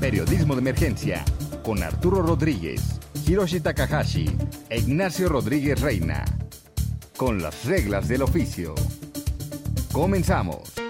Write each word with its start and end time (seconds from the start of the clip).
Periodismo 0.00 0.54
de 0.54 0.60
Emergencia 0.60 1.22
con 1.62 1.82
Arturo 1.82 2.22
Rodríguez, 2.22 2.98
Hiroshi 3.26 3.60
Takahashi 3.60 4.34
e 4.70 4.78
Ignacio 4.78 5.28
Rodríguez 5.28 5.78
Reina. 5.82 6.24
Con 7.18 7.42
las 7.42 7.66
reglas 7.66 8.08
del 8.08 8.22
oficio. 8.22 8.74
Comenzamos. 9.92 10.89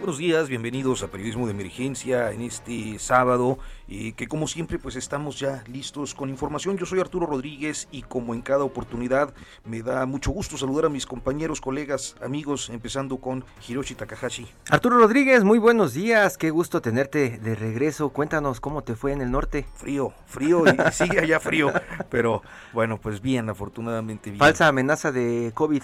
Buenos 0.00 0.16
días, 0.16 0.48
bienvenidos 0.48 1.02
a 1.02 1.08
Periodismo 1.08 1.44
de 1.44 1.52
Emergencia 1.52 2.32
en 2.32 2.40
este 2.40 2.98
sábado, 2.98 3.58
y 3.86 4.12
que 4.12 4.28
como 4.28 4.48
siempre 4.48 4.78
pues 4.78 4.96
estamos 4.96 5.38
ya 5.38 5.62
listos 5.66 6.14
con 6.14 6.30
información. 6.30 6.78
Yo 6.78 6.86
soy 6.86 7.00
Arturo 7.00 7.26
Rodríguez 7.26 7.86
y 7.92 8.00
como 8.00 8.32
en 8.32 8.40
cada 8.40 8.64
oportunidad 8.64 9.34
me 9.62 9.82
da 9.82 10.06
mucho 10.06 10.30
gusto 10.30 10.56
saludar 10.56 10.86
a 10.86 10.88
mis 10.88 11.04
compañeros, 11.04 11.60
colegas, 11.60 12.16
amigos, 12.22 12.70
empezando 12.70 13.18
con 13.18 13.44
Hiroshi 13.68 13.94
Takahashi. 13.94 14.48
Arturo 14.70 14.98
Rodríguez, 14.98 15.44
muy 15.44 15.58
buenos 15.58 15.92
días, 15.92 16.38
qué 16.38 16.48
gusto 16.48 16.80
tenerte 16.80 17.36
de 17.36 17.54
regreso. 17.54 18.08
Cuéntanos 18.08 18.58
cómo 18.58 18.82
te 18.82 18.96
fue 18.96 19.12
en 19.12 19.20
el 19.20 19.30
norte. 19.30 19.66
Frío, 19.74 20.14
frío 20.24 20.64
y 20.64 20.92
sigue 20.92 21.20
allá 21.20 21.40
frío, 21.40 21.74
pero 22.08 22.42
bueno, 22.72 22.98
pues 22.98 23.20
bien, 23.20 23.50
afortunadamente 23.50 24.30
bien. 24.30 24.38
Falsa 24.38 24.66
amenaza 24.66 25.12
de 25.12 25.52
COVID. 25.52 25.82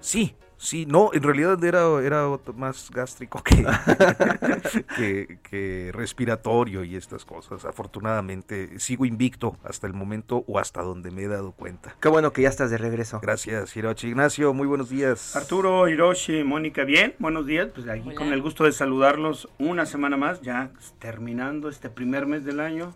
Sí, 0.00 0.34
Sí, 0.62 0.86
no, 0.86 1.10
en 1.12 1.24
realidad 1.24 1.62
era, 1.64 2.00
era 2.04 2.38
más 2.54 2.88
gástrico 2.92 3.42
que, 3.42 3.66
que, 4.96 5.38
que, 5.42 5.90
respiratorio 5.92 6.84
y 6.84 6.94
estas 6.94 7.24
cosas. 7.24 7.64
Afortunadamente 7.64 8.78
sigo 8.78 9.04
invicto 9.04 9.56
hasta 9.64 9.88
el 9.88 9.92
momento 9.92 10.44
o 10.46 10.60
hasta 10.60 10.80
donde 10.82 11.10
me 11.10 11.24
he 11.24 11.28
dado 11.28 11.50
cuenta. 11.50 11.96
Qué 12.00 12.08
bueno 12.08 12.32
que 12.32 12.42
ya 12.42 12.48
estás 12.48 12.70
de 12.70 12.78
regreso. 12.78 13.18
Gracias, 13.20 13.76
Hiroshi. 13.76 14.10
Ignacio, 14.10 14.54
muy 14.54 14.68
buenos 14.68 14.88
días. 14.88 15.34
Arturo, 15.34 15.88
Hiroshi, 15.88 16.44
Mónica, 16.44 16.84
bien, 16.84 17.16
buenos 17.18 17.44
días. 17.44 17.70
Pues 17.74 17.88
aquí 17.88 18.14
con 18.14 18.32
el 18.32 18.40
gusto 18.40 18.62
de 18.62 18.70
saludarlos 18.70 19.48
una 19.58 19.84
semana 19.84 20.16
más, 20.16 20.42
ya 20.42 20.70
terminando 21.00 21.70
este 21.70 21.90
primer 21.90 22.26
mes 22.26 22.44
del 22.44 22.60
año, 22.60 22.94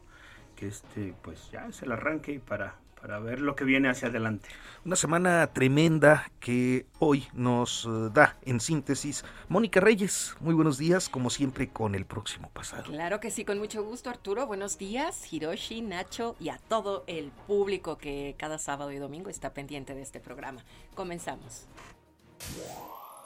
que 0.55 0.69
este, 0.69 1.15
pues 1.21 1.51
ya 1.51 1.67
es 1.67 1.83
el 1.83 1.91
arranque 1.91 2.39
para 2.39 2.77
para 3.07 3.21
ver 3.21 3.39
lo 3.39 3.55
que 3.55 3.63
viene 3.63 3.89
hacia 3.89 4.09
adelante. 4.09 4.49
Una 4.85 4.97
semana 4.97 5.47
tremenda 5.53 6.29
que 6.41 6.87
hoy 6.99 7.29
nos 7.35 7.85
eh, 7.85 8.11
da 8.13 8.37
en 8.43 8.59
síntesis 8.59 9.25
Mónica 9.49 9.79
Reyes. 9.79 10.35
Muy 10.41 10.55
buenos 10.55 10.77
días, 10.77 11.09
como 11.09 11.31
siempre, 11.31 11.69
con 11.69 11.95
el 11.95 12.05
próximo 12.05 12.51
pasado. 12.51 12.83
Claro 12.91 13.21
que 13.21 13.31
sí, 13.31 13.45
con 13.45 13.59
mucho 13.59 13.85
gusto, 13.85 14.11
Arturo. 14.11 14.49
Buenos 14.49 14.77
días, 14.77 15.33
Hiroshi, 15.33 15.83
Nacho 15.83 16.35
y 16.41 16.49
a 16.49 16.59
todo 16.59 17.05
el 17.07 17.31
público 17.47 17.97
que 17.97 18.35
cada 18.39 18.59
sábado 18.59 18.91
y 18.91 18.97
domingo 18.97 19.31
está 19.31 19.55
pendiente 19.55 19.95
de 19.95 20.03
este 20.03 20.19
programa. 20.19 20.65
Comenzamos. 20.97 21.69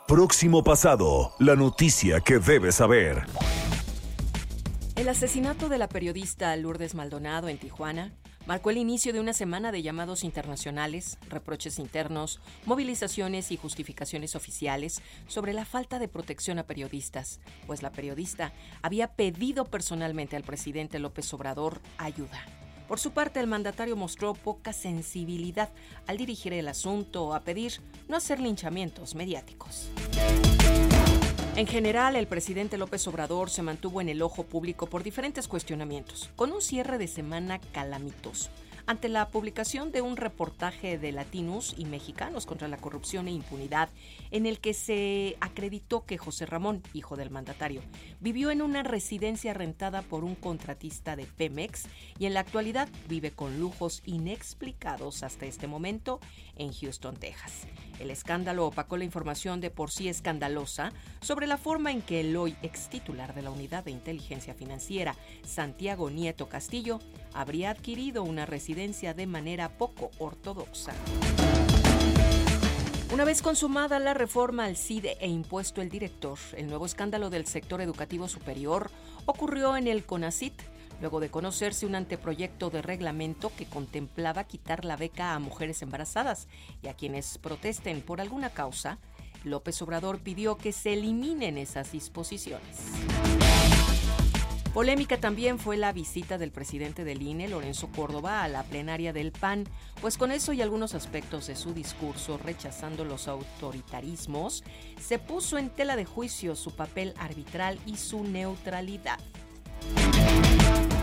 Próximo 0.06 0.62
pasado, 0.62 1.32
la 1.38 1.56
noticia 1.56 2.20
que 2.20 2.38
debes 2.38 2.74
saber. 2.74 3.24
El 4.96 5.08
asesinato 5.08 5.70
de 5.70 5.78
la 5.78 5.88
periodista 5.88 6.54
Lourdes 6.56 6.94
Maldonado 6.94 7.48
en 7.48 7.56
Tijuana 7.56 8.12
marcó 8.50 8.70
el 8.70 8.78
inicio 8.78 9.12
de 9.12 9.20
una 9.20 9.32
semana 9.32 9.70
de 9.70 9.80
llamados 9.80 10.24
internacionales, 10.24 11.18
reproches 11.28 11.78
internos, 11.78 12.40
movilizaciones 12.66 13.52
y 13.52 13.56
justificaciones 13.56 14.34
oficiales 14.34 15.02
sobre 15.28 15.52
la 15.52 15.64
falta 15.64 16.00
de 16.00 16.08
protección 16.08 16.58
a 16.58 16.64
periodistas, 16.64 17.38
pues 17.68 17.80
la 17.80 17.92
periodista 17.92 18.52
había 18.82 19.06
pedido 19.06 19.66
personalmente 19.66 20.34
al 20.34 20.42
presidente 20.42 20.98
López 20.98 21.32
Obrador 21.32 21.80
ayuda. 21.96 22.44
Por 22.88 22.98
su 22.98 23.12
parte, 23.12 23.38
el 23.38 23.46
mandatario 23.46 23.94
mostró 23.94 24.34
poca 24.34 24.72
sensibilidad 24.72 25.70
al 26.08 26.16
dirigir 26.16 26.52
el 26.52 26.66
asunto 26.66 27.32
a 27.34 27.42
pedir 27.42 27.74
no 28.08 28.16
hacer 28.16 28.40
linchamientos 28.40 29.14
mediáticos. 29.14 29.90
En 31.56 31.66
general, 31.66 32.16
el 32.16 32.26
presidente 32.26 32.78
López 32.78 33.06
Obrador 33.08 33.50
se 33.50 33.62
mantuvo 33.62 34.00
en 34.00 34.08
el 34.08 34.22
ojo 34.22 34.44
público 34.44 34.86
por 34.86 35.02
diferentes 35.02 35.48
cuestionamientos, 35.48 36.30
con 36.36 36.52
un 36.52 36.62
cierre 36.62 36.96
de 36.96 37.08
semana 37.08 37.60
calamitoso 37.72 38.50
ante 38.90 39.08
la 39.08 39.28
publicación 39.28 39.92
de 39.92 40.02
un 40.02 40.16
reportaje 40.16 40.98
de 40.98 41.12
latinos 41.12 41.76
y 41.78 41.84
mexicanos 41.84 42.44
contra 42.44 42.66
la 42.66 42.76
corrupción 42.76 43.28
e 43.28 43.30
impunidad, 43.30 43.88
en 44.32 44.46
el 44.46 44.58
que 44.58 44.74
se 44.74 45.36
acreditó 45.40 46.04
que 46.04 46.18
José 46.18 46.44
Ramón, 46.44 46.82
hijo 46.92 47.14
del 47.14 47.30
mandatario, 47.30 47.82
vivió 48.18 48.50
en 48.50 48.62
una 48.62 48.82
residencia 48.82 49.54
rentada 49.54 50.02
por 50.02 50.24
un 50.24 50.34
contratista 50.34 51.14
de 51.14 51.26
Pemex 51.26 51.84
y 52.18 52.26
en 52.26 52.34
la 52.34 52.40
actualidad 52.40 52.88
vive 53.08 53.30
con 53.30 53.60
lujos 53.60 54.02
inexplicados 54.06 55.22
hasta 55.22 55.46
este 55.46 55.68
momento 55.68 56.18
en 56.56 56.72
Houston, 56.72 57.16
Texas. 57.16 57.68
El 58.00 58.10
escándalo 58.10 58.66
opacó 58.66 58.96
la 58.96 59.04
información 59.04 59.60
de 59.60 59.70
por 59.70 59.90
sí 59.90 60.08
escandalosa 60.08 60.90
sobre 61.20 61.46
la 61.46 61.58
forma 61.58 61.92
en 61.92 62.00
que 62.00 62.20
el 62.20 62.34
hoy 62.34 62.56
ex 62.62 62.88
titular 62.88 63.34
de 63.34 63.42
la 63.42 63.50
Unidad 63.50 63.84
de 63.84 63.90
Inteligencia 63.90 64.54
Financiera, 64.54 65.14
Santiago 65.46 66.08
Nieto 66.08 66.48
Castillo, 66.48 66.98
habría 67.34 67.70
adquirido 67.70 68.22
una 68.22 68.46
residencia 68.46 69.12
de 69.12 69.26
manera 69.26 69.68
poco 69.68 70.10
ortodoxa. 70.18 70.94
Una 73.12 73.24
vez 73.24 73.42
consumada 73.42 73.98
la 73.98 74.14
reforma 74.14 74.64
al 74.64 74.78
CIDE 74.78 75.18
e 75.20 75.28
impuesto 75.28 75.82
el 75.82 75.90
director, 75.90 76.38
el 76.56 76.68
nuevo 76.68 76.86
escándalo 76.86 77.28
del 77.28 77.46
sector 77.46 77.82
educativo 77.82 78.28
superior 78.28 78.90
ocurrió 79.26 79.76
en 79.76 79.88
el 79.88 80.06
CONACIT, 80.06 80.54
luego 81.00 81.20
de 81.20 81.30
conocerse 81.30 81.86
un 81.86 81.94
anteproyecto 81.94 82.70
de 82.70 82.82
reglamento 82.82 83.52
que 83.56 83.66
contemplaba 83.66 84.44
quitar 84.44 84.84
la 84.84 84.96
beca 84.96 85.34
a 85.34 85.38
mujeres 85.38 85.82
embarazadas 85.82 86.48
y 86.82 86.88
a 86.88 86.94
quienes 86.94 87.38
protesten 87.38 88.02
por 88.02 88.20
alguna 88.20 88.50
causa, 88.50 88.98
López 89.44 89.80
Obrador 89.82 90.20
pidió 90.20 90.56
que 90.56 90.72
se 90.72 90.92
eliminen 90.92 91.58
esas 91.58 91.92
disposiciones. 91.92 92.76
Polémica 94.74 95.18
también 95.18 95.58
fue 95.58 95.76
la 95.76 95.92
visita 95.92 96.38
del 96.38 96.52
presidente 96.52 97.02
del 97.02 97.22
INE, 97.22 97.48
Lorenzo 97.48 97.88
Córdoba, 97.88 98.44
a 98.44 98.48
la 98.48 98.62
plenaria 98.62 99.12
del 99.12 99.32
PAN, 99.32 99.64
pues 100.00 100.16
con 100.16 100.30
eso 100.30 100.52
y 100.52 100.62
algunos 100.62 100.94
aspectos 100.94 101.48
de 101.48 101.56
su 101.56 101.74
discurso 101.74 102.38
rechazando 102.38 103.04
los 103.04 103.26
autoritarismos, 103.26 104.62
se 105.00 105.18
puso 105.18 105.58
en 105.58 105.70
tela 105.70 105.96
de 105.96 106.04
juicio 106.04 106.54
su 106.54 106.70
papel 106.70 107.14
arbitral 107.18 107.80
y 107.84 107.96
su 107.96 108.22
neutralidad. 108.22 109.18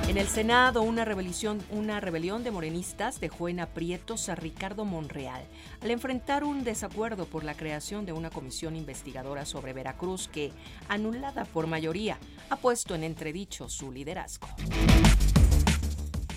En 0.08 0.18
el 0.18 0.30
Senado, 0.30 0.82
una 0.82 1.06
rebelión, 1.06 1.62
una 1.70 2.00
rebelión 2.00 2.44
de 2.44 2.50
morenistas 2.50 3.20
dejó 3.20 3.50
en 3.50 3.60
aprietos 3.60 4.30
a 4.30 4.36
Ricardo 4.36 4.84
Monreal 4.84 5.44
al 5.82 5.92
enfrentar 5.92 6.44
un 6.44 6.64
desacuerdo 6.64 7.26
por 7.26 7.44
la 7.44 7.56
creación 7.56 8.06
de 8.06 8.14
una 8.14 8.30
comisión 8.30 8.76
investigadora 8.76 9.46
sobre 9.46 9.74
Veracruz 9.74 10.28
que, 10.28 10.52
anulada 10.88 11.46
por 11.46 11.68
mayoría, 11.68 12.18
ha 12.50 12.56
puesto 12.56 12.96
en 12.96 13.04
entredicho 13.04 13.70
su 13.70 13.92
liderazgo. 13.92 14.48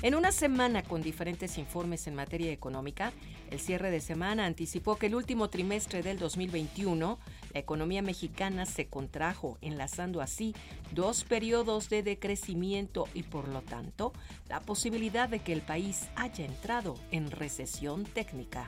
En 0.03 0.15
una 0.15 0.33
semana 0.33 0.83
con 0.83 1.03
diferentes 1.03 1.59
informes 1.59 2.07
en 2.07 2.15
materia 2.15 2.51
económica, 2.53 3.13
el 3.51 3.61
cierre 3.61 3.91
de 3.91 4.01
semana 4.01 4.47
anticipó 4.47 4.97
que 4.97 5.07
el 5.07 5.15
último 5.15 5.51
trimestre 5.51 6.03
del 6.03 6.19
2021 6.19 7.19
la 7.53 7.61
economía 7.61 8.03
mexicana 8.03 8.67
se 8.67 8.87
contrajo, 8.87 9.59
enlazando 9.61 10.21
así 10.21 10.55
dos 10.93 11.25
periodos 11.25 11.89
de 11.89 12.03
decrecimiento 12.03 13.09
y 13.15 13.23
por 13.23 13.49
lo 13.49 13.63
tanto 13.63 14.13
la 14.49 14.61
posibilidad 14.61 15.29
de 15.29 15.41
que 15.41 15.53
el 15.53 15.63
país 15.63 16.09
haya 16.17 16.45
entrado 16.45 16.97
en 17.11 17.31
recesión 17.31 18.05
técnica. 18.05 18.67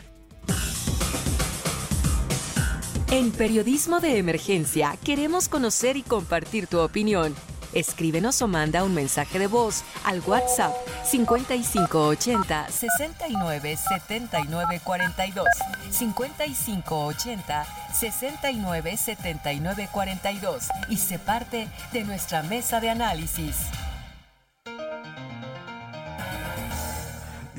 En 3.10 3.30
Periodismo 3.30 4.00
de 4.00 4.16
Emergencia 4.16 4.96
queremos 5.04 5.48
conocer 5.48 5.98
y 5.98 6.02
compartir 6.02 6.66
tu 6.66 6.80
opinión. 6.80 7.34
Escríbenos 7.72 8.42
o 8.42 8.48
manda 8.48 8.84
un 8.84 8.94
mensaje 8.94 9.38
de 9.38 9.46
voz 9.46 9.84
al 10.04 10.20
WhatsApp 10.26 10.74
5580 11.04 12.68
69 12.68 13.76
79 13.76 14.80
42 14.84 15.46
5580 15.90 17.66
69 17.92 18.96
79 18.96 19.88
42 19.90 20.68
y 20.88 20.96
se 20.96 21.18
parte 21.18 21.68
de 21.92 22.04
nuestra 22.04 22.42
mesa 22.42 22.80
de 22.80 22.90
análisis. 22.90 23.56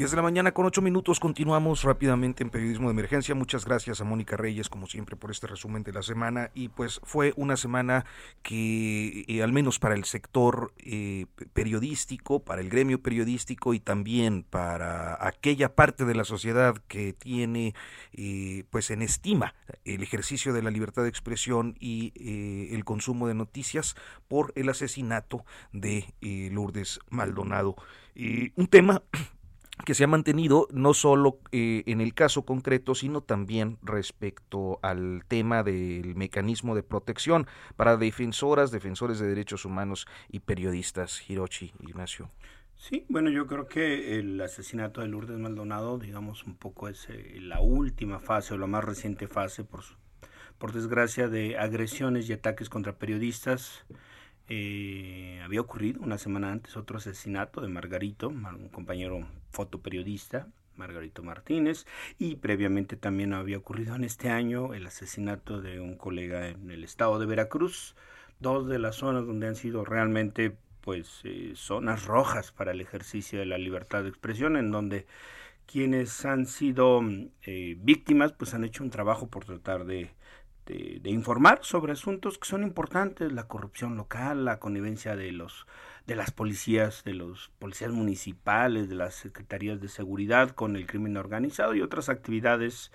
10 0.04 0.12
de 0.12 0.18
la 0.18 0.24
mañana 0.24 0.52
con 0.52 0.66
8 0.66 0.82
minutos. 0.82 1.22
Continuamos 1.22 1.84
rápidamente 1.84 2.44
en 2.44 2.50
Periodismo 2.50 2.90
de 2.90 2.92
Emergencia. 2.92 3.36
Muchas 3.36 3.64
gracias 3.64 4.02
a 4.02 4.04
Mónica 4.04 4.36
Reyes, 4.36 4.68
como 4.68 4.86
siempre, 4.86 5.16
por 5.16 5.32
este 5.32 5.48
resumen 5.48 5.84
de 5.84 5.94
la 5.94 6.04
semana. 6.04 6.52
Y 6.54 6.68
pues 6.68 7.00
fue 7.04 7.32
una 7.38 7.56
semana 7.56 8.06
que, 8.42 9.24
eh, 9.30 9.42
al 9.42 9.54
menos 9.54 9.80
para 9.80 9.96
el 9.96 10.04
sector 10.04 10.74
eh, 10.78 11.28
periodístico, 11.54 12.44
para 12.44 12.60
el 12.60 12.70
gremio 12.70 13.02
periodístico 13.02 13.74
y 13.74 13.80
también 13.80 14.44
para 14.44 15.26
aquella 15.26 15.74
parte 15.74 16.04
de 16.04 16.16
la 16.16 16.26
sociedad 16.26 16.76
que 16.90 17.14
tiene 17.14 17.74
eh, 18.12 18.66
pues 18.72 18.92
en 18.92 19.04
estima 19.04 19.56
el 19.86 20.04
ejercicio 20.04 20.52
de 20.52 20.64
la 20.64 20.70
libertad 20.70 21.04
de 21.04 21.10
expresión 21.10 21.78
y 21.80 22.12
el 22.76 22.84
consumo 22.84 23.30
de 23.30 23.36
noticias 23.36 23.96
por 24.28 24.52
el 24.58 24.68
asesinato 24.68 25.46
de 25.72 26.14
Lourdes 26.52 27.00
Maldonado. 27.10 27.78
un 28.58 28.68
tema 28.68 29.02
que 29.86 29.96
se 29.96 30.04
ha 30.04 30.08
mantenido 30.08 30.68
no 30.72 30.94
solo 30.94 31.40
eh, 31.52 31.84
en 31.88 32.00
el 32.00 32.14
caso 32.14 32.44
concreto, 32.44 32.96
sino 32.96 33.22
también 33.22 33.78
respecto 33.82 34.80
al 34.82 35.24
tema 35.28 35.64
del 35.64 36.16
mecanismo 36.16 36.76
de 36.76 36.84
protección 36.84 37.48
para 37.76 37.98
defensoras, 37.98 38.72
defensores 38.72 39.20
de 39.20 39.28
derechos 39.28 39.66
humanos 39.66 40.08
y 40.30 40.40
periodistas. 40.40 41.30
Hirochi, 41.30 41.74
Ignacio. 41.82 42.30
Sí, 42.76 43.06
bueno, 43.10 43.30
yo 43.30 43.48
creo 43.48 43.68
que 43.68 44.20
el 44.20 44.40
asesinato 44.42 45.02
de 45.02 45.08
Lourdes 45.08 45.38
Maldonado, 45.38 45.98
digamos, 45.98 46.44
un 46.44 46.56
poco 46.56 46.90
es 46.90 47.08
eh, 47.10 47.38
la 47.40 47.62
última 47.62 48.20
fase 48.20 48.54
o 48.54 48.58
la 48.58 48.68
más 48.68 48.84
reciente 48.84 49.28
fase, 49.28 49.64
por, 49.64 49.84
por 50.58 50.74
desgracia, 50.74 51.30
de 51.30 51.58
agresiones 51.58 52.30
y 52.30 52.34
ataques 52.34 52.70
contra 52.70 52.98
periodistas 52.98 53.86
eh, 54.50 55.40
había 55.44 55.62
ocurrido 55.62 56.02
una 56.02 56.18
semana 56.18 56.52
antes 56.52 56.76
otro 56.78 56.98
asesinato 56.98 57.62
de 57.62 57.70
Margarito, 57.70 58.28
un 58.30 58.70
compañero 58.70 59.26
fotoperiodista, 59.52 60.48
Margarito 60.76 61.24
Martínez, 61.24 61.86
y 62.18 62.36
previamente 62.36 62.96
también 62.96 63.34
había 63.34 63.58
ocurrido 63.58 63.96
en 63.96 64.04
este 64.04 64.30
año 64.30 64.74
el 64.74 64.88
asesinato 64.88 65.62
de 65.62 65.80
un 65.80 65.98
colega 65.98 66.50
en 66.50 66.72
el 66.72 66.84
estado 66.84 67.20
de 67.20 67.26
Veracruz, 67.26 67.96
dos 68.40 68.68
de 68.68 68.80
las 68.80 68.96
zonas 68.98 69.26
donde 69.26 69.48
han 69.48 69.56
sido 69.56 69.86
realmente 69.86 70.58
pues 70.82 71.22
eh, 71.24 71.54
zonas 71.56 72.06
rojas 72.06 72.52
para 72.52 72.72
el 72.72 72.82
ejercicio 72.82 73.40
de 73.40 73.46
la 73.46 73.58
libertad 73.58 74.04
de 74.04 74.10
expresión, 74.10 74.58
en 74.58 74.72
donde 74.72 75.08
quienes 75.66 76.26
han 76.26 76.46
sido 76.46 77.02
eh, 77.44 77.78
víctimas 77.80 78.34
pues 78.34 78.54
han 78.54 78.66
hecho 78.66 78.84
un 78.84 78.90
trabajo 78.90 79.28
por 79.28 79.46
tratar 79.46 79.86
de 79.86 80.12
de, 80.66 81.10
informar 81.10 81.60
sobre 81.64 81.94
asuntos 81.94 82.38
que 82.38 82.48
son 82.48 82.64
importantes, 82.64 83.32
la 83.32 83.48
corrupción 83.48 83.98
local, 83.98 84.46
la 84.46 84.60
connivencia 84.60 85.16
de 85.16 85.32
los 85.32 85.68
de 86.08 86.16
las 86.16 86.32
policías, 86.32 87.04
de 87.06 87.14
los 87.14 87.50
policías 87.60 87.92
municipales, 87.92 88.90
de 88.90 88.96
las 88.96 89.16
secretarías 89.16 89.80
de 89.80 89.88
seguridad 89.88 90.52
con 90.52 90.76
el 90.76 90.86
crimen 90.86 91.16
organizado 91.16 91.76
y 91.76 91.82
otras 91.82 92.10
actividades 92.10 92.92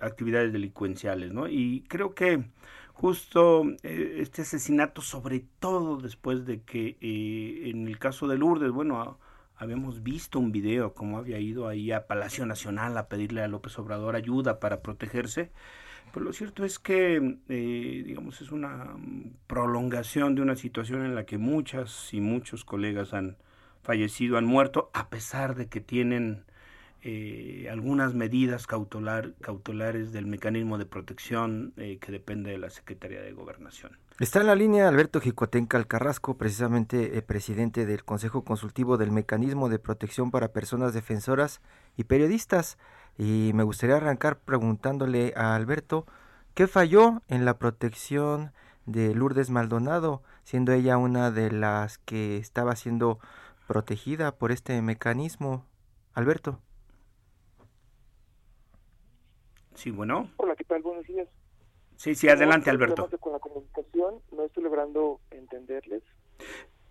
actividades 0.00 0.52
delincuenciales, 0.52 1.32
¿no? 1.32 1.48
Y 1.48 1.84
creo 1.88 2.14
que 2.14 2.44
justo 2.92 3.64
eh, 3.82 4.18
este 4.20 4.42
asesinato, 4.42 5.02
sobre 5.02 5.44
todo 5.58 5.98
después 5.98 6.46
de 6.46 6.62
que 6.62 6.96
eh, 7.00 7.70
en 7.70 7.88
el 7.88 7.98
caso 7.98 8.28
de 8.28 8.38
Lourdes, 8.38 8.70
bueno, 8.70 9.18
habíamos 9.56 10.02
visto 10.02 10.38
un 10.38 10.52
video 10.52 10.94
cómo 10.94 11.18
había 11.18 11.38
ido 11.38 11.68
ahí 11.68 11.92
a 11.92 12.06
Palacio 12.06 12.46
Nacional 12.46 12.96
a 12.96 13.08
pedirle 13.08 13.42
a 13.42 13.48
López 13.48 13.78
Obrador 13.78 14.16
ayuda 14.16 14.60
para 14.60 14.82
protegerse 14.82 15.50
pero 16.12 16.26
lo 16.26 16.32
cierto 16.32 16.64
es 16.64 16.78
que, 16.78 17.38
eh, 17.48 18.02
digamos, 18.06 18.40
es 18.40 18.52
una 18.52 18.96
prolongación 19.46 20.34
de 20.34 20.42
una 20.42 20.56
situación 20.56 21.04
en 21.04 21.14
la 21.14 21.26
que 21.26 21.38
muchas 21.38 22.14
y 22.14 22.20
muchos 22.20 22.64
colegas 22.64 23.12
han 23.14 23.36
fallecido, 23.82 24.38
han 24.38 24.44
muerto, 24.44 24.90
a 24.94 25.08
pesar 25.10 25.56
de 25.56 25.66
que 25.66 25.80
tienen 25.80 26.44
eh, 27.02 27.68
algunas 27.70 28.14
medidas 28.14 28.66
cautelar, 28.66 29.34
cautelares 29.40 30.12
del 30.12 30.26
mecanismo 30.26 30.78
de 30.78 30.86
protección 30.86 31.74
eh, 31.76 31.98
que 32.00 32.12
depende 32.12 32.52
de 32.52 32.58
la 32.58 32.70
Secretaría 32.70 33.20
de 33.20 33.32
Gobernación. 33.32 33.98
Está 34.20 34.40
en 34.40 34.46
la 34.46 34.54
línea 34.54 34.88
Alberto 34.88 35.20
Jicotenca 35.20 35.76
Alcarrasco, 35.76 36.38
precisamente 36.38 37.20
presidente 37.22 37.84
del 37.84 38.04
Consejo 38.04 38.44
Consultivo 38.44 38.96
del 38.96 39.10
Mecanismo 39.10 39.68
de 39.68 39.80
Protección 39.80 40.30
para 40.30 40.52
Personas 40.52 40.94
Defensoras 40.94 41.60
y 41.96 42.04
Periodistas. 42.04 42.78
Y 43.16 43.52
me 43.54 43.62
gustaría 43.62 43.96
arrancar 43.96 44.38
preguntándole 44.38 45.32
a 45.36 45.54
Alberto 45.54 46.06
qué 46.54 46.66
falló 46.66 47.22
en 47.28 47.44
la 47.44 47.58
protección 47.58 48.52
de 48.86 49.14
Lourdes 49.14 49.50
Maldonado, 49.50 50.22
siendo 50.42 50.72
ella 50.72 50.98
una 50.98 51.30
de 51.30 51.50
las 51.50 51.98
que 51.98 52.36
estaba 52.36 52.76
siendo 52.76 53.18
protegida 53.66 54.32
por 54.36 54.52
este 54.52 54.80
mecanismo. 54.82 55.64
Alberto. 56.12 56.60
Sí, 59.74 59.90
bueno. 59.90 60.30
Hola, 60.36 60.54
¿qué 60.56 60.64
tal? 60.64 60.82
Buenos 60.82 61.06
días. 61.06 61.28
Sí, 61.96 62.14
sí, 62.14 62.28
adelante, 62.28 62.70
Alberto. 62.70 63.08
Con 63.18 63.32
la 63.32 63.38
comunicación, 63.38 64.20
no 64.32 64.44
estoy 64.44 64.62
logrando 64.62 65.20
entenderles. 65.30 66.02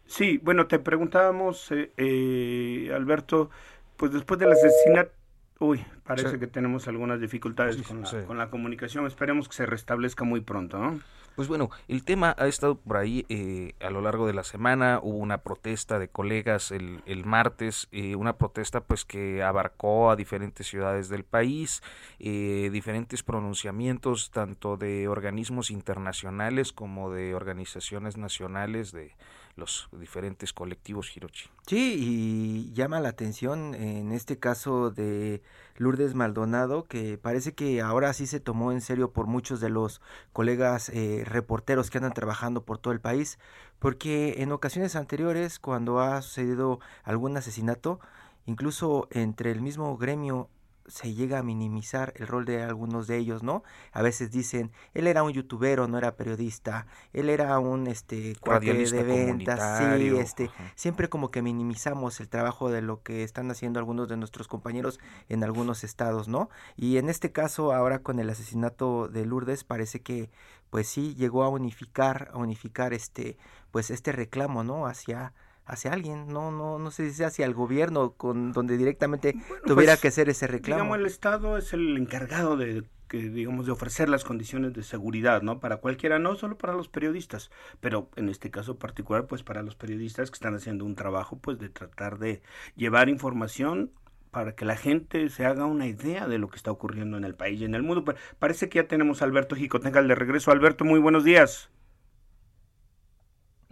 Sí, 0.06 0.38
bueno, 0.40 0.68
te 0.68 0.80
preguntábamos, 0.80 1.72
eh, 1.72 1.92
eh, 1.98 2.92
Alberto, 2.94 3.50
pues 3.98 4.12
después 4.12 4.40
del 4.40 4.52
asesinato 4.52 5.12
Uy, 5.60 5.86
parece 6.04 6.40
que 6.40 6.48
tenemos 6.48 6.88
algunas 6.88 7.22
dificultades 7.22 7.82
con, 7.84 8.02
la, 8.02 8.26
con, 8.26 8.38
la, 8.38 8.50
comunicación. 8.50 9.06
Esperemos 9.06 9.48
que 9.48 9.56
se 9.56 9.66
restablezca 9.66 10.24
muy 10.24 10.42
pronto, 10.42 10.78
¿no? 10.80 11.00
Pues 11.36 11.48
bueno, 11.48 11.72
el 11.88 12.04
tema 12.04 12.36
ha 12.38 12.46
estado 12.46 12.76
por 12.76 12.98
ahí 12.98 13.26
eh, 13.28 13.74
a 13.82 13.90
lo 13.90 14.02
largo 14.02 14.28
de 14.28 14.34
la 14.34 14.44
semana. 14.44 15.00
Hubo 15.02 15.18
una 15.18 15.40
protesta 15.40 15.98
de 15.98 16.08
colegas 16.08 16.72
el, 16.72 17.02
el 17.08 17.26
martes, 17.26 17.88
eh, 17.92 18.16
una 18.16 18.38
protesta 18.38 18.82
pues 18.82 19.04
que 19.04 19.42
abarcó 19.42 20.12
a 20.12 20.16
diferentes 20.16 20.68
ciudades 20.68 21.10
del 21.10 21.24
país, 21.24 21.82
eh, 22.20 22.70
diferentes 22.72 23.24
pronunciamientos 23.24 24.30
tanto 24.30 24.78
de 24.78 25.08
organismos 25.08 25.72
internacionales 25.72 26.72
como 26.72 27.12
de 27.12 27.34
organizaciones 27.34 28.16
nacionales 28.16 28.92
de 28.92 29.16
los 29.56 29.88
diferentes 29.92 30.54
colectivos 30.54 31.16
Hirochi. 31.16 31.50
Sí, 31.68 31.96
y 32.00 32.74
llama 32.74 33.00
la 33.00 33.10
atención 33.10 33.76
en 33.76 34.12
este 34.12 34.40
caso 34.40 34.90
de 34.90 35.42
Lourdes 35.78 36.16
Maldonado, 36.16 36.84
que 36.86 37.18
parece 37.18 37.54
que 37.54 37.82
ahora 37.82 38.14
sí 38.14 38.28
se 38.28 38.40
tomó 38.40 38.72
en 38.72 38.82
serio 38.82 39.12
por 39.12 39.28
muchos 39.28 39.60
de 39.62 39.70
los 39.70 40.02
colegas 40.32 40.90
eh, 40.90 41.24
reporteros 41.26 41.90
que 41.90 42.00
andan 42.00 42.14
trabajando 42.14 42.64
por 42.64 42.80
todo 42.80 42.94
el 42.94 43.00
país, 43.00 43.40
porque 43.80 44.42
en 44.42 44.52
ocasiones 44.52 44.96
anteriores, 44.96 45.60
cuando 45.60 46.00
ha 46.00 46.22
sucedido 46.22 46.80
algún 47.04 47.38
asesinato, 47.38 48.00
incluso 48.46 49.08
entre 49.12 49.52
el 49.52 49.62
mismo 49.62 49.98
gremio 49.98 50.50
se 50.88 51.14
llega 51.14 51.40
a 51.40 51.44
minimizar 51.44 52.14
el 52.18 52.28
rol 52.28 52.46
de 52.46 52.64
algunos 52.64 53.08
de 53.08 53.18
ellos, 53.18 53.44
¿no? 53.44 53.64
A 53.92 54.02
veces 54.02 54.32
dicen, 54.32 54.72
él 54.94 55.08
era 55.08 55.24
un 55.24 55.32
youtuber 55.32 55.80
no 55.88 55.98
era 55.98 56.16
periodista, 56.16 56.88
él 57.14 57.30
era 57.30 57.58
un 57.60 57.88
este 57.88 58.36
cuate 58.40 58.74
de 58.74 59.04
ventas, 59.04 59.80
sí, 59.80 60.08
este, 60.18 60.50
siempre 60.76 61.10
como 61.10 61.32
que 61.32 61.42
minimizamos 61.42 62.20
el 62.20 62.30
trabajo 62.30 62.70
de 62.70 62.82
lo 62.82 63.02
que 63.02 63.24
están 63.24 63.50
haciendo 63.52 63.80
algunos 63.80 64.10
de 64.10 64.18
nuestros 64.18 64.48
compañeros 64.48 65.00
en 65.30 65.44
algunos 65.44 65.84
estados, 65.84 66.28
¿no? 66.28 66.50
Y 66.76 66.98
en 66.98 67.10
este 67.10 67.32
caso, 67.32 67.74
ahora 67.74 68.00
con 68.00 68.20
el 68.20 68.30
asesinato 68.30 69.08
de 69.08 69.26
Lourdes, 69.26 69.64
parece 69.64 70.02
que 70.02 70.30
pues 70.70 70.88
sí 70.88 71.14
llegó 71.14 71.44
a 71.44 71.50
unificar, 71.50 72.32
a 72.34 72.38
unificar 72.40 72.94
este, 72.94 73.38
pues 73.70 73.92
este 73.92 74.12
reclamo, 74.12 74.64
¿no? 74.64 74.88
hacia 74.88 75.34
hacia 75.66 75.94
alguien, 75.94 76.28
no, 76.28 76.52
no, 76.52 76.80
no 76.80 76.92
sé 76.92 77.10
si 77.10 77.16
sea 77.16 77.28
hacia 77.28 77.46
el 77.46 77.54
gobierno, 77.54 78.14
con 78.14 78.52
donde 78.52 78.78
directamente 78.78 79.36
tuviera 79.66 79.94
pues, 79.94 80.02
que 80.02 80.08
hacer 80.10 80.30
ese 80.30 80.48
reclamo. 80.48 80.82
Digamos, 80.82 81.00
el 81.00 81.06
Estado 81.06 81.58
es 81.58 81.74
el 81.74 81.98
encargado 81.98 82.58
de 82.58 82.84
que 83.08 83.30
digamos 83.30 83.68
de 83.68 83.72
ofrecer 83.72 84.10
las 84.10 84.24
condiciones 84.24 84.74
de 84.74 84.82
seguridad, 84.82 85.44
¿no? 85.44 85.60
Para 85.60 85.78
cualquiera, 85.78 86.18
no 86.18 86.36
solo 86.36 86.58
para 86.58 86.74
los 86.74 86.90
periodistas, 86.90 87.52
pero 87.80 88.10
en 88.16 88.28
este 88.28 88.50
caso 88.50 88.80
particular, 88.80 89.28
pues 89.28 89.44
para 89.44 89.62
los 89.62 89.76
periodistas 89.76 90.32
que 90.32 90.36
están 90.36 90.56
haciendo 90.56 90.84
un 90.84 90.96
trabajo, 90.96 91.38
pues 91.38 91.60
de 91.60 91.70
tratar 91.70 92.18
de 92.18 92.42
llevar 92.76 93.10
información 93.10 93.92
para 94.32 94.56
que 94.56 94.66
la 94.66 94.76
gente 94.76 95.30
se 95.30 95.46
haga 95.46 95.68
una 95.68 95.86
idea 95.86 96.28
de 96.28 96.40
lo 96.40 96.50
que 96.50 96.56
está 96.56 96.72
ocurriendo 96.72 97.18
en 97.18 97.24
el 97.24 97.36
país 97.36 97.62
y 97.62 97.66
en 97.66 97.76
el 97.76 97.84
mundo. 97.84 98.04
Parece 98.40 98.68
que 98.68 98.78
ya 98.80 98.88
tenemos 98.88 99.22
a 99.22 99.26
Alberto 99.26 99.56
Jicotengal 99.56 100.08
de 100.08 100.16
regreso. 100.16 100.52
Alberto, 100.52 100.84
muy 100.84 101.00
buenos 101.00 101.24
días. 101.24 101.70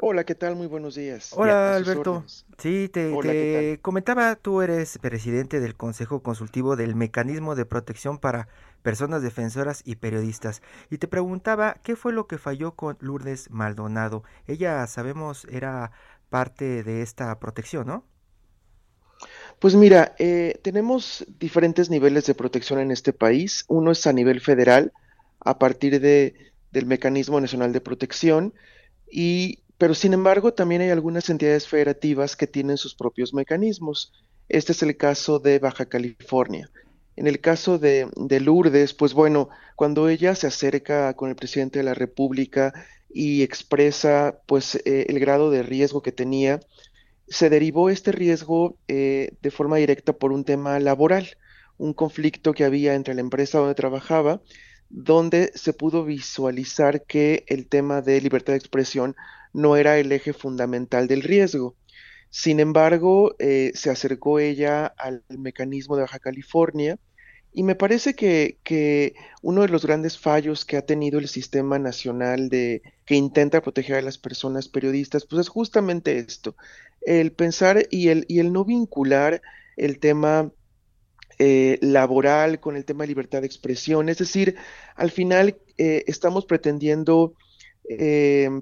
Hola, 0.03 0.23
¿qué 0.23 0.33
tal? 0.33 0.55
Muy 0.55 0.65
buenos 0.65 0.95
días. 0.95 1.31
Hola, 1.35 1.75
Alberto. 1.75 2.25
Sí, 2.57 2.89
te, 2.89 3.79
comentaba, 3.83 4.35
tú 4.35 4.63
eres 4.63 4.97
presidente 4.97 5.59
del 5.59 5.75
Consejo 5.75 6.23
Consultivo 6.23 6.75
del 6.75 6.95
Mecanismo 6.95 7.53
de 7.53 7.65
Protección 7.65 8.17
para 8.17 8.47
Personas 8.81 9.21
Defensoras 9.21 9.83
y 9.85 9.97
Periodistas. 9.97 10.63
Y 10.89 10.97
te 10.97 11.07
preguntaba, 11.07 11.75
¿qué 11.83 11.95
fue 11.95 12.13
lo 12.13 12.25
que 12.25 12.39
falló 12.39 12.71
con 12.71 12.97
Lourdes 12.99 13.51
Maldonado? 13.51 14.23
Ella, 14.47 14.87
sabemos, 14.87 15.45
era 15.51 15.91
parte 16.29 16.81
de 16.81 17.03
esta 17.03 17.37
protección, 17.37 17.85
¿no? 17.85 18.03
Pues 19.59 19.75
mira, 19.75 20.15
eh, 20.17 20.59
tenemos 20.63 21.27
diferentes 21.37 21.91
niveles 21.91 22.25
de 22.25 22.33
protección 22.33 22.79
en 22.79 22.89
este 22.89 23.13
país. 23.13 23.65
Uno 23.67 23.91
es 23.91 24.07
a 24.07 24.13
nivel 24.13 24.41
federal, 24.41 24.93
a 25.39 25.59
partir 25.59 26.01
de, 26.01 26.53
del 26.71 26.87
Mecanismo 26.87 27.39
Nacional 27.39 27.71
de 27.71 27.81
Protección, 27.81 28.55
y 29.11 29.61
pero 29.81 29.95
sin 29.95 30.13
embargo, 30.13 30.53
también 30.53 30.83
hay 30.83 30.91
algunas 30.91 31.27
entidades 31.31 31.67
federativas 31.67 32.35
que 32.35 32.45
tienen 32.45 32.77
sus 32.77 32.93
propios 32.93 33.33
mecanismos. 33.33 34.13
Este 34.47 34.73
es 34.73 34.83
el 34.83 34.95
caso 34.95 35.39
de 35.39 35.57
Baja 35.57 35.87
California. 35.87 36.69
En 37.15 37.25
el 37.25 37.41
caso 37.41 37.79
de, 37.79 38.07
Lourdes, 38.41 38.93
pues 38.93 39.15
bueno, 39.15 39.49
cuando 39.75 40.07
ella 40.07 40.35
se 40.35 40.45
acerca 40.45 41.15
con 41.15 41.31
el 41.31 41.35
presidente 41.35 41.79
de 41.79 41.85
la 41.85 41.95
República 41.95 42.71
y 43.11 43.41
expresa 43.41 44.39
pues 44.45 44.75
eh, 44.85 45.07
el 45.09 45.19
grado 45.19 45.49
de 45.49 45.63
riesgo 45.63 46.03
que 46.03 46.11
tenía, 46.11 46.59
se 47.27 47.49
derivó 47.49 47.89
este 47.89 48.11
riesgo 48.11 48.77
eh, 48.87 49.33
de 49.41 49.49
forma 49.49 49.77
directa 49.77 50.13
por 50.13 50.31
un 50.31 50.43
tema 50.43 50.79
laboral, 50.79 51.27
un 51.79 51.95
conflicto 51.95 52.53
que 52.53 52.65
había 52.65 52.93
entre 52.93 53.15
la 53.15 53.21
empresa 53.21 53.57
donde 53.57 53.73
trabajaba, 53.73 54.43
donde 54.91 55.51
se 55.55 55.73
pudo 55.73 56.05
visualizar 56.05 57.03
que 57.03 57.45
el 57.47 57.67
tema 57.67 58.03
de 58.03 58.21
libertad 58.21 58.53
de 58.53 58.59
expresión 58.59 59.15
no 59.53 59.77
era 59.77 59.97
el 59.99 60.11
eje 60.11 60.33
fundamental 60.33 61.07
del 61.07 61.23
riesgo. 61.23 61.75
Sin 62.29 62.59
embargo, 62.59 63.35
eh, 63.39 63.71
se 63.75 63.89
acercó 63.89 64.39
ella 64.39 64.85
al 64.85 65.23
mecanismo 65.29 65.95
de 65.95 66.03
Baja 66.03 66.19
California 66.19 66.97
y 67.53 67.63
me 67.63 67.75
parece 67.75 68.13
que, 68.15 69.13
uno 69.41 69.61
de 69.63 69.67
los 69.67 69.85
grandes 69.85 70.17
fallos 70.17 70.63
que 70.63 70.77
ha 70.77 70.85
tenido 70.85 71.19
el 71.19 71.27
sistema 71.27 71.77
nacional 71.79 72.47
de 72.49 72.81
que 73.05 73.15
intenta 73.15 73.61
proteger 73.61 73.97
a 73.97 74.01
las 74.01 74.17
personas 74.17 74.69
periodistas, 74.69 75.25
pues 75.25 75.41
es 75.41 75.49
justamente 75.49 76.17
esto, 76.17 76.55
el 77.01 77.33
pensar 77.33 77.87
y 77.89 78.07
el, 78.07 78.25
y 78.29 78.39
el 78.39 78.53
no 78.53 78.63
vincular 78.63 79.41
el 79.75 79.99
tema 79.99 80.51
eh, 81.39 81.77
laboral 81.81 82.59
con 82.61 82.77
el 82.77 82.85
tema 82.85 83.03
de 83.03 83.09
libertad 83.09 83.41
de 83.41 83.47
expresión. 83.47 84.07
Es 84.07 84.19
decir, 84.19 84.55
al 84.95 85.11
final 85.11 85.57
eh, 85.77 86.05
estamos 86.07 86.45
pretendiendo 86.45 87.33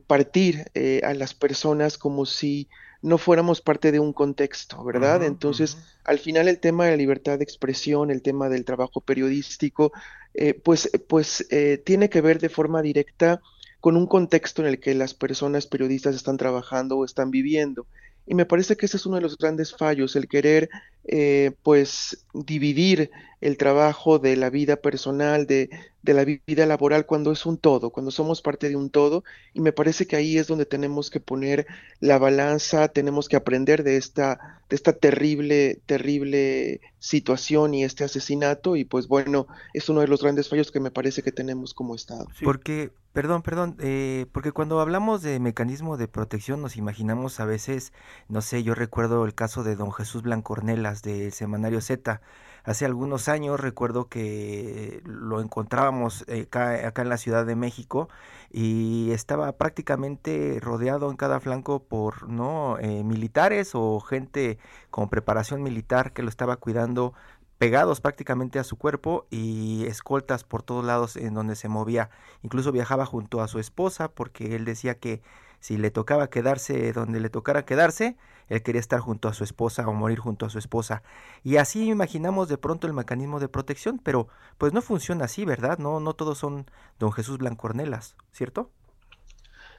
partir 0.07 0.65
a 1.03 1.13
las 1.13 1.33
personas 1.33 1.97
como 1.97 2.25
si 2.25 2.67
no 3.01 3.17
fuéramos 3.17 3.61
parte 3.61 3.91
de 3.91 3.99
un 3.99 4.13
contexto, 4.13 4.83
¿verdad? 4.83 5.23
Entonces, 5.23 5.77
al 6.03 6.19
final 6.19 6.47
el 6.47 6.59
tema 6.59 6.85
de 6.85 6.91
la 6.91 6.97
libertad 6.97 7.37
de 7.37 7.43
expresión, 7.43 8.11
el 8.11 8.21
tema 8.21 8.49
del 8.49 8.65
trabajo 8.65 8.99
periodístico, 9.01 9.91
eh, 10.33 10.53
pues, 10.53 10.89
pues 11.07 11.47
eh, 11.49 11.81
tiene 11.83 12.09
que 12.09 12.21
ver 12.21 12.39
de 12.39 12.49
forma 12.49 12.81
directa 12.81 13.41
con 13.79 13.95
un 13.95 14.07
contexto 14.07 14.61
en 14.61 14.67
el 14.67 14.79
que 14.79 14.93
las 14.93 15.13
personas 15.13 15.65
periodistas 15.65 16.15
están 16.15 16.37
trabajando 16.37 16.97
o 16.97 17.05
están 17.05 17.31
viviendo. 17.31 17.87
Y 18.25 18.35
me 18.35 18.45
parece 18.45 18.77
que 18.77 18.85
ese 18.85 18.97
es 18.97 19.05
uno 19.05 19.15
de 19.15 19.23
los 19.23 19.37
grandes 19.37 19.75
fallos, 19.75 20.15
el 20.15 20.27
querer 20.27 20.69
eh, 21.05 21.53
pues 21.63 22.25
dividir 22.33 23.09
el 23.41 23.57
trabajo 23.57 24.19
de 24.19 24.35
la 24.35 24.49
vida 24.49 24.75
personal, 24.75 25.47
de, 25.47 25.69
de, 26.03 26.13
la 26.13 26.25
vida 26.25 26.65
laboral, 26.65 27.05
cuando 27.05 27.31
es 27.31 27.45
un 27.45 27.57
todo, 27.57 27.89
cuando 27.89 28.11
somos 28.11 28.41
parte 28.41 28.69
de 28.69 28.75
un 28.75 28.89
todo. 28.89 29.23
Y 29.53 29.61
me 29.61 29.71
parece 29.71 30.05
que 30.05 30.15
ahí 30.15 30.37
es 30.37 30.47
donde 30.47 30.65
tenemos 30.65 31.09
que 31.09 31.19
poner 31.19 31.65
la 31.99 32.19
balanza, 32.19 32.89
tenemos 32.89 33.29
que 33.29 33.37
aprender 33.37 33.83
de 33.83 33.97
esta, 33.97 34.61
de 34.69 34.75
esta 34.75 34.93
terrible, 34.93 35.79
terrible 35.85 36.81
situación 36.99 37.73
y 37.73 37.83
este 37.83 38.03
asesinato. 38.03 38.75
Y 38.75 38.85
pues 38.85 39.07
bueno, 39.07 39.47
es 39.73 39.89
uno 39.89 40.01
de 40.01 40.07
los 40.07 40.21
grandes 40.21 40.49
fallos 40.49 40.71
que 40.71 40.79
me 40.79 40.91
parece 40.91 41.23
que 41.23 41.31
tenemos 41.31 41.73
como 41.73 41.95
Estado. 41.95 42.27
Porque, 42.43 42.91
perdón, 43.13 43.41
perdón, 43.41 43.75
eh, 43.79 44.25
porque 44.31 44.51
cuando 44.51 44.79
hablamos 44.79 45.21
de 45.21 45.39
mecanismo 45.39 45.97
de 45.97 46.07
protección 46.07 46.61
nos 46.61 46.77
imaginamos 46.77 47.39
a 47.39 47.45
veces, 47.45 47.93
no 48.27 48.41
sé, 48.41 48.63
yo 48.63 48.75
recuerdo 48.75 49.25
el 49.25 49.33
caso 49.33 49.63
de 49.63 49.75
don 49.75 49.91
Jesús 49.91 50.21
Blancornelas, 50.21 51.01
del 51.01 51.31
semanario 51.33 51.81
Z. 51.81 52.21
Hace 52.63 52.85
algunos 52.85 53.29
años 53.29 53.59
recuerdo 53.59 54.09
que 54.09 55.01
lo 55.05 55.41
encontrábamos 55.41 56.25
eh, 56.27 56.43
acá, 56.51 57.01
en 57.01 57.09
la 57.09 57.17
Ciudad 57.17 57.45
de 57.45 57.55
México 57.55 58.09
y 58.51 59.11
estaba 59.11 59.51
prácticamente 59.57 60.59
rodeado 60.61 61.09
en 61.11 61.17
cada 61.17 61.39
flanco 61.39 61.83
por 61.83 62.27
no 62.27 62.77
eh, 62.79 63.03
militares 63.03 63.71
o 63.73 63.99
gente 63.99 64.57
con 64.89 65.09
preparación 65.09 65.61
militar 65.61 66.13
que 66.13 66.23
lo 66.23 66.29
estaba 66.29 66.55
cuidando 66.57 67.13
pegados 67.59 67.99
prácticamente 68.01 68.57
a 68.57 68.63
su 68.63 68.77
cuerpo 68.77 69.27
y 69.29 69.85
escoltas 69.85 70.43
por 70.43 70.63
todos 70.63 70.83
lados 70.85 71.17
en 71.17 71.33
donde 71.33 71.55
se 71.55 71.67
movía. 71.67 72.09
Incluso 72.41 72.71
viajaba 72.71 73.05
junto 73.05 73.41
a 73.41 73.47
su 73.47 73.59
esposa 73.59 74.09
porque 74.09 74.55
él 74.55 74.65
decía 74.65 74.97
que 74.97 75.21
si 75.59 75.77
le 75.77 75.91
tocaba 75.91 76.29
quedarse 76.29 76.93
donde 76.93 77.19
le 77.19 77.29
tocara 77.29 77.65
quedarse, 77.65 78.15
él 78.49 78.61
quería 78.63 78.81
estar 78.81 78.99
junto 78.99 79.27
a 79.27 79.33
su 79.33 79.43
esposa 79.43 79.87
o 79.87 79.93
morir 79.93 80.19
junto 80.19 80.45
a 80.45 80.49
su 80.49 80.59
esposa. 80.59 81.03
Y 81.43 81.57
así 81.57 81.87
imaginamos 81.87 82.49
de 82.49 82.57
pronto 82.57 82.87
el 82.87 82.93
mecanismo 82.93 83.39
de 83.39 83.47
protección, 83.47 83.99
pero 83.99 84.27
pues 84.57 84.73
no 84.73 84.81
funciona 84.81 85.25
así, 85.25 85.45
¿verdad? 85.45 85.77
No, 85.77 85.99
no 85.99 86.13
todos 86.13 86.37
son 86.37 86.69
don 86.99 87.11
Jesús 87.11 87.37
Blancornelas, 87.37 88.15
¿cierto? 88.31 88.71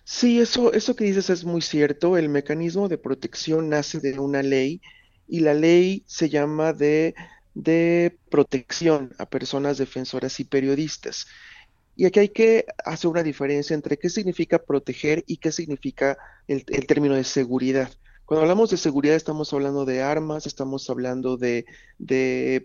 Sí, 0.05 0.41
eso, 0.41 0.73
eso 0.73 0.97
que 0.97 1.05
dices 1.05 1.31
es 1.31 1.45
muy 1.45 1.63
cierto. 1.63 2.17
El 2.17 2.29
mecanismo 2.29 2.89
de 2.89 2.99
protección 2.99 3.69
nace 3.69 4.01
de 4.01 4.19
una 4.19 4.43
ley 4.43 4.81
y 5.29 5.41
la 5.41 5.55
ley 5.55 6.03
se 6.07 6.29
llama 6.29 6.73
de, 6.73 7.15
de 7.55 8.19
protección 8.31 9.13
a 9.19 9.27
personas 9.27 9.79
defensoras 9.79 10.41
y 10.41 10.45
periodistas. 10.45 11.27
Y 11.97 12.07
aquí 12.07 12.21
hay 12.21 12.29
que 12.31 12.65
hacer 12.85 13.11
una 13.11 13.23
diferencia 13.23 13.75
entre 13.75 13.99
qué 13.99 14.09
significa 14.09 14.59
proteger 14.59 15.23
y 15.27 15.37
qué 15.37 15.53
significa 15.53 16.17
el, 16.49 16.65
término 16.65 17.15
de 17.15 17.25
seguridad. 17.25 17.91
Cuando 18.31 18.43
hablamos 18.43 18.71
de 18.71 18.77
seguridad 18.77 19.17
estamos 19.17 19.53
hablando 19.53 19.85
de 19.85 20.03
armas, 20.03 20.47
estamos 20.47 20.89
hablando 20.89 21.37
de, 21.37 21.65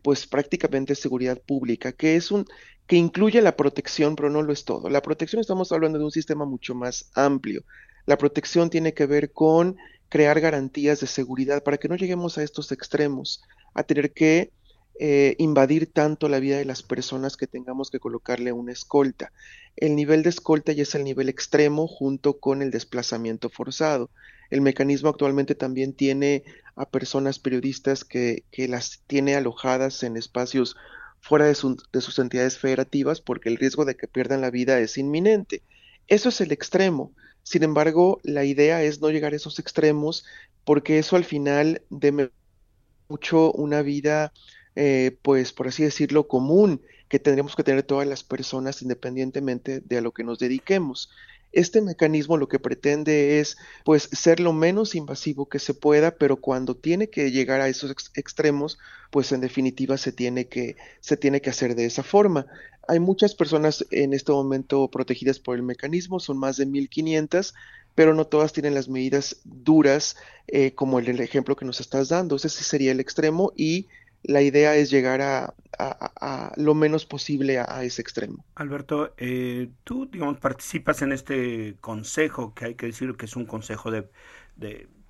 pues 0.03 0.27
prácticamente 0.27 0.93
seguridad 0.93 1.41
pública, 1.41 1.91
que 1.91 2.15
es 2.15 2.29
un 2.29 2.45
que 2.85 2.97
incluye 2.97 3.41
la 3.41 3.57
protección, 3.57 4.15
pero 4.15 4.29
no 4.29 4.43
lo 4.43 4.53
es 4.53 4.63
todo. 4.63 4.91
La 4.91 5.01
protección 5.01 5.39
estamos 5.39 5.71
hablando 5.71 5.97
de 5.97 6.05
un 6.05 6.11
sistema 6.11 6.45
mucho 6.45 6.75
más 6.75 7.09
amplio. 7.15 7.63
La 8.05 8.19
protección 8.19 8.69
tiene 8.69 8.93
que 8.93 9.07
ver 9.07 9.31
con 9.31 9.75
crear 10.07 10.39
garantías 10.39 10.99
de 10.99 11.07
seguridad 11.07 11.63
para 11.63 11.77
que 11.77 11.87
no 11.89 11.95
lleguemos 11.95 12.37
a 12.37 12.43
estos 12.43 12.71
extremos, 12.71 13.41
a 13.73 13.81
tener 13.81 14.13
que 14.13 14.51
eh, 14.99 15.35
invadir 15.39 15.91
tanto 15.91 16.29
la 16.29 16.39
vida 16.39 16.59
de 16.59 16.65
las 16.65 16.83
personas 16.83 17.37
que 17.37 17.47
tengamos 17.47 17.89
que 17.89 17.99
colocarle 17.99 18.51
una 18.51 18.71
escolta. 18.71 19.31
El 19.75 19.95
nivel 19.95 20.21
de 20.21 20.29
escolta 20.29 20.73
ya 20.73 20.83
es 20.83 20.93
el 20.93 21.03
nivel 21.03 21.27
extremo 21.27 21.87
junto 21.87 22.37
con 22.37 22.61
el 22.61 22.69
desplazamiento 22.69 23.49
forzado. 23.49 24.11
El 24.49 24.61
mecanismo 24.61 25.09
actualmente 25.09 25.55
también 25.55 25.93
tiene 25.93 26.43
a 26.75 26.89
personas 26.89 27.39
periodistas 27.39 28.03
que, 28.03 28.43
las 28.67 29.01
tiene 29.07 29.35
alojadas 29.35 30.03
en 30.03 30.17
espacios 30.17 30.75
fuera 31.19 31.45
de, 31.45 31.55
de 31.91 32.01
sus 32.01 32.19
entidades 32.19 32.57
federativas 32.57 33.21
porque 33.21 33.49
el 33.49 33.57
riesgo 33.57 33.85
de 33.85 33.95
que 33.95 34.07
pierdan 34.07 34.41
la 34.41 34.51
vida 34.51 34.79
es 34.79 34.97
inminente. 34.97 35.63
Eso 36.07 36.29
es 36.29 36.41
el 36.41 36.51
extremo. 36.51 37.13
Sin 37.43 37.63
embargo, 37.63 38.19
la 38.23 38.43
idea 38.43 38.83
es 38.83 39.01
no 39.01 39.09
llegar 39.09 39.33
a 39.33 39.37
esos 39.37 39.59
extremos 39.59 40.25
porque 40.63 40.99
eso 40.99 41.15
al 41.15 41.25
final 41.25 41.81
deme 41.89 42.31
mucho 43.07 43.51
una 43.51 43.81
vida 43.81 44.33
eh, 44.75 45.17
pues 45.21 45.53
por 45.53 45.67
así 45.67 45.83
decirlo, 45.83 46.27
común 46.27 46.81
que 47.07 47.19
tendríamos 47.19 47.55
que 47.55 47.63
tener 47.63 47.83
todas 47.83 48.07
las 48.07 48.23
personas 48.23 48.81
independientemente 48.81 49.79
de 49.79 49.97
a 49.97 50.01
lo 50.01 50.11
que 50.11 50.23
nos 50.23 50.39
dediquemos. 50.39 51.09
Este 51.55 51.81
mecanismo 51.81 52.35
lo 52.35 52.49
que 52.49 52.59
pretende 52.59 53.39
es 53.39 53.57
pues 53.85 54.09
ser 54.11 54.41
lo 54.41 54.51
menos 54.51 54.93
invasivo 54.93 55.47
que 55.47 55.57
se 55.57 55.73
pueda, 55.73 56.17
pero 56.17 56.35
cuando 56.35 56.75
tiene 56.75 57.09
que 57.09 57.31
llegar 57.31 57.61
a 57.61 57.69
esos 57.69 58.11
extremos, 58.13 58.77
pues 59.09 59.31
en 59.31 59.39
definitiva 59.39 59.97
se 59.97 60.11
tiene 60.11 60.49
que 60.49 60.75
se 60.99 61.15
tiene 61.15 61.39
que 61.39 61.49
hacer 61.49 61.75
de 61.75 61.85
esa 61.85 62.03
forma. 62.03 62.45
Hay 62.89 62.99
muchas 62.99 63.35
personas 63.35 63.85
en 63.89 64.13
este 64.13 64.33
momento 64.33 64.91
protegidas 64.91 65.39
por 65.39 65.55
el 65.55 65.63
mecanismo, 65.63 66.19
son 66.19 66.37
más 66.37 66.57
de 66.57 66.65
1500, 66.65 67.53
pero 67.95 68.13
no 68.13 68.27
todas 68.27 68.51
tienen 68.51 68.73
las 68.73 68.89
medidas 68.89 69.37
duras 69.45 70.17
eh, 70.47 70.73
como 70.75 70.99
el, 70.99 71.07
el 71.07 71.21
ejemplo 71.21 71.55
que 71.55 71.63
nos 71.63 71.79
estás 71.79 72.09
dando. 72.09 72.35
Ese 72.35 72.49
sería 72.49 72.91
el 72.91 72.99
extremo 72.99 73.53
y 73.55 73.87
la 74.27 74.41
idea 74.41 74.75
es 74.75 74.89
llegar 74.89 75.21
a, 75.21 75.53
lo 76.55 76.73
menos 76.73 77.05
posible 77.05 77.59
a, 77.59 77.83
ese 77.83 78.01
extremo. 78.01 78.45
Alberto, 78.55 79.13
eh, 79.17 79.69
tú, 79.83 80.07
digamos, 80.09 80.39
participas 80.39 81.01
en 81.01 81.11
este 81.11 81.75
consejo, 81.81 82.53
que 82.53 82.65
hay 82.65 82.75
que 82.75 82.87
decir 82.87 83.15
que 83.15 83.25
es 83.25 83.35
un 83.35 83.45
consejo 83.45 83.91
de, 83.91 84.07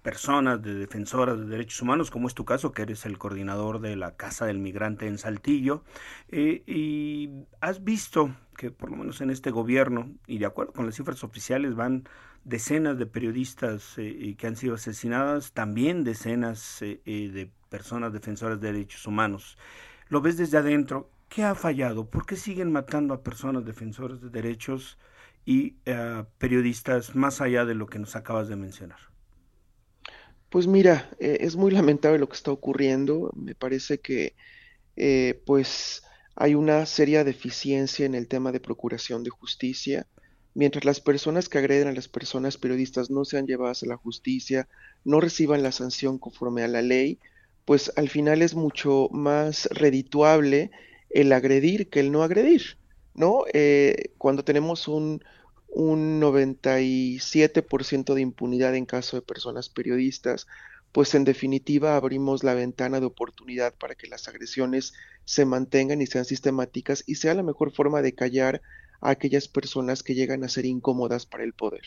personas, 0.02 0.62
de 0.62 0.74
defensoras 0.74 1.38
de 1.40 1.46
derechos 1.46 1.82
humanos, 1.82 2.10
como 2.10 2.28
es 2.28 2.34
tu 2.34 2.46
caso, 2.46 2.72
que 2.72 2.82
eres 2.82 3.06
el 3.06 3.18
coordinador 3.18 3.80
de 3.80 3.96
la 3.96 4.16
Casa 4.16 4.46
del 4.46 4.60
Migrante 4.60 5.08
en 5.08 5.18
Saltillo, 5.18 5.84
eh, 6.30 6.64
y 6.66 7.30
has 7.62 7.84
visto 7.84 8.36
que 8.58 8.72
por 8.72 8.90
lo 8.90 8.98
menos 8.98 9.22
en 9.22 9.30
este 9.30 9.52
gobierno, 9.52 10.12
y 10.28 10.40
de 10.40 10.46
acuerdo 10.46 10.74
con 10.74 10.86
las 10.86 10.96
cifras 10.96 11.24
oficiales, 11.24 11.76
van 11.76 12.08
decenas 12.44 12.98
de 12.98 13.06
periodistas 13.06 13.98
eh, 13.98 14.36
que 14.38 14.48
han 14.48 14.56
sido 14.56 14.76
asesinadas, 14.76 15.52
también 15.54 16.04
decenas 16.04 16.80
de 16.80 17.52
personas 17.76 18.14
defensoras 18.14 18.62
de 18.62 18.72
derechos 18.72 19.06
humanos. 19.06 19.58
Lo 20.08 20.22
ves 20.22 20.38
desde 20.38 20.58
adentro. 20.58 21.10
¿Qué 21.28 21.44
ha 21.44 21.56
fallado? 21.56 22.10
¿Por 22.10 22.26
qué 22.26 22.38
siguen 22.38 22.72
matando 22.72 23.14
a 23.14 23.22
personas 23.22 23.66
defensoras 23.66 24.22
de 24.22 24.30
derechos 24.30 24.98
y 25.44 25.76
eh, 25.86 26.24
periodistas 26.38 27.16
más 27.16 27.42
allá 27.42 27.66
de 27.66 27.76
lo 27.76 27.88
que 27.88 28.00
nos 28.00 28.16
acabas 28.16 28.48
de 28.48 28.56
mencionar? 28.56 29.00
Pues 30.50 30.68
mira, 30.68 31.10
eh, 31.20 31.40
es 31.42 31.58
muy 31.58 31.72
lamentable 31.72 32.18
lo 32.18 32.30
que 32.30 32.38
está 32.38 32.52
ocurriendo. 32.52 33.34
Me 33.36 33.56
parece 33.56 34.00
que 34.00 34.36
eh, 34.96 35.44
pues 35.46 36.04
hay 36.36 36.56
una 36.56 36.86
seria 36.86 37.26
deficiencia 37.26 38.06
en 38.06 38.16
el 38.16 38.30
tema 38.30 38.54
de 38.54 38.62
procuración 38.62 39.24
de 39.26 39.32
justicia. 39.32 40.08
Mientras 40.54 40.86
las 40.86 41.02
personas 41.02 41.50
que 41.50 41.58
agreden 41.58 41.90
a 41.90 41.92
las 41.92 42.08
personas 42.08 42.58
periodistas 42.58 43.10
no 43.10 43.26
sean 43.26 43.48
llevadas 43.48 43.84
a 43.84 43.88
la 43.88 43.98
justicia, 43.98 44.70
no 45.04 45.20
reciban 45.20 45.62
la 45.62 45.74
sanción 45.74 46.18
conforme 46.18 46.64
a 46.64 46.70
la 46.70 46.82
ley, 46.82 47.20
pues 47.66 47.92
al 47.96 48.10
final 48.10 48.42
es 48.42 48.56
mucho 48.56 49.10
más 49.12 49.68
redituable 49.72 50.72
el 51.10 51.32
agredir 51.34 51.90
que 51.90 52.00
el 52.00 52.12
no 52.12 52.24
agredir, 52.24 52.78
¿no? 53.14 53.46
Eh, 53.54 54.14
cuando 54.18 54.44
tenemos 54.44 54.88
un, 54.88 55.24
un 55.68 56.22
97% 56.22 58.14
de 58.14 58.22
impunidad 58.22 58.76
en 58.76 58.86
caso 58.86 59.18
de 59.18 59.22
personas 59.22 59.70
periodistas, 59.70 60.48
pues 60.92 61.14
en 61.16 61.26
definitiva 61.26 61.98
abrimos 61.98 62.44
la 62.44 62.54
ventana 62.54 63.02
de 63.02 63.06
oportunidad 63.08 63.74
para 63.74 63.96
que 63.96 64.08
las 64.08 64.30
agresiones 64.30 64.94
se 65.26 65.44
mantengan 65.44 66.02
y 66.02 66.08
sean 66.08 66.24
sistemáticas 66.24 67.04
y 67.06 67.16
sea 67.16 67.34
la 67.34 67.44
mejor 67.44 67.74
forma 67.74 68.02
de 68.02 68.16
callar 68.16 68.62
a 69.02 69.10
aquellas 69.10 69.50
personas 69.50 70.04
que 70.04 70.16
llegan 70.16 70.44
a 70.46 70.50
ser 70.50 70.66
incómodas 70.66 71.26
para 71.26 71.44
el 71.44 71.54
poder. 71.54 71.84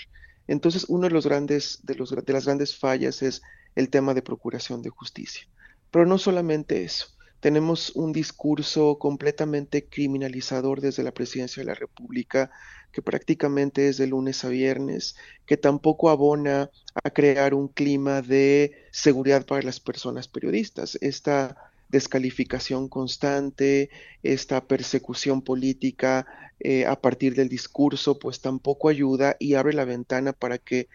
Entonces, 0.46 0.84
uno 0.88 1.08
de 1.08 1.14
los 1.14 1.26
grandes 1.26 1.80
de, 1.84 1.94
los, 1.94 2.10
de 2.10 2.32
las 2.32 2.44
grandes 2.44 2.76
fallas 2.76 3.22
es 3.22 3.40
el 3.74 3.88
tema 3.88 4.12
de 4.12 4.22
procuración 4.22 4.82
de 4.82 4.90
justicia. 4.90 5.48
Pero 5.90 6.06
no 6.06 6.18
solamente 6.18 6.84
eso, 6.84 7.08
tenemos 7.40 7.90
un 7.94 8.12
discurso 8.12 8.98
completamente 8.98 9.86
criminalizador 9.86 10.80
desde 10.80 11.02
la 11.02 11.12
presidencia 11.12 11.62
de 11.62 11.66
la 11.66 11.74
República, 11.74 12.50
que 12.92 13.02
prácticamente 13.02 13.88
es 13.88 13.96
de 13.98 14.06
lunes 14.06 14.44
a 14.44 14.48
viernes, 14.48 15.16
que 15.46 15.56
tampoco 15.56 16.10
abona 16.10 16.70
a 17.04 17.10
crear 17.10 17.54
un 17.54 17.68
clima 17.68 18.22
de 18.22 18.72
seguridad 18.90 19.46
para 19.46 19.62
las 19.62 19.78
personas 19.78 20.26
periodistas. 20.26 20.98
Esta 21.00 21.56
descalificación 21.88 22.88
constante, 22.88 23.90
esta 24.22 24.66
persecución 24.66 25.42
política 25.42 26.26
eh, 26.60 26.86
a 26.86 27.00
partir 27.00 27.34
del 27.34 27.48
discurso, 27.48 28.18
pues 28.18 28.40
tampoco 28.40 28.88
ayuda 28.88 29.36
y 29.38 29.54
abre 29.54 29.74
la 29.74 29.84
ventana 29.84 30.32
para 30.32 30.58
que 30.58 30.88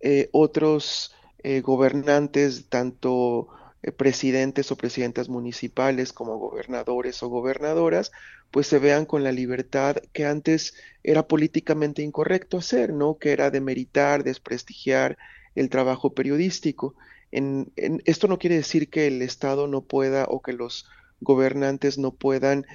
eh, 0.00 0.28
otros 0.32 1.12
eh, 1.42 1.60
gobernantes, 1.60 2.68
tanto 2.68 3.48
eh, 3.82 3.92
presidentes 3.92 4.72
o 4.72 4.76
presidentas 4.76 5.28
municipales 5.28 6.12
como 6.12 6.38
gobernadores 6.38 7.22
o 7.22 7.28
gobernadoras, 7.28 8.10
pues 8.50 8.66
se 8.66 8.78
vean 8.78 9.06
con 9.06 9.22
la 9.22 9.30
libertad 9.32 9.96
que 10.12 10.24
antes 10.24 10.74
era 11.04 11.28
políticamente 11.28 12.02
incorrecto 12.02 12.58
hacer, 12.58 12.92
¿no? 12.92 13.18
Que 13.18 13.32
era 13.32 13.50
demeritar, 13.50 14.24
desprestigiar 14.24 15.16
el 15.54 15.68
trabajo 15.70 16.12
periodístico. 16.12 16.94
En, 17.30 17.72
esto 18.04 18.26
no 18.26 18.38
quiere 18.38 18.56
decir 18.56 18.88
que 18.90 19.06
el 19.06 19.22
Estado 19.22 19.68
no 19.68 19.82
pueda 19.82 20.24
o 20.28 20.42
que 20.42 20.54
los 20.54 20.86
gobernantes 21.20 21.98
no 21.98 22.12
puedan 22.12 22.66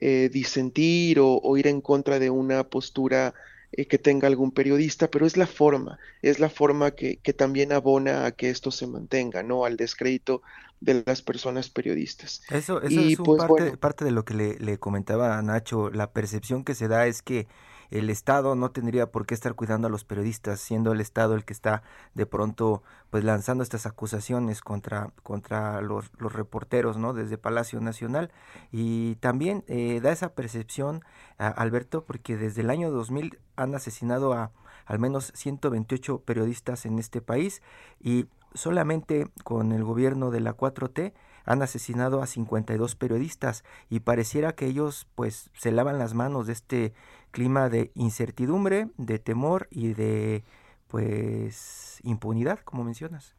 eh, 0.00 0.30
disentir 0.32 1.20
o, 1.20 1.40
o, 1.42 1.56
ir 1.56 1.68
en 1.68 1.80
contra 1.80 2.18
de 2.18 2.30
una 2.30 2.64
postura 2.64 3.34
eh, 3.72 3.86
que 3.86 3.98
tenga 3.98 4.26
algún 4.26 4.50
periodista, 4.50 5.10
pero 5.10 5.26
es 5.26 5.36
la 5.36 5.46
forma, 5.46 5.98
es 6.22 6.40
la 6.40 6.50
forma 6.50 6.92
que, 6.92 7.18
que, 7.18 7.32
también 7.32 7.72
abona 7.72 8.26
a 8.26 8.32
que 8.32 8.50
esto 8.50 8.70
se 8.70 8.86
mantenga, 8.86 9.42
¿no? 9.42 9.64
Al 9.64 9.76
descrédito 9.76 10.42
de 10.80 11.02
las 11.06 11.22
personas 11.22 11.70
periodistas. 11.70 12.42
Eso, 12.50 12.82
eso 12.82 13.00
es 13.00 13.16
pues, 13.16 13.44
parte, 13.44 13.76
parte, 13.76 14.04
de 14.04 14.10
lo 14.10 14.24
que 14.24 14.34
le, 14.34 14.58
le 14.58 14.78
comentaba 14.78 15.38
a 15.38 15.42
Nacho, 15.42 15.90
la 15.90 16.10
percepción 16.10 16.64
que 16.64 16.74
se 16.74 16.88
da 16.88 17.06
es 17.06 17.22
que 17.22 17.46
el 17.90 18.10
Estado 18.10 18.54
no 18.54 18.70
tendría 18.70 19.10
por 19.10 19.26
qué 19.26 19.34
estar 19.34 19.54
cuidando 19.54 19.88
a 19.88 19.90
los 19.90 20.04
periodistas, 20.04 20.60
siendo 20.60 20.92
el 20.92 21.00
Estado 21.00 21.34
el 21.34 21.44
que 21.44 21.52
está 21.52 21.82
de 22.14 22.26
pronto 22.26 22.82
pues 23.10 23.24
lanzando 23.24 23.62
estas 23.62 23.86
acusaciones 23.86 24.60
contra, 24.60 25.12
contra 25.22 25.80
los, 25.80 26.10
los 26.18 26.32
reporteros, 26.32 26.96
¿no? 26.96 27.12
Desde 27.12 27.38
Palacio 27.38 27.80
Nacional. 27.80 28.30
Y 28.70 29.16
también 29.16 29.64
eh, 29.66 30.00
da 30.00 30.12
esa 30.12 30.34
percepción, 30.34 31.04
a 31.38 31.48
Alberto, 31.48 32.04
porque 32.04 32.36
desde 32.36 32.60
el 32.60 32.70
año 32.70 32.90
2000 32.90 33.38
han 33.56 33.74
asesinado 33.74 34.32
a 34.32 34.52
al 34.86 34.98
menos 34.98 35.32
128 35.36 36.22
periodistas 36.22 36.84
en 36.84 36.98
este 36.98 37.20
país 37.20 37.62
y 38.00 38.26
solamente 38.54 39.30
con 39.44 39.70
el 39.70 39.84
gobierno 39.84 40.32
de 40.32 40.40
la 40.40 40.56
4T 40.56 41.12
han 41.44 41.62
asesinado 41.62 42.22
a 42.22 42.26
52 42.26 42.96
periodistas 42.96 43.64
y 43.88 44.00
pareciera 44.00 44.54
que 44.54 44.66
ellos 44.66 45.06
pues 45.14 45.50
se 45.54 45.72
lavan 45.72 45.98
las 45.98 46.14
manos 46.14 46.46
de 46.46 46.52
este 46.52 46.92
clima 47.30 47.68
de 47.68 47.90
incertidumbre, 47.94 48.88
de 48.96 49.18
temor 49.18 49.68
y 49.70 49.94
de 49.94 50.44
pues 50.88 51.98
impunidad, 52.02 52.60
como 52.60 52.84
mencionas. 52.84 53.34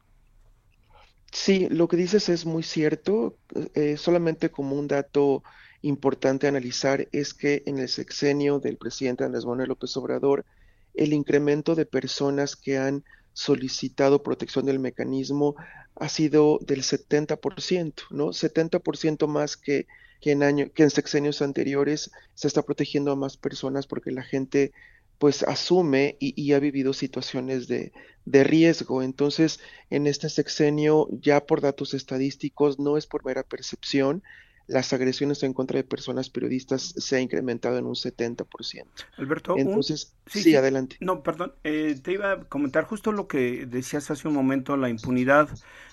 Sí, 1.32 1.68
lo 1.70 1.88
que 1.88 1.96
dices 1.96 2.28
es 2.28 2.44
muy 2.46 2.62
cierto. 2.62 3.36
Eh, 3.74 3.96
solamente 3.96 4.50
como 4.50 4.76
un 4.76 4.88
dato 4.88 5.42
importante 5.82 6.46
a 6.46 6.50
analizar 6.50 7.08
es 7.12 7.34
que 7.34 7.62
en 7.66 7.78
el 7.78 7.88
sexenio 7.88 8.58
del 8.58 8.76
presidente 8.76 9.24
Andrés 9.24 9.46
Manuel 9.46 9.70
López 9.70 9.96
Obrador, 9.96 10.44
el 10.94 11.12
incremento 11.12 11.74
de 11.74 11.86
personas 11.86 12.54
que 12.56 12.78
han 12.78 13.04
solicitado 13.32 14.22
protección 14.22 14.66
del 14.66 14.78
mecanismo 14.78 15.56
ha 15.96 16.08
sido 16.08 16.58
del 16.60 16.82
70%, 16.82 17.94
¿no? 18.10 18.28
70% 18.28 19.26
más 19.26 19.56
que, 19.56 19.86
que, 20.22 20.30
en 20.30 20.42
año, 20.42 20.70
que 20.72 20.84
en 20.84 20.90
sexenios 20.90 21.42
anteriores 21.42 22.12
se 22.34 22.46
está 22.48 22.62
protegiendo 22.62 23.12
a 23.12 23.16
más 23.16 23.36
personas 23.36 23.86
porque 23.86 24.12
la 24.12 24.22
gente 24.22 24.72
pues 25.18 25.42
asume 25.44 26.16
y, 26.18 26.52
ha 26.52 26.58
vivido 26.58 26.92
situaciones 26.92 27.68
de, 27.68 27.92
de, 28.24 28.42
riesgo. 28.42 29.02
Entonces, 29.02 29.60
en 29.88 30.08
este 30.08 30.28
sexenio, 30.28 31.06
ya 31.12 31.44
por 31.46 31.60
datos 31.60 31.94
estadísticos, 31.94 32.80
no 32.80 32.96
es 32.96 33.06
por 33.06 33.24
mera 33.24 33.44
percepción, 33.44 34.24
las 34.66 34.92
agresiones 34.92 35.42
en 35.42 35.52
contra 35.52 35.76
de 35.76 35.84
personas 35.84 36.30
periodistas 36.30 36.94
se 36.96 37.16
ha 37.16 37.20
incrementado 37.20 37.78
en 37.78 37.86
un 37.86 37.94
70%. 37.94 38.84
Alberto, 39.16 39.56
entonces, 39.56 40.14
sí, 40.26 40.54
adelante. 40.56 40.96
No, 41.00 41.22
perdón, 41.22 41.54
eh, 41.62 41.98
te 42.02 42.12
iba 42.12 42.32
a 42.32 42.40
comentar 42.44 42.84
justo 42.84 43.12
lo 43.12 43.28
que 43.28 43.66
decías 43.66 44.10
hace 44.10 44.26
un 44.26 44.34
momento, 44.34 44.76
la 44.76 44.88
impunidad, 44.88 45.48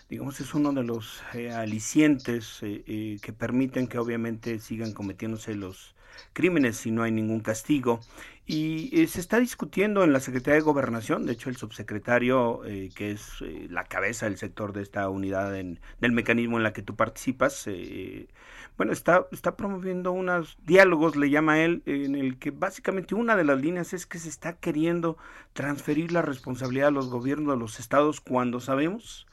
digamos, 0.10 0.40
es 0.42 0.54
uno 0.54 0.74
de 0.74 0.84
los 0.84 1.22
eh, 1.34 1.52
alicientes 1.52 2.60
eh, 2.62 3.20
que 3.22 3.34
permiten 3.34 3.88
que 3.88 4.00
obviamente 4.00 4.60
sigan 4.60 4.92
cometiéndose 4.92 5.56
los 5.56 5.96
crímenes 6.34 6.78
si 6.78 6.92
no 6.92 7.04
hay 7.04 7.12
ningún 7.12 7.42
castigo. 7.42 8.00
Y 8.46 9.06
se 9.06 9.20
está 9.22 9.40
discutiendo 9.40 10.04
en 10.04 10.12
la 10.12 10.20
Secretaría 10.20 10.56
de 10.56 10.62
Gobernación, 10.62 11.28
de 11.28 11.34
hecho 11.34 11.52
el 11.52 11.56
subsecretario, 11.56 12.62
que 12.96 13.12
es 13.12 13.44
la 13.70 13.84
cabeza 13.84 14.26
del 14.26 14.40
sector 14.40 14.74
de 14.74 14.82
esta 14.82 15.08
unidad 15.08 15.56
en, 15.56 15.80
del 16.02 16.14
mecanismo 16.14 16.58
en 16.58 16.64
la 16.64 16.74
que 16.74 16.82
tú 16.82 16.96
participas, 16.96 17.70
bueno, 18.76 18.92
está, 18.92 19.28
está 19.32 19.56
promoviendo 19.56 20.12
unos 20.14 20.58
diálogos, 20.66 21.16
le 21.16 21.30
llama 21.30 21.62
él, 21.62 21.84
en 21.86 22.16
el 22.16 22.40
que 22.40 22.50
básicamente 22.50 23.14
una 23.14 23.36
de 23.36 23.44
las 23.44 23.62
líneas 23.62 23.94
es 23.94 24.08
que 24.08 24.18
se 24.18 24.30
está 24.30 24.54
queriendo 24.54 25.16
transferir 25.54 26.12
la 26.12 26.24
responsabilidad 26.24 26.88
a 26.88 26.92
los 26.92 27.12
gobiernos 27.12 27.54
de 27.54 27.60
los 27.60 27.80
estados 27.80 28.20
cuando 28.20 28.60
sabemos 28.60 29.28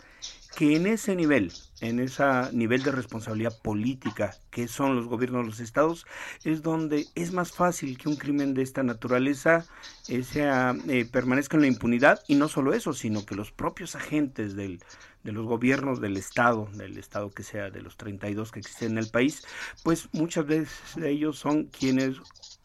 que 0.57 0.75
en 0.75 0.87
ese 0.87 1.15
nivel, 1.15 1.53
en 1.83 2.01
ese 2.01 2.25
nivel 2.53 2.83
de 2.83 2.91
responsabilidad 2.91 3.53
política 3.61 4.35
que 4.51 4.69
son 4.69 4.97
los 4.97 5.07
gobiernos 5.07 5.43
de 5.43 5.51
los 5.51 5.61
estados, 5.61 6.07
es 6.45 6.63
donde 6.63 7.07
es 7.15 7.33
más 7.33 7.53
fácil 7.53 7.99
que 7.99 8.09
un 8.09 8.17
crimen 8.17 8.55
de 8.55 8.63
esta 8.63 8.83
naturaleza 8.83 9.67
eh, 10.09 10.23
sea, 10.23 10.75
eh, 10.89 11.05
permanezca 11.05 11.59
en 11.59 11.61
la 11.61 11.67
impunidad 11.69 12.23
y 12.27 12.37
no 12.37 12.49
solo 12.49 12.73
eso, 12.73 12.95
sino 12.95 13.27
que 13.27 13.35
los 13.35 13.53
propios 13.53 13.97
agentes 13.97 14.57
del, 14.57 14.83
de 15.25 15.33
los 15.33 15.45
gobiernos 15.45 16.01
del 16.01 16.17
estado, 16.17 16.71
del 16.73 16.97
estado 16.97 17.31
que 17.31 17.43
sea 17.43 17.69
de 17.69 17.83
los 17.83 17.99
32 17.99 18.51
que 18.51 18.61
existen 18.61 18.93
en 18.93 18.99
el 18.99 19.11
país, 19.11 19.45
pues 19.83 20.09
muchas 20.13 20.47
veces 20.47 20.97
ellos 21.05 21.39
son 21.39 21.65
quienes 21.65 22.17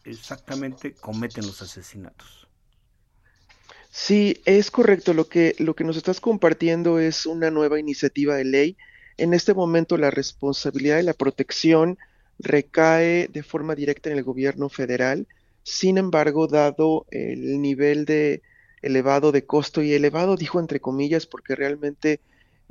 exactamente 0.04 0.94
cometen 0.94 1.46
los 1.46 1.60
asesinatos. 1.60 2.48
Sí, 3.94 4.40
es 4.46 4.70
correcto. 4.70 5.12
Lo 5.14 5.28
que, 5.28 5.54
lo 5.58 5.74
que 5.76 5.84
nos 5.84 5.96
estás 5.96 6.20
compartiendo 6.20 6.98
es 6.98 7.26
una 7.26 7.50
nueva 7.50 7.78
iniciativa 7.78 8.36
de 8.36 8.44
ley. 8.44 8.76
En 9.18 9.34
este 9.34 9.52
momento 9.54 9.98
la 9.98 10.10
responsabilidad 10.10 10.96
de 10.96 11.02
la 11.02 11.12
protección 11.14 11.98
recae 12.38 13.28
de 13.28 13.42
forma 13.42 13.74
directa 13.74 14.10
en 14.10 14.16
el 14.18 14.24
gobierno 14.24 14.68
federal. 14.70 15.28
Sin 15.62 15.98
embargo, 15.98 16.46
dado 16.48 17.06
el 17.10 17.60
nivel 17.60 18.04
de 18.06 18.42
elevado 18.80 19.30
de 19.30 19.44
costo 19.46 19.82
y 19.82 19.92
elevado, 19.92 20.36
dijo 20.36 20.58
entre 20.58 20.80
comillas, 20.80 21.26
porque 21.26 21.54
realmente 21.54 22.20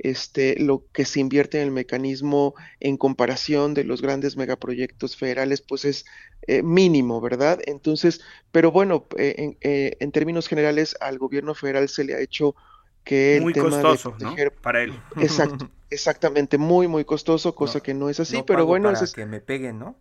este, 0.02 0.58
lo 0.58 0.84
que 0.92 1.04
se 1.04 1.20
invierte 1.20 1.58
en 1.58 1.64
el 1.64 1.70
mecanismo 1.70 2.54
en 2.80 2.96
comparación 2.96 3.72
de 3.72 3.84
los 3.84 4.02
grandes 4.02 4.36
megaproyectos 4.36 5.16
federales, 5.16 5.60
pues 5.60 5.84
es 5.84 6.04
eh, 6.48 6.62
mínimo, 6.62 7.20
¿verdad? 7.20 7.60
Entonces, 7.66 8.20
pero 8.50 8.72
bueno, 8.72 9.06
eh, 9.16 9.56
eh, 9.60 9.96
en, 10.00 10.10
términos 10.10 10.48
generales 10.48 10.96
al 11.00 11.18
gobierno 11.18 11.54
federal 11.54 11.88
se 11.88 12.02
le 12.02 12.14
ha 12.14 12.20
hecho 12.20 12.56
que 13.04 13.38
muy 13.40 13.52
costoso, 13.52 14.16
¿no? 14.18 14.34
Para 14.60 14.82
él. 14.82 14.92
Exacto, 15.20 15.70
exactamente, 15.90 16.58
muy, 16.58 16.88
muy 16.88 17.04
costoso, 17.04 17.54
cosa 17.54 17.80
que 17.80 17.94
no 17.94 18.08
es 18.08 18.18
así, 18.18 18.42
pero 18.44 18.66
bueno. 18.66 18.90
es 18.90 19.12
que 19.12 19.24
me 19.24 19.40
peguen, 19.40 19.78
¿no? 19.78 19.96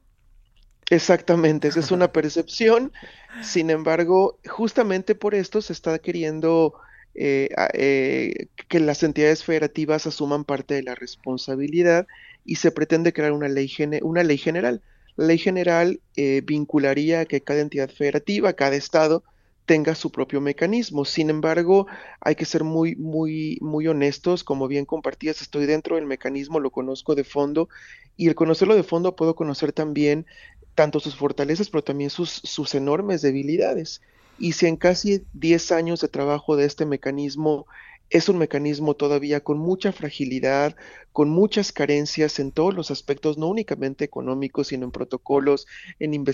Exactamente, 0.90 1.68
esa 1.68 1.80
es 1.80 1.92
una 1.92 2.12
percepción. 2.12 2.92
Sin 3.44 3.70
embargo, 3.70 4.40
justamente 4.48 5.14
por 5.14 5.36
esto 5.36 5.62
se 5.62 5.74
está 5.74 6.00
queriendo 6.00 6.74
eh, 7.14 7.50
eh, 7.74 8.48
que 8.68 8.80
las 8.80 9.04
entidades 9.04 9.44
federativas 9.44 10.08
asuman 10.08 10.46
parte 10.46 10.76
de 10.76 10.84
la 10.84 10.96
responsabilidad 10.96 12.08
y 12.46 12.56
se 12.56 12.72
pretende 12.72 13.14
crear 13.14 13.34
una 13.34 13.50
ley, 13.50 13.72
una 14.02 14.24
ley 14.24 14.38
general. 14.38 14.82
La 15.18 15.26
ley 15.26 15.38
general 15.38 16.00
eh, 16.16 16.42
vincularía 16.46 17.22
a 17.22 17.26
que 17.26 17.42
cada 17.42 17.60
entidad 17.60 17.90
federativa, 17.90 18.54
cada 18.54 18.76
estado, 18.76 19.24
tenga 19.66 19.96
su 19.96 20.12
propio 20.12 20.42
mecanismo. 20.42 21.06
Sin 21.06 21.30
embargo, 21.30 21.88
hay 22.20 22.36
que 22.36 22.46
ser 22.46 22.64
muy, 22.64 22.96
muy, 22.96 23.58
muy 23.62 23.88
honestos. 23.88 24.44
Como 24.44 24.68
bien 24.68 24.86
compartías, 24.86 25.42
estoy 25.42 25.66
dentro 25.66 25.98
del 25.98 26.06
mecanismo, 26.06 26.60
lo 26.60 26.72
conozco 26.72 27.16
de 27.16 27.24
fondo 27.24 27.70
y 28.18 28.28
el 28.28 28.36
conocerlo 28.36 28.76
de 28.76 28.84
fondo 28.84 29.16
puedo 29.16 29.36
conocer 29.36 29.72
también 29.72 30.26
tanto 30.76 31.00
sus 31.00 31.16
fortalezas, 31.16 31.70
pero 31.70 31.84
también 31.84 32.10
sus, 32.10 32.30
sus 32.30 32.74
enormes 32.76 33.22
debilidades. 33.22 34.02
Y 34.42 34.54
si 34.54 34.66
en 34.66 34.76
casi 34.76 35.24
10 35.34 35.72
años 35.72 36.02
de 36.02 36.08
trabajo 36.08 36.56
de 36.56 36.66
este 36.66 36.88
mecanismo 36.88 37.68
es 38.10 38.28
un 38.28 38.40
mecanismo 38.40 38.96
todavía 38.96 39.42
con 39.42 39.60
mucha 39.60 39.92
fragilidad, 39.92 40.76
con 41.14 41.30
muchas 41.30 41.72
carencias 41.72 42.40
en 42.40 42.52
todos 42.52 42.74
los 42.74 42.90
aspectos, 42.90 43.38
no 43.38 43.48
únicamente 43.48 44.04
económicos, 44.04 44.70
sino 44.70 44.86
en 44.86 44.92
protocolos, 44.92 45.68
en, 46.00 46.26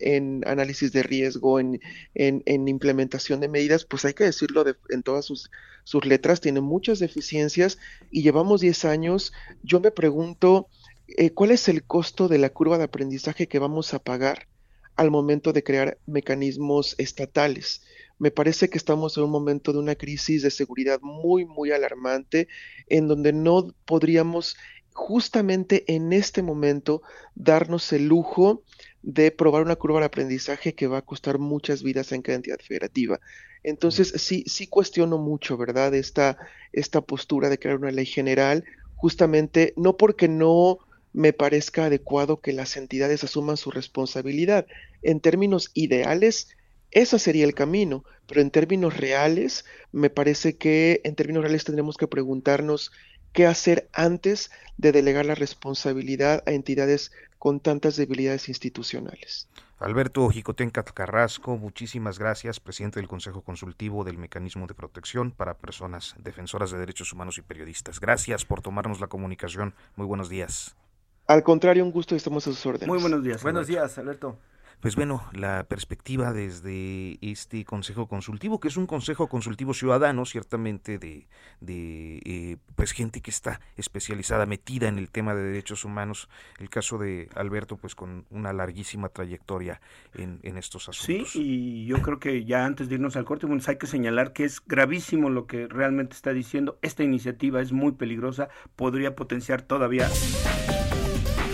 en, 0.00 0.42
análisis 0.46 0.92
de 0.92 1.02
riesgo, 1.02 1.60
en, 1.60 1.78
implementación 2.14 3.40
de 3.40 3.48
medidas, 3.48 3.84
pues 3.84 4.06
hay 4.06 4.14
que 4.14 4.24
decirlo 4.24 4.64
en 4.88 5.02
todas 5.02 5.26
sus, 5.26 5.50
sus 5.84 6.06
letras, 6.06 6.40
tiene 6.40 6.62
muchas 6.62 7.00
deficiencias 7.00 7.78
y 8.10 8.22
llevamos 8.22 8.62
10 8.62 8.86
años. 8.86 9.34
Yo 9.62 9.78
me 9.78 9.90
pregunto, 9.90 10.68
eh, 11.06 11.32
¿cuál 11.32 11.50
es 11.50 11.68
el 11.68 11.84
costo 11.84 12.28
de 12.28 12.38
la 12.38 12.48
curva 12.48 12.78
de 12.78 12.84
aprendizaje 12.84 13.46
que 13.46 13.58
vamos 13.58 13.92
a 13.92 13.98
pagar 13.98 14.48
al 14.96 15.10
momento 15.10 15.52
de 15.52 15.62
crear 15.62 15.98
mecanismos 16.06 16.94
estatales? 16.98 17.82
me 18.22 18.30
parece 18.30 18.70
que 18.70 18.78
estamos 18.78 19.16
en 19.16 19.24
un 19.24 19.30
momento 19.30 19.72
de 19.72 19.80
una 19.80 19.96
crisis 19.96 20.42
de 20.42 20.52
seguridad 20.52 21.00
muy, 21.00 21.44
muy 21.44 21.72
alarmante, 21.72 22.46
en 22.86 23.08
donde 23.08 23.32
no 23.32 23.74
podríamos 23.84 24.56
justamente 24.92 25.82
en 25.92 26.12
este 26.12 26.40
momento 26.40 27.02
darnos 27.34 27.92
el 27.92 28.06
lujo 28.06 28.62
de 29.02 29.32
probar 29.32 29.62
una 29.62 29.74
curva 29.74 29.98
de 29.98 30.06
aprendizaje 30.06 30.72
que 30.76 30.86
va 30.86 30.98
a 30.98 31.04
costar 31.04 31.38
muchas 31.38 31.82
vidas 31.82 32.12
en 32.12 32.22
cada 32.22 32.36
entidad 32.36 32.60
federativa. 32.60 33.18
Entonces, 33.64 34.12
sí, 34.16 34.44
sí 34.46 34.68
cuestiono 34.68 35.18
mucho, 35.18 35.56
¿verdad? 35.56 35.92
Esta, 35.92 36.38
esta 36.72 37.00
postura 37.00 37.48
de 37.48 37.58
crear 37.58 37.78
una 37.78 37.90
ley 37.90 38.06
general, 38.06 38.64
justamente 38.94 39.74
no 39.76 39.96
porque 39.96 40.28
no 40.28 40.78
me 41.12 41.32
parezca 41.32 41.86
adecuado 41.86 42.40
que 42.40 42.52
las 42.52 42.76
entidades 42.76 43.24
asuman 43.24 43.56
su 43.56 43.70
responsabilidad. 43.70 44.66
En 45.02 45.20
términos 45.20 45.70
ideales, 45.74 46.48
ese 46.90 47.18
sería 47.18 47.44
el 47.44 47.54
camino, 47.54 48.04
pero 48.26 48.40
en 48.40 48.50
términos 48.50 48.96
reales, 48.96 49.64
me 49.92 50.10
parece 50.10 50.56
que 50.56 51.00
en 51.04 51.14
términos 51.14 51.42
reales 51.42 51.64
tendremos 51.64 51.96
que 51.96 52.08
preguntarnos 52.08 52.92
qué 53.32 53.46
hacer 53.46 53.88
antes 53.92 54.50
de 54.76 54.92
delegar 54.92 55.26
la 55.26 55.34
responsabilidad 55.34 56.42
a 56.46 56.52
entidades 56.52 57.12
con 57.38 57.60
tantas 57.60 57.96
debilidades 57.96 58.48
institucionales. 58.48 59.48
Alberto 59.78 60.28
Jicotenca 60.28 60.84
Carrasco, 60.84 61.56
muchísimas 61.56 62.18
gracias, 62.20 62.60
presidente 62.60 63.00
del 63.00 63.08
Consejo 63.08 63.42
Consultivo 63.42 64.04
del 64.04 64.16
Mecanismo 64.16 64.68
de 64.68 64.74
Protección 64.74 65.32
para 65.32 65.54
Personas 65.54 66.14
Defensoras 66.18 66.70
de 66.70 66.78
Derechos 66.78 67.12
Humanos 67.12 67.38
y 67.38 67.42
Periodistas. 67.42 67.98
Gracias 67.98 68.44
por 68.44 68.62
tomarnos 68.62 69.00
la 69.00 69.08
comunicación. 69.08 69.74
Muy 69.96 70.06
buenos 70.06 70.28
días. 70.28 70.76
Al 71.26 71.42
contrario, 71.42 71.84
un 71.84 71.92
gusto, 71.92 72.14
estamos 72.14 72.46
a 72.46 72.50
sus 72.50 72.64
órdenes. 72.66 72.88
Muy 72.88 73.00
buenos 73.00 73.22
días. 73.22 73.42
Buenos 73.42 73.66
días, 73.66 73.96
Alberto 73.98 74.38
pues 74.82 74.96
bueno, 74.96 75.22
la 75.32 75.62
perspectiva 75.62 76.32
desde 76.32 77.16
este 77.20 77.64
Consejo 77.64 78.08
Consultivo, 78.08 78.58
que 78.58 78.66
es 78.66 78.76
un 78.76 78.86
Consejo 78.88 79.28
Consultivo 79.28 79.74
Ciudadano, 79.74 80.26
ciertamente 80.26 80.98
de, 80.98 81.28
de 81.60 82.20
eh, 82.24 82.56
pues 82.74 82.90
gente 82.90 83.20
que 83.20 83.30
está 83.30 83.60
especializada, 83.76 84.44
metida 84.44 84.88
en 84.88 84.98
el 84.98 85.08
tema 85.08 85.36
de 85.36 85.44
derechos 85.44 85.84
humanos. 85.84 86.28
El 86.58 86.68
caso 86.68 86.98
de 86.98 87.28
Alberto, 87.36 87.76
pues 87.76 87.94
con 87.94 88.26
una 88.30 88.52
larguísima 88.52 89.08
trayectoria 89.08 89.80
en, 90.14 90.40
en 90.42 90.58
estos 90.58 90.88
asuntos. 90.88 91.30
Sí, 91.30 91.40
y 91.40 91.86
yo 91.86 92.02
creo 92.02 92.18
que 92.18 92.44
ya 92.44 92.64
antes 92.64 92.88
de 92.88 92.96
irnos 92.96 93.14
al 93.14 93.24
corte, 93.24 93.46
bueno, 93.46 93.62
hay 93.64 93.78
que 93.78 93.86
señalar 93.86 94.32
que 94.32 94.42
es 94.42 94.60
gravísimo 94.66 95.30
lo 95.30 95.46
que 95.46 95.68
realmente 95.68 96.16
está 96.16 96.32
diciendo. 96.32 96.80
Esta 96.82 97.04
iniciativa 97.04 97.62
es 97.62 97.70
muy 97.70 97.92
peligrosa, 97.92 98.48
podría 98.74 99.14
potenciar 99.14 99.62
todavía 99.62 100.08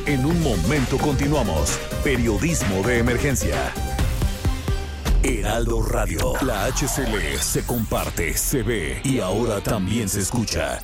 en 0.09 0.25
un 0.25 0.41
momento 0.43 0.97
continuamos. 0.97 1.79
Periodismo 2.03 2.83
de 2.83 2.99
emergencia. 2.99 3.57
Heraldo 5.23 5.83
Radio. 5.83 6.33
La 6.41 6.65
HCL 6.65 7.39
se 7.39 7.63
comparte, 7.67 8.35
se 8.35 8.63
ve 8.63 9.03
y 9.05 9.21
ahora 9.21 9.61
también 9.61 10.09
se 10.09 10.21
escucha. 10.21 10.81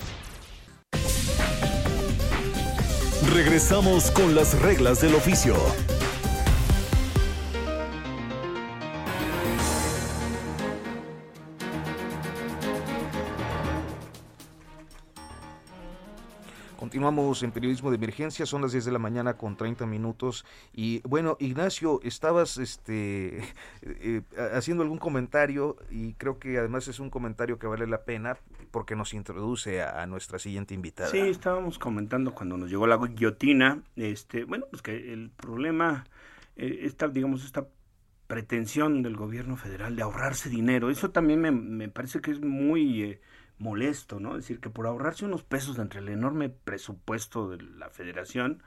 Regresamos 3.32 4.10
con 4.10 4.34
las 4.34 4.60
reglas 4.60 5.00
del 5.00 5.14
oficio. 5.14 5.56
Continuamos 16.94 17.42
en 17.42 17.50
periodismo 17.50 17.90
de 17.90 17.96
emergencia, 17.96 18.46
son 18.46 18.62
las 18.62 18.70
10 18.70 18.84
de 18.84 18.92
la 18.92 19.00
mañana 19.00 19.36
con 19.36 19.56
30 19.56 19.84
minutos. 19.84 20.46
Y 20.72 21.00
bueno, 21.02 21.36
Ignacio, 21.40 21.98
estabas 22.04 22.56
este, 22.56 23.40
eh, 23.82 24.22
haciendo 24.52 24.84
algún 24.84 24.98
comentario 24.98 25.76
y 25.90 26.12
creo 26.12 26.38
que 26.38 26.56
además 26.56 26.86
es 26.86 27.00
un 27.00 27.10
comentario 27.10 27.58
que 27.58 27.66
vale 27.66 27.88
la 27.88 28.04
pena 28.04 28.36
porque 28.70 28.94
nos 28.94 29.12
introduce 29.12 29.82
a, 29.82 30.06
nuestra 30.06 30.38
siguiente 30.38 30.72
invitada. 30.72 31.10
Sí, 31.10 31.18
estábamos 31.18 31.80
comentando 31.80 32.32
cuando 32.32 32.56
nos 32.56 32.70
llegó 32.70 32.86
la 32.86 32.96
guillotina, 32.96 33.82
este, 33.96 34.44
bueno, 34.44 34.66
pues 34.70 34.80
que 34.80 35.12
el 35.12 35.30
problema, 35.30 36.04
eh, 36.54 36.82
esta, 36.82 37.08
digamos, 37.08 37.44
esta 37.44 37.66
pretensión 38.28 39.02
del 39.02 39.16
gobierno 39.16 39.56
federal 39.56 39.96
de 39.96 40.02
ahorrarse 40.02 40.48
dinero, 40.48 40.90
eso 40.90 41.10
también 41.10 41.40
me, 41.40 41.50
me 41.50 41.88
parece 41.88 42.20
que 42.20 42.30
es 42.30 42.40
muy... 42.40 43.02
Eh, 43.02 43.20
molesto, 43.58 44.20
¿no? 44.20 44.30
Es 44.30 44.44
decir, 44.44 44.60
que 44.60 44.70
por 44.70 44.86
ahorrarse 44.86 45.24
unos 45.24 45.44
pesos 45.44 45.78
entre 45.78 46.00
el 46.00 46.08
enorme 46.08 46.48
presupuesto 46.48 47.48
de 47.48 47.62
la 47.62 47.88
federación, 47.90 48.62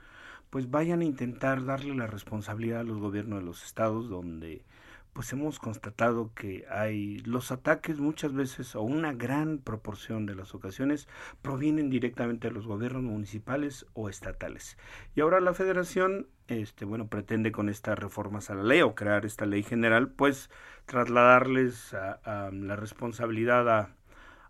pues 0.50 0.70
vayan 0.70 1.00
a 1.00 1.04
intentar 1.04 1.64
darle 1.64 1.94
la 1.94 2.06
responsabilidad 2.06 2.80
a 2.80 2.84
los 2.84 2.98
gobiernos 2.98 3.40
de 3.40 3.44
los 3.44 3.64
estados 3.64 4.08
donde 4.08 4.64
pues 5.12 5.32
hemos 5.32 5.58
constatado 5.58 6.32
que 6.34 6.64
hay 6.70 7.18
los 7.20 7.50
ataques 7.50 7.98
muchas 7.98 8.32
veces 8.32 8.76
o 8.76 8.82
una 8.82 9.12
gran 9.12 9.58
proporción 9.58 10.26
de 10.26 10.36
las 10.36 10.54
ocasiones 10.54 11.08
provienen 11.42 11.90
directamente 11.90 12.48
de 12.48 12.54
los 12.54 12.66
gobiernos 12.66 13.02
municipales 13.02 13.84
o 13.94 14.08
estatales. 14.08 14.78
Y 15.16 15.20
ahora 15.20 15.40
la 15.40 15.54
federación 15.54 16.28
este 16.46 16.84
bueno 16.84 17.08
pretende 17.08 17.50
con 17.50 17.68
estas 17.68 17.98
reformas 17.98 18.48
a 18.48 18.54
la 18.54 18.62
ley 18.62 18.80
o 18.82 18.94
crear 18.94 19.26
esta 19.26 19.44
ley 19.44 19.62
general 19.62 20.08
pues 20.08 20.50
trasladarles 20.86 21.94
a 21.94 22.50
la 22.52 22.76
responsabilidad 22.76 23.68
a 23.68 23.97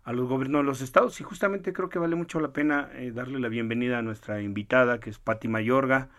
a 0.09 0.11
los 0.11 0.27
gobiernos 0.27 0.61
de 0.61 0.65
los 0.65 0.81
estados 0.81 1.21
y 1.21 1.23
justamente 1.23 1.71
creo 1.71 1.87
que 1.89 1.99
vale 1.99 2.15
mucho 2.15 2.39
la 2.39 2.51
pena 2.51 2.89
eh, 2.95 3.11
darle 3.11 3.39
la 3.39 3.47
bienvenida 3.47 3.99
a 3.99 4.01
nuestra 4.01 4.41
invitada 4.41 4.99
que 4.99 5.11
es 5.11 5.19
Patti 5.19 5.47
Mayorga, 5.47 6.09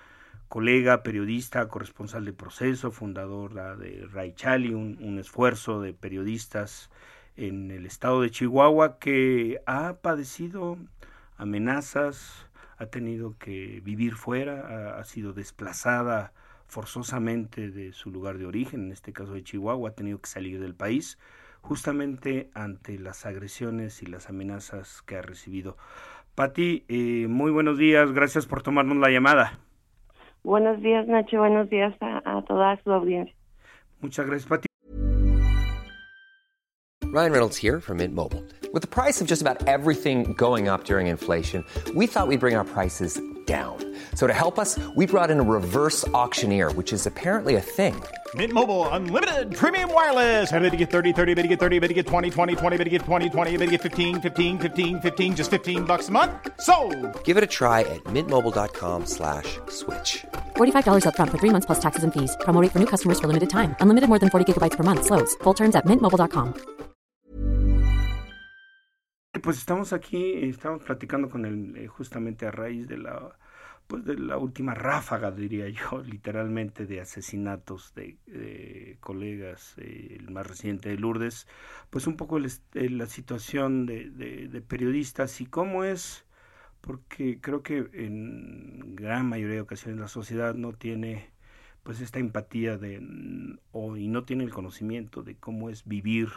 colega, 0.46 1.02
periodista, 1.02 1.66
corresponsal 1.66 2.24
de 2.24 2.32
proceso, 2.32 2.92
fundadora 2.92 3.74
de 3.74 4.06
Ray 4.12 4.32
Chali, 4.34 4.74
un, 4.74 5.18
esfuerzo 5.18 5.80
de 5.80 5.92
periodistas 5.92 6.88
en 7.36 7.72
el 7.72 7.84
estado 7.84 8.22
de 8.22 8.30
Chihuahua 8.30 9.00
que 9.00 9.60
ha 9.66 9.94
padecido 9.94 10.78
amenazas, 11.36 12.46
ha 12.78 12.86
tenido 12.86 13.36
que 13.38 13.80
vivir 13.84 14.14
fuera, 14.14 15.00
ha 15.00 15.04
sido 15.04 15.32
desplazada 15.32 16.32
forzosamente 16.68 17.72
de 17.72 17.92
su 17.92 18.12
lugar 18.12 18.38
de 18.38 18.46
origen, 18.46 18.84
en 18.84 18.92
este 18.92 19.12
caso 19.12 19.32
de 19.32 19.42
Chihuahua, 19.42 19.88
ha 19.88 19.94
tenido 19.94 20.20
que 20.20 20.28
salir 20.28 20.60
del 20.60 20.76
país 20.76 21.18
justamente 21.60 22.50
ante 22.54 22.98
las 22.98 23.26
agresiones 23.26 24.02
y 24.02 24.06
las 24.06 24.28
amenazas 24.28 25.02
que 25.02 25.16
ha 25.16 25.22
recibido. 25.22 25.76
Pati, 26.34 26.84
eh, 26.88 27.26
muy 27.28 27.50
buenos 27.50 27.78
días, 27.78 28.12
gracias 28.12 28.46
por 28.46 28.62
tomarnos 28.62 28.96
la 28.96 29.10
llamada. 29.10 29.58
Buenos 30.42 30.80
días, 30.80 31.06
Nacho, 31.06 31.38
buenos 31.38 31.68
días 31.68 31.94
a, 32.00 32.38
a 32.38 32.42
toda 32.44 32.80
su 32.82 32.92
audiencia. 32.92 33.34
Muchas 34.00 34.26
gracias, 34.26 34.48
Pati. 34.48 34.66
Ryan 37.12 37.32
Reynolds 37.32 37.56
here 37.56 37.80
from 37.80 37.96
Mint 37.96 38.14
Mobile. 38.14 38.44
With 38.72 38.82
the 38.82 38.88
price 38.88 39.20
of 39.20 39.26
just 39.26 39.42
about 39.42 39.66
everything 39.66 40.32
going 40.34 40.68
up 40.68 40.84
during 40.84 41.08
inflation, 41.08 41.64
we 41.96 42.06
thought 42.06 42.28
we'd 42.28 42.38
bring 42.38 42.54
our 42.54 42.64
prices 42.64 43.20
down. 43.50 43.76
So 44.14 44.26
to 44.26 44.32
help 44.32 44.58
us, 44.58 44.78
we 44.94 45.06
brought 45.06 45.30
in 45.30 45.40
a 45.40 45.42
reverse 45.58 46.06
auctioneer, 46.22 46.70
which 46.72 46.92
is 46.92 47.06
apparently 47.06 47.56
a 47.56 47.60
thing. 47.60 47.94
Mint 48.34 48.52
Mobile 48.52 48.86
unlimited 48.90 49.56
premium 49.56 49.92
wireless. 49.92 50.52
Ready 50.52 50.70
to 50.70 50.76
get 50.76 50.90
30, 50.90 51.12
30, 51.12 51.34
bit 51.34 51.42
to 51.42 51.48
get 51.48 51.58
30, 51.58 51.80
bit 51.80 51.88
to 51.88 51.94
get 51.94 52.06
20, 52.06 52.30
20, 52.30 52.54
20, 52.54 52.76
bit 52.76 52.84
to 52.84 52.90
get 52.90 53.02
20, 53.02 53.30
20, 53.30 53.56
bit 53.56 53.66
to 53.66 53.70
get 53.72 53.82
15, 53.82 54.20
15, 54.20 54.58
15, 54.58 55.00
15 55.00 55.34
just 55.34 55.50
15 55.50 55.84
bucks 55.84 56.08
a 56.10 56.12
month. 56.12 56.30
So, 56.60 56.74
Give 57.24 57.36
it 57.36 57.42
a 57.42 57.48
try 57.58 57.80
at 57.80 58.04
mintmobile.com/switch. 58.14 59.58
slash 59.70 60.24
$45 60.56 61.06
up 61.06 61.16
front 61.16 61.32
for 61.32 61.38
3 61.38 61.50
months 61.50 61.66
plus 61.66 61.80
taxes 61.80 62.04
and 62.04 62.12
fees. 62.12 62.36
Promo 62.44 62.62
rate 62.62 62.70
for 62.70 62.78
new 62.78 62.90
customers 62.94 63.18
for 63.18 63.26
limited 63.26 63.50
time. 63.50 63.74
Unlimited 63.80 64.08
more 64.08 64.20
than 64.20 64.30
40 64.30 64.46
gigabytes 64.46 64.76
per 64.76 64.84
month 64.84 65.06
slows. 65.06 65.34
Full 65.42 65.54
terms 65.54 65.74
at 65.74 65.84
mintmobile.com. 65.86 66.80
Pues 69.42 69.58
estamos 69.58 69.92
aquí, 69.92 70.34
estamos 70.42 70.82
platicando 70.82 71.30
con 71.30 71.46
él 71.46 71.74
eh, 71.76 71.86
justamente 71.86 72.46
a 72.46 72.50
raíz 72.50 72.88
de 72.88 72.98
la 72.98 73.38
pues 73.90 74.04
de 74.04 74.16
la 74.16 74.38
última 74.38 74.72
ráfaga, 74.72 75.32
diría 75.32 75.68
yo, 75.68 76.00
literalmente, 76.06 76.86
de 76.86 77.00
asesinatos 77.00 77.92
de, 77.96 78.96
colegas, 79.00 79.74
eh, 79.78 80.16
el 80.20 80.30
más 80.30 80.46
reciente 80.46 80.90
de 80.90 80.96
Lourdes, 80.96 81.48
pues 81.90 82.06
un 82.06 82.16
poco 82.16 82.38
la 82.38 83.06
situación 83.06 83.86
de, 83.86 84.08
de, 84.10 84.60
periodistas 84.60 85.40
y 85.40 85.46
cómo 85.46 85.82
es, 85.82 86.24
porque 86.80 87.40
creo 87.40 87.64
que 87.64 87.90
en 87.92 88.94
gran 88.94 89.28
mayoría 89.28 89.56
de 89.56 89.62
ocasiones 89.62 90.00
la 90.00 90.08
sociedad 90.08 90.54
no 90.54 90.72
tiene 90.72 91.32
pues 91.82 92.00
esta 92.00 92.20
empatía 92.20 92.78
de 92.78 93.02
o, 93.72 93.96
y 93.96 94.06
no 94.06 94.24
tiene 94.24 94.44
el 94.44 94.50
conocimiento 94.52 95.24
de 95.24 95.34
cómo 95.34 95.68
es 95.68 95.84
vivir 95.84 96.28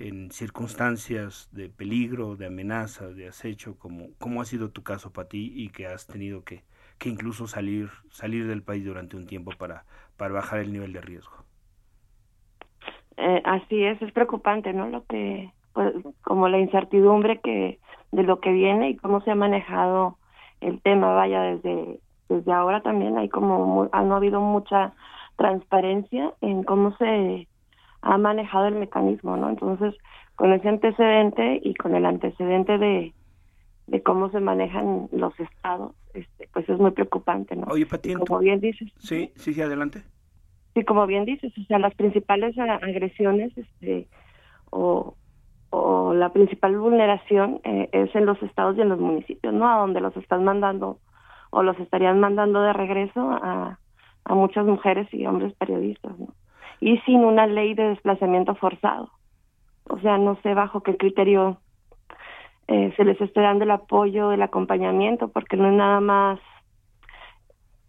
en 0.00 0.30
circunstancias 0.30 1.48
de 1.52 1.68
peligro, 1.68 2.34
de 2.34 2.46
amenaza, 2.46 3.08
de 3.08 3.28
acecho, 3.28 3.78
como, 3.78 4.08
como 4.18 4.40
ha 4.40 4.46
sido 4.46 4.70
tu 4.70 4.82
caso 4.82 5.12
para 5.12 5.28
ti 5.28 5.52
y 5.54 5.68
que 5.68 5.86
has 5.86 6.06
tenido 6.06 6.42
que, 6.42 6.64
que 6.98 7.10
incluso 7.10 7.46
salir, 7.46 7.90
salir 8.10 8.46
del 8.46 8.62
país 8.62 8.84
durante 8.84 9.16
un 9.16 9.26
tiempo 9.26 9.52
para, 9.58 9.84
para 10.16 10.32
bajar 10.32 10.60
el 10.60 10.72
nivel 10.72 10.94
de 10.94 11.02
riesgo. 11.02 11.44
Eh, 13.18 13.42
así 13.44 13.84
es, 13.84 14.00
es 14.00 14.10
preocupante, 14.12 14.72
¿no? 14.72 14.88
Lo 14.88 15.04
que, 15.04 15.52
pues, 15.74 15.92
como 16.22 16.48
la 16.48 16.58
incertidumbre 16.58 17.40
que 17.40 17.78
de 18.10 18.22
lo 18.22 18.40
que 18.40 18.52
viene 18.52 18.90
y 18.90 18.96
cómo 18.96 19.20
se 19.20 19.30
ha 19.30 19.34
manejado 19.34 20.16
el 20.62 20.80
tema, 20.80 21.12
vaya, 21.12 21.42
desde, 21.42 22.00
desde 22.30 22.52
ahora 22.52 22.80
también 22.80 23.18
hay 23.18 23.28
como, 23.28 23.88
ha, 23.92 24.02
no 24.02 24.14
ha 24.14 24.16
habido 24.16 24.40
mucha 24.40 24.94
transparencia 25.36 26.32
en 26.40 26.62
cómo 26.64 26.96
se 26.96 27.48
ha 28.02 28.18
manejado 28.18 28.66
el 28.66 28.76
mecanismo, 28.76 29.36
¿no? 29.36 29.50
Entonces, 29.50 29.94
con 30.36 30.52
ese 30.52 30.68
antecedente 30.68 31.60
y 31.62 31.74
con 31.74 31.94
el 31.94 32.06
antecedente 32.06 32.78
de, 32.78 33.12
de 33.86 34.02
cómo 34.02 34.30
se 34.30 34.40
manejan 34.40 35.08
los 35.12 35.38
estados, 35.38 35.94
este, 36.14 36.48
pues 36.52 36.68
es 36.68 36.78
muy 36.78 36.92
preocupante, 36.92 37.56
¿no? 37.56 37.66
Oye, 37.68 37.86
Pati, 37.86 38.14
como 38.14 38.38
bien 38.38 38.60
dices. 38.60 38.90
Sí, 38.98 39.32
sí, 39.36 39.52
sí, 39.52 39.60
adelante. 39.62 40.02
Sí, 40.74 40.84
como 40.84 41.06
bien 41.06 41.24
dices, 41.24 41.52
o 41.58 41.64
sea, 41.64 41.78
las 41.78 41.94
principales 41.94 42.56
agresiones, 42.58 43.56
este, 43.58 44.08
o, 44.70 45.16
o 45.70 46.14
la 46.14 46.32
principal 46.32 46.78
vulneración 46.78 47.60
eh, 47.64 47.88
es 47.92 48.14
en 48.14 48.26
los 48.26 48.40
estados 48.42 48.76
y 48.76 48.80
en 48.80 48.88
los 48.88 49.00
municipios, 49.00 49.52
¿no? 49.52 49.68
A 49.68 49.80
donde 49.80 50.00
los 50.00 50.16
están 50.16 50.44
mandando 50.44 50.98
o 51.50 51.62
los 51.62 51.78
estarían 51.80 52.20
mandando 52.20 52.62
de 52.62 52.72
regreso 52.72 53.30
a, 53.30 53.78
a 54.24 54.34
muchas 54.34 54.64
mujeres 54.64 55.12
y 55.12 55.26
hombres 55.26 55.52
periodistas, 55.54 56.16
¿no? 56.18 56.28
Y 56.80 56.98
sin 56.98 57.24
una 57.24 57.46
ley 57.46 57.74
de 57.74 57.88
desplazamiento 57.90 58.54
forzado. 58.54 59.10
O 59.88 59.98
sea, 60.00 60.18
no 60.18 60.36
sé 60.42 60.54
bajo 60.54 60.82
qué 60.82 60.96
criterio 60.96 61.58
eh, 62.68 62.92
se 62.96 63.04
les 63.04 63.20
esté 63.20 63.40
dando 63.40 63.64
el 63.64 63.70
apoyo, 63.72 64.32
el 64.32 64.42
acompañamiento, 64.42 65.28
porque 65.28 65.56
no 65.56 65.68
es 65.68 65.74
nada 65.74 66.00
más 66.00 66.38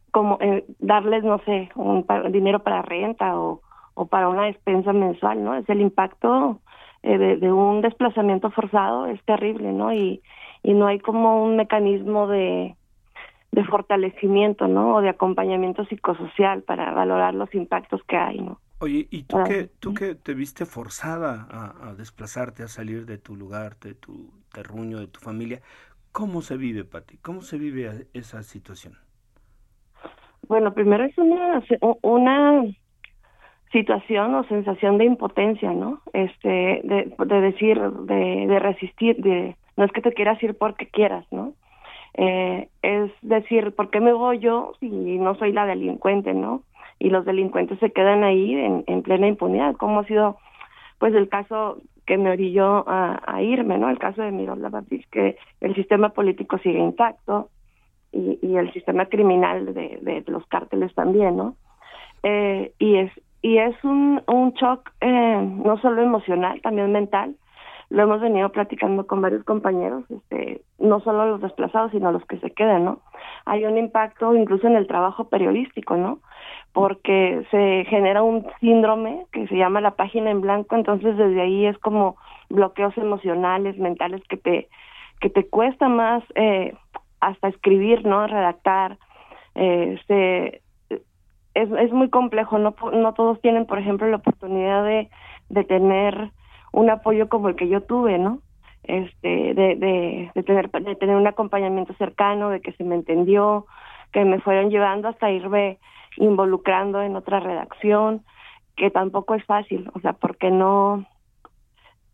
como 0.09 0.37
eh, 0.41 0.65
darles, 0.79 1.23
no 1.23 1.39
sé, 1.45 1.69
un 1.75 2.05
dinero 2.31 2.63
para 2.63 2.81
renta 2.81 3.39
o, 3.39 3.61
para 4.09 4.27
una 4.27 4.45
despensa 4.45 4.91
mensual, 4.91 5.43
¿no? 5.43 5.53
Es 5.53 5.69
el 5.69 5.79
impacto 5.79 6.59
eh, 7.03 7.17
de, 7.17 7.51
un 7.51 7.81
desplazamiento 7.81 8.49
forzado, 8.49 9.05
es 9.05 9.23
terrible, 9.23 9.71
¿no? 9.71 9.93
Y, 9.93 10.21
no 10.63 10.87
hay 10.87 10.99
como 10.99 11.43
un 11.43 11.55
mecanismo 11.55 12.27
de 12.27 12.75
fortalecimiento, 13.69 14.67
¿no? 14.67 14.95
O 14.95 15.01
de 15.01 15.09
acompañamiento 15.09 15.85
psicosocial 15.85 16.63
para 16.63 16.91
valorar 16.91 17.35
los 17.35 17.53
impactos 17.53 18.03
que 18.03 18.17
hay, 18.17 18.39
¿no? 18.39 18.59
Oye, 18.81 19.07
¿y 19.11 19.23
tú, 19.23 19.37
que, 19.43 19.69
tú 19.79 19.93
que 19.93 20.15
te 20.15 20.33
viste 20.33 20.65
forzada 20.65 21.47
a, 21.51 21.93
desplazarte, 21.93 22.63
a 22.63 22.67
salir 22.67 23.05
de 23.05 23.19
tu 23.19 23.35
lugar, 23.35 23.77
de 23.77 23.93
tu 23.93 24.31
terruño, 24.51 24.99
de 24.99 25.05
tu 25.05 25.19
familia, 25.19 25.61
¿cómo 26.11 26.41
se 26.41 26.57
vive, 26.57 26.83
Pati? 26.83 27.17
¿Cómo 27.17 27.41
se 27.41 27.59
vive 27.59 28.07
esa 28.15 28.41
situación? 28.41 28.95
Bueno, 30.47 30.73
primero 30.73 31.03
es 31.03 31.15
una, 31.19 31.61
una 32.01 32.63
situación 33.71 34.33
o 34.33 34.43
sensación 34.45 34.97
de 34.97 35.05
impotencia, 35.05 35.71
¿no? 35.73 36.01
Este, 36.13 36.49
de, 36.83 37.13
de 37.23 37.41
decir, 37.41 37.79
de, 37.79 38.47
de 38.47 38.59
resistir, 38.59 39.17
de 39.17 39.57
no 39.77 39.85
es 39.85 39.91
que 39.91 40.01
te 40.01 40.11
quieras 40.13 40.41
ir 40.41 40.57
porque 40.57 40.87
quieras, 40.87 41.27
¿no? 41.29 41.53
Eh, 42.15 42.67
es 42.81 43.11
decir, 43.21 43.73
¿por 43.75 43.89
qué 43.89 44.01
me 44.01 44.11
voy 44.11 44.39
yo 44.39 44.73
si 44.79 44.89
no 44.89 45.35
soy 45.35 45.53
la 45.53 45.67
delincuente, 45.67 46.33
¿no? 46.33 46.63
Y 47.01 47.09
los 47.09 47.25
delincuentes 47.25 47.79
se 47.79 47.91
quedan 47.91 48.23
ahí 48.23 48.53
en, 48.53 48.83
en 48.85 49.01
plena 49.01 49.27
impunidad, 49.27 49.75
como 49.75 50.01
ha 50.01 50.05
sido 50.05 50.37
pues 50.99 51.15
el 51.15 51.29
caso 51.29 51.79
que 52.05 52.17
me 52.17 52.29
orilló 52.29 52.85
a, 52.87 53.41
irme, 53.41 53.79
¿no? 53.79 53.89
El 53.89 53.97
caso 53.97 54.21
de 54.21 54.31
Miroslava 54.31 54.83
que 55.11 55.35
el 55.61 55.73
sistema 55.73 56.09
político 56.09 56.59
sigue 56.59 56.77
intacto 56.77 57.49
y, 58.11 58.37
y 58.43 58.55
el 58.55 58.71
sistema 58.71 59.07
criminal 59.07 59.73
de, 59.73 59.97
de, 60.01 60.23
los 60.27 60.45
cárteles 60.45 60.93
también, 60.93 61.37
¿no? 61.37 61.55
Eh, 62.21 62.73
y 62.77 62.97
es 62.97 63.11
y 63.41 63.57
es 63.57 63.75
un, 63.83 64.21
un 64.27 64.51
shock 64.51 64.91
eh, 65.01 65.41
no 65.41 65.79
solo 65.79 66.03
emocional, 66.03 66.61
también 66.61 66.91
mental. 66.91 67.35
Lo 67.89 68.03
hemos 68.03 68.21
venido 68.21 68.49
platicando 68.49 69.07
con 69.07 69.21
varios 69.21 69.43
compañeros, 69.43 70.03
este, 70.11 70.61
no 70.77 70.99
solo 70.99 71.25
los 71.25 71.41
desplazados, 71.41 71.91
sino 71.91 72.11
los 72.11 72.23
que 72.25 72.37
se 72.37 72.51
quedan, 72.51 72.85
¿no? 72.85 72.99
Hay 73.45 73.65
un 73.65 73.79
impacto 73.79 74.35
incluso 74.35 74.67
en 74.67 74.75
el 74.75 74.85
trabajo 74.85 75.29
periodístico, 75.29 75.97
¿no? 75.97 76.19
Porque 76.73 77.45
se 77.51 77.85
genera 77.89 78.23
un 78.23 78.47
síndrome 78.59 79.25
que 79.31 79.47
se 79.47 79.55
llama 79.55 79.81
la 79.81 79.95
página 79.95 80.31
en 80.31 80.41
blanco, 80.41 80.75
entonces 80.75 81.17
desde 81.17 81.41
ahí 81.41 81.65
es 81.65 81.77
como 81.79 82.15
bloqueos 82.49 82.97
emocionales, 82.97 83.77
mentales 83.77 84.21
que 84.29 84.37
te 84.37 84.69
que 85.19 85.29
te 85.29 85.47
cuesta 85.47 85.87
más 85.87 86.23
eh, 86.35 86.73
hasta 87.19 87.49
escribir, 87.49 88.05
¿no? 88.05 88.25
Redactar, 88.25 88.97
eh, 89.53 89.99
se, 90.07 90.61
es, 91.53 91.69
es 91.71 91.91
muy 91.91 92.09
complejo, 92.09 92.57
no, 92.57 92.73
no 92.91 93.13
todos 93.13 93.39
tienen, 93.41 93.67
por 93.67 93.77
ejemplo, 93.77 94.07
la 94.07 94.17
oportunidad 94.17 94.83
de, 94.83 95.09
de 95.49 95.63
tener 95.63 96.31
un 96.71 96.89
apoyo 96.89 97.29
como 97.29 97.49
el 97.49 97.55
que 97.55 97.69
yo 97.69 97.81
tuve, 97.81 98.17
¿no? 98.17 98.39
Este, 98.83 99.53
de, 99.53 99.75
de, 99.75 100.31
de 100.33 100.43
tener, 100.43 100.71
de 100.71 100.95
tener 100.95 101.15
un 101.15 101.27
acompañamiento 101.27 101.93
cercano, 101.93 102.49
de 102.49 102.61
que 102.61 102.71
se 102.73 102.83
me 102.83 102.95
entendió, 102.95 103.67
que 104.11 104.25
me 104.25 104.39
fueron 104.39 104.71
llevando 104.71 105.07
hasta 105.07 105.29
irme 105.29 105.77
involucrando 106.17 107.01
en 107.01 107.15
otra 107.15 107.39
redacción, 107.39 108.23
que 108.75 108.89
tampoco 108.89 109.35
es 109.35 109.45
fácil, 109.45 109.89
o 109.93 109.99
sea, 109.99 110.13
porque 110.13 110.51
no 110.51 111.05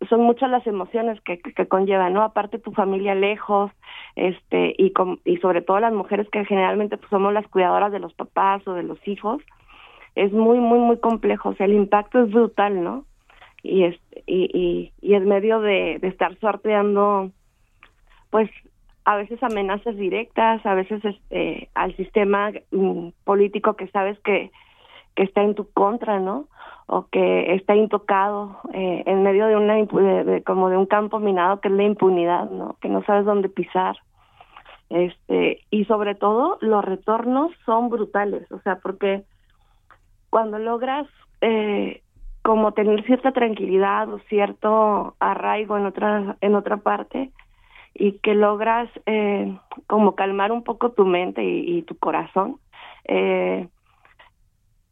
son 0.10 0.21
muchas 0.21 0.49
las 0.49 0.65
emociones 0.67 1.19
que, 1.21 1.39
que, 1.39 1.67
conllevan, 1.67 2.13
¿no? 2.13 2.21
Aparte 2.21 2.60
tu 2.60 2.71
familia 2.71 3.15
lejos, 3.15 3.71
este, 4.15 4.75
y, 4.77 4.93
y 5.25 5.38
sobre 5.38 5.62
todo 5.62 5.79
las 5.79 5.93
mujeres 5.93 6.29
que 6.29 6.45
generalmente 6.45 6.97
pues, 6.97 7.10
somos 7.10 7.33
las 7.33 7.47
cuidadoras 7.47 7.91
de 7.91 7.99
los 7.99 8.13
papás 8.13 8.67
o 8.67 8.73
de 8.73 8.83
los 8.83 8.99
hijos, 9.07 9.41
es 10.15 10.31
muy, 10.31 10.60
muy, 10.60 10.79
muy 10.79 10.99
complejo, 10.99 11.49
o 11.49 11.55
sea, 11.55 11.65
el 11.65 11.73
impacto 11.73 12.23
es 12.23 12.31
brutal, 12.31 12.83
¿no? 12.83 13.05
Y, 13.63 13.83
este, 13.86 14.23
y, 14.27 14.49
y, 14.53 14.91
y 15.01 15.15
en 15.15 15.27
medio 15.27 15.62
de, 15.62 15.97
de 15.99 16.07
estar 16.07 16.38
sorteando, 16.39 17.31
pues, 18.29 18.49
a 19.07 19.15
veces 19.15 19.41
amenazas 19.41 19.95
directas, 19.95 20.65
a 20.65 20.73
veces 20.73 21.03
este, 21.05 21.69
al 21.75 21.95
sistema 21.95 22.51
mm, 22.71 23.11
político 23.23 23.75
que 23.75 23.87
sabes 23.87 24.19
que, 24.19 24.51
que 25.15 25.23
está 25.23 25.43
en 25.43 25.55
tu 25.55 25.71
contra, 25.71 26.19
¿no? 26.19 26.47
O 26.87 27.07
que 27.07 27.55
está 27.55 27.73
intocado 27.73 28.59
eh, 28.73 29.03
en 29.05 29.23
medio 29.23 29.47
de 29.47 29.55
una 29.55 29.75
de, 29.75 30.43
como 30.45 30.69
de 30.69 30.75
un 30.75 30.87
campo 30.87 31.19
minado 31.19 31.61
que 31.61 31.69
es 31.69 31.73
la 31.73 31.83
impunidad, 31.83 32.49
¿no? 32.49 32.75
Que 32.81 32.89
no 32.89 33.01
sabes 33.05 33.23
dónde 33.23 33.47
pisar. 33.47 33.95
Este, 34.89 35.61
y 35.71 35.85
sobre 35.85 36.13
todo 36.13 36.57
los 36.59 36.83
retornos 36.83 37.53
son 37.65 37.89
brutales, 37.89 38.51
o 38.51 38.59
sea, 38.59 38.79
porque 38.79 39.23
cuando 40.29 40.59
logras 40.59 41.07
eh, 41.39 42.01
como 42.41 42.73
tener 42.73 43.05
cierta 43.05 43.31
tranquilidad 43.31 44.11
o 44.13 44.19
cierto 44.27 45.15
arraigo 45.21 45.77
en 45.77 45.85
otra 45.85 46.35
en 46.41 46.55
otra 46.55 46.75
parte, 46.75 47.31
y 47.97 48.19
que 48.19 48.36
logras 48.36 48.89
eh, 49.05 49.57
como 49.88 50.15
calmar 50.15 50.51
un 50.51 50.63
poco 50.63 50.91
tu 50.91 51.05
mente 51.05 51.43
y, 51.43 51.81
tu 51.81 51.97
corazón. 51.97 52.57
Eh, 53.05 53.67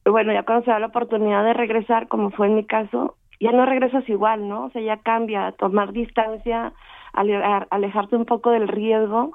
bueno, 0.05 0.33
ya 0.33 0.43
cuando 0.43 0.65
se 0.65 0.71
da 0.71 0.79
la 0.79 0.87
oportunidad 0.87 1.43
de 1.43 1.53
regresar, 1.53 2.07
como 2.07 2.31
fue 2.31 2.47
en 2.47 2.55
mi 2.55 2.65
caso, 2.65 3.15
ya 3.39 3.51
no 3.51 3.65
regresas 3.65 4.07
igual, 4.09 4.47
¿no? 4.47 4.65
O 4.65 4.69
sea, 4.71 4.81
ya 4.81 4.97
cambia, 4.97 5.51
tomar 5.53 5.91
distancia, 5.91 6.73
alejarte 7.13 8.15
un 8.15 8.25
poco 8.25 8.49
del 8.49 8.67
riesgo 8.67 9.31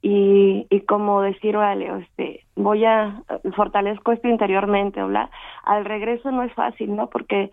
y, 0.00 0.66
y 0.70 0.80
como 0.80 1.20
decir, 1.22 1.56
vale, 1.56 1.90
este, 2.00 2.44
voy 2.56 2.84
a, 2.84 3.22
fortalezco 3.54 4.12
esto 4.12 4.28
interiormente, 4.28 5.02
¿verdad? 5.02 5.30
Al 5.64 5.84
regreso 5.84 6.30
no 6.30 6.42
es 6.42 6.52
fácil, 6.54 6.94
¿no? 6.94 7.08
Porque 7.08 7.50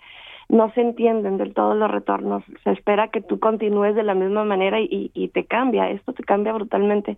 no 0.51 0.69
se 0.73 0.81
entienden 0.81 1.37
del 1.37 1.53
todo 1.53 1.75
los 1.75 1.89
retornos. 1.89 2.43
Se 2.65 2.71
espera 2.71 3.07
que 3.07 3.21
tú 3.21 3.39
continúes 3.39 3.95
de 3.95 4.03
la 4.03 4.13
misma 4.13 4.43
manera 4.43 4.81
y, 4.81 5.09
y 5.13 5.29
te 5.29 5.45
cambia, 5.45 5.89
esto 5.89 6.11
te 6.11 6.23
cambia 6.23 6.51
brutalmente. 6.51 7.17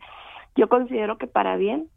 Yo 0.56 0.70
considero 0.70 1.18
que 1.18 1.26
para 1.26 1.58
bien, 1.58 1.88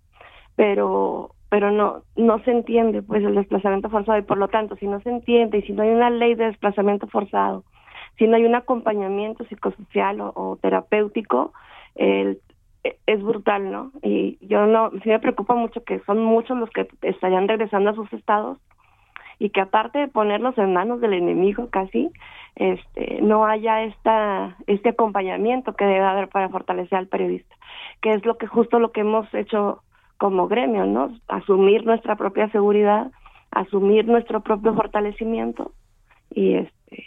pero 0.56 1.32
pero 1.50 1.70
no 1.70 2.02
no 2.16 2.42
se 2.42 2.50
entiende 2.50 3.02
pues 3.02 3.22
el 3.22 3.34
desplazamiento 3.34 3.90
forzado 3.90 4.18
y 4.18 4.22
por 4.22 4.38
lo 4.38 4.48
tanto 4.48 4.76
si 4.76 4.86
no 4.86 4.98
se 5.00 5.10
entiende 5.10 5.58
y 5.58 5.62
si 5.62 5.74
no 5.74 5.82
hay 5.82 5.90
una 5.90 6.08
ley 6.08 6.34
de 6.34 6.46
desplazamiento 6.46 7.06
forzado, 7.06 7.64
si 8.16 8.26
no 8.26 8.36
hay 8.36 8.46
un 8.46 8.54
acompañamiento 8.54 9.44
psicosocial 9.44 10.22
o, 10.22 10.58
terapéutico, 10.62 11.52
el, 11.96 12.40
es 12.82 13.22
brutal, 13.22 13.70
¿no? 13.70 13.92
Y 14.02 14.38
yo 14.40 14.66
no, 14.66 14.90
sí 15.02 15.10
me 15.10 15.20
preocupa 15.20 15.54
mucho 15.54 15.84
que 15.84 16.00
son 16.06 16.24
muchos 16.24 16.56
los 16.56 16.70
que 16.70 16.88
estarían 17.02 17.46
regresando 17.46 17.90
a 17.90 17.94
sus 17.94 18.10
estados 18.14 18.58
y 19.38 19.50
que 19.50 19.60
aparte 19.60 19.98
de 19.98 20.08
ponerlos 20.08 20.56
en 20.58 20.72
manos 20.72 21.00
del 21.00 21.12
enemigo 21.12 21.68
casi, 21.70 22.10
este, 22.54 23.20
no 23.20 23.46
haya 23.46 23.82
esta, 23.84 24.56
este 24.66 24.90
acompañamiento 24.90 25.74
que 25.74 25.84
debe 25.84 26.04
haber 26.04 26.28
para 26.28 26.48
fortalecer 26.48 26.98
al 26.98 27.08
periodista, 27.08 27.54
que 28.00 28.12
es 28.12 28.24
lo 28.24 28.38
que 28.38 28.46
justo 28.46 28.78
lo 28.78 28.92
que 28.92 29.02
hemos 29.02 29.32
hecho 29.34 29.82
como 30.16 30.48
gremio, 30.48 30.86
¿no? 30.86 31.14
Asumir 31.28 31.84
nuestra 31.84 32.16
propia 32.16 32.48
seguridad, 32.50 33.10
asumir 33.50 34.06
nuestro 34.06 34.40
propio 34.40 34.74
fortalecimiento 34.74 35.72
y 36.30 36.54
este 36.54 37.04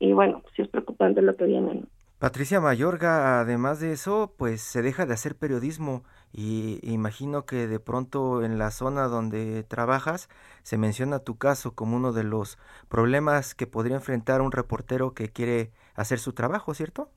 y 0.00 0.12
bueno, 0.12 0.42
sí 0.54 0.62
es 0.62 0.68
preocupante 0.68 1.22
lo 1.22 1.36
que 1.36 1.44
viene, 1.44 1.74
¿no? 1.74 1.82
Patricia 2.18 2.62
Mayorga, 2.62 3.40
además 3.40 3.78
de 3.78 3.92
eso, 3.92 4.32
pues 4.38 4.62
se 4.62 4.80
deja 4.80 5.04
de 5.04 5.12
hacer 5.12 5.36
periodismo 5.36 6.02
y 6.32 6.78
imagino 6.82 7.44
que 7.44 7.66
de 7.66 7.78
pronto 7.78 8.42
en 8.42 8.58
la 8.58 8.70
zona 8.70 9.02
donde 9.02 9.64
trabajas 9.64 10.30
se 10.62 10.78
menciona 10.78 11.18
tu 11.18 11.36
caso 11.36 11.74
como 11.74 11.94
uno 11.94 12.12
de 12.12 12.24
los 12.24 12.56
problemas 12.88 13.54
que 13.54 13.66
podría 13.66 13.96
enfrentar 13.96 14.40
un 14.40 14.50
reportero 14.50 15.12
que 15.12 15.28
quiere 15.28 15.72
hacer 15.94 16.18
su 16.18 16.32
trabajo, 16.32 16.72
¿cierto? 16.72 17.10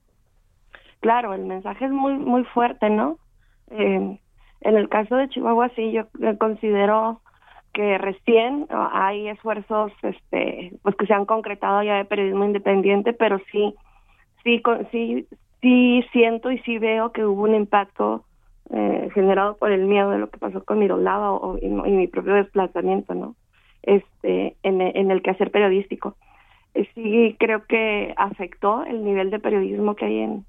Claro, 1.00 1.32
el 1.32 1.46
mensaje 1.46 1.86
es 1.86 1.90
muy 1.90 2.12
muy 2.18 2.44
fuerte, 2.44 2.90
¿no? 2.90 3.18
Eh, 3.70 4.20
en 4.60 4.76
el 4.76 4.90
caso 4.90 5.16
de 5.16 5.30
Chihuahua 5.30 5.70
sí, 5.76 5.92
yo 5.92 6.08
considero 6.38 7.22
que 7.72 7.96
recién 7.96 8.66
hay 8.68 9.28
esfuerzos, 9.28 9.92
este, 10.02 10.78
pues 10.82 10.94
que 10.96 11.06
se 11.06 11.14
han 11.14 11.24
concretado 11.24 11.82
ya 11.82 11.94
de 11.94 12.04
periodismo 12.04 12.44
independiente, 12.44 13.14
pero 13.14 13.38
sí 13.50 13.74
sí, 14.44 14.62
sí, 14.90 15.26
sí 15.60 16.04
siento 16.12 16.50
y 16.50 16.58
sí 16.60 16.78
veo 16.78 17.12
que 17.12 17.24
hubo 17.24 17.42
un 17.42 17.54
impacto 17.54 18.24
eh, 18.70 19.10
generado 19.14 19.56
por 19.56 19.72
el 19.72 19.86
miedo 19.86 20.10
de 20.10 20.18
lo 20.18 20.30
que 20.30 20.38
pasó 20.38 20.64
con 20.64 20.78
Miroslava 20.78 21.32
o, 21.32 21.58
y, 21.58 21.68
mi 21.68 22.06
propio 22.06 22.34
desplazamiento, 22.34 23.14
¿no? 23.14 23.34
Este, 23.82 24.56
en, 24.62 25.10
el 25.10 25.22
quehacer 25.22 25.50
periodístico. 25.50 26.16
Eh, 26.74 26.88
sí 26.94 27.36
creo 27.38 27.64
que 27.66 28.14
afectó 28.16 28.84
el 28.84 29.04
nivel 29.04 29.30
de 29.30 29.40
periodismo 29.40 29.96
que 29.96 30.04
hay 30.04 30.18
en, 30.18 30.44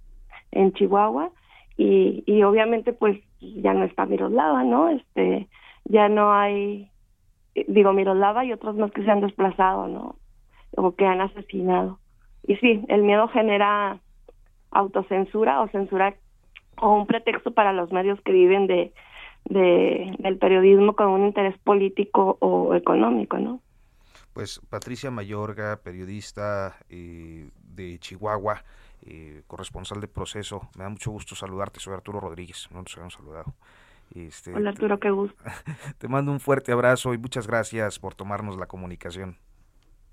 en 0.52 0.74
Chihuahua 0.74 1.32
y, 1.78 2.24
y 2.28 2.44
obviamente 2.44 2.94
pues 2.94 3.18
ya 3.40 3.74
no 3.74 3.86
está 3.86 4.06
Miroslava, 4.06 4.64
¿no? 4.64 4.90
Este, 4.90 5.48
ya 5.86 6.10
no 6.10 6.32
hay, 6.32 6.92
digo 7.68 7.94
Miroslava 7.94 8.46
y 8.46 8.54
otros 8.54 8.76
más 8.76 8.92
que 8.92 9.04
se 9.04 9.10
han 9.10 9.22
desplazado, 9.22 9.88
¿no? 9.88 10.16
O 10.76 10.96
que 10.96 11.06
han 11.06 11.22
asesinado. 11.22 12.01
Y 12.48 12.56
sí, 12.58 12.84
el 12.88 13.04
miedo 13.04 13.28
genera 13.28 14.00
autocensura 14.72 15.62
o 15.62 15.68
censura 15.70 16.16
o 16.78 16.94
un 16.96 17.08
pretexto 17.08 17.52
para 17.52 17.74
los 17.74 17.92
medios 17.92 18.20
que 18.22 18.32
viven 18.32 18.68
de, 18.68 18.94
de 19.46 20.16
del 20.20 20.38
periodismo 20.38 20.96
con 20.96 21.08
un 21.08 21.26
interés 21.26 21.58
político 21.60 22.38
o 22.40 22.74
económico, 22.76 23.38
¿no? 23.38 23.62
Pues 24.34 24.62
Patricia 24.70 25.12
Mayorga, 25.12 25.82
periodista 25.84 26.78
eh, 26.90 27.50
de 27.62 28.00
Chihuahua, 28.00 28.64
eh, 29.06 29.44
corresponsal 29.48 30.00
de 30.00 30.08
Proceso, 30.08 30.70
me 30.78 30.84
da 30.84 30.90
mucho 30.90 31.12
gusto 31.12 31.36
saludarte, 31.36 31.80
soy 31.80 31.94
Arturo 31.94 32.22
Rodríguez, 32.22 32.70
no 32.72 32.82
nos 32.82 32.94
habíamos 32.94 33.14
saludado. 33.14 33.54
Este, 34.16 34.54
Hola 34.54 34.70
Arturo, 34.70 35.00
qué 35.00 35.10
gusto. 35.10 35.42
Te 35.98 36.08
mando 36.08 36.32
un 36.32 36.40
fuerte 36.40 36.72
abrazo 36.72 37.14
y 37.14 37.18
muchas 37.18 37.48
gracias 37.48 38.00
por 38.00 38.16
tomarnos 38.16 38.58
la 38.58 38.68
comunicación. 38.68 39.38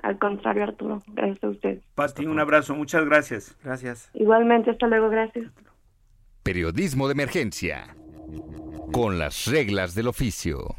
Al 0.02 0.18
contrario, 0.18 0.62
Arturo, 0.64 1.02
gracias 1.08 1.42
a 1.44 1.48
usted. 1.48 1.80
Pati, 1.94 2.26
un 2.26 2.38
abrazo, 2.38 2.74
muchas 2.74 3.04
gracias. 3.04 3.56
Gracias. 3.62 4.10
Igualmente, 4.14 4.70
hasta 4.70 4.86
luego, 4.86 5.10
gracias. 5.10 5.50
Periodismo 6.42 7.08
de 7.08 7.12
emergencia. 7.12 7.96
Con 8.92 9.18
las 9.18 9.46
reglas 9.46 9.94
del 9.94 10.08
oficio. 10.08 10.76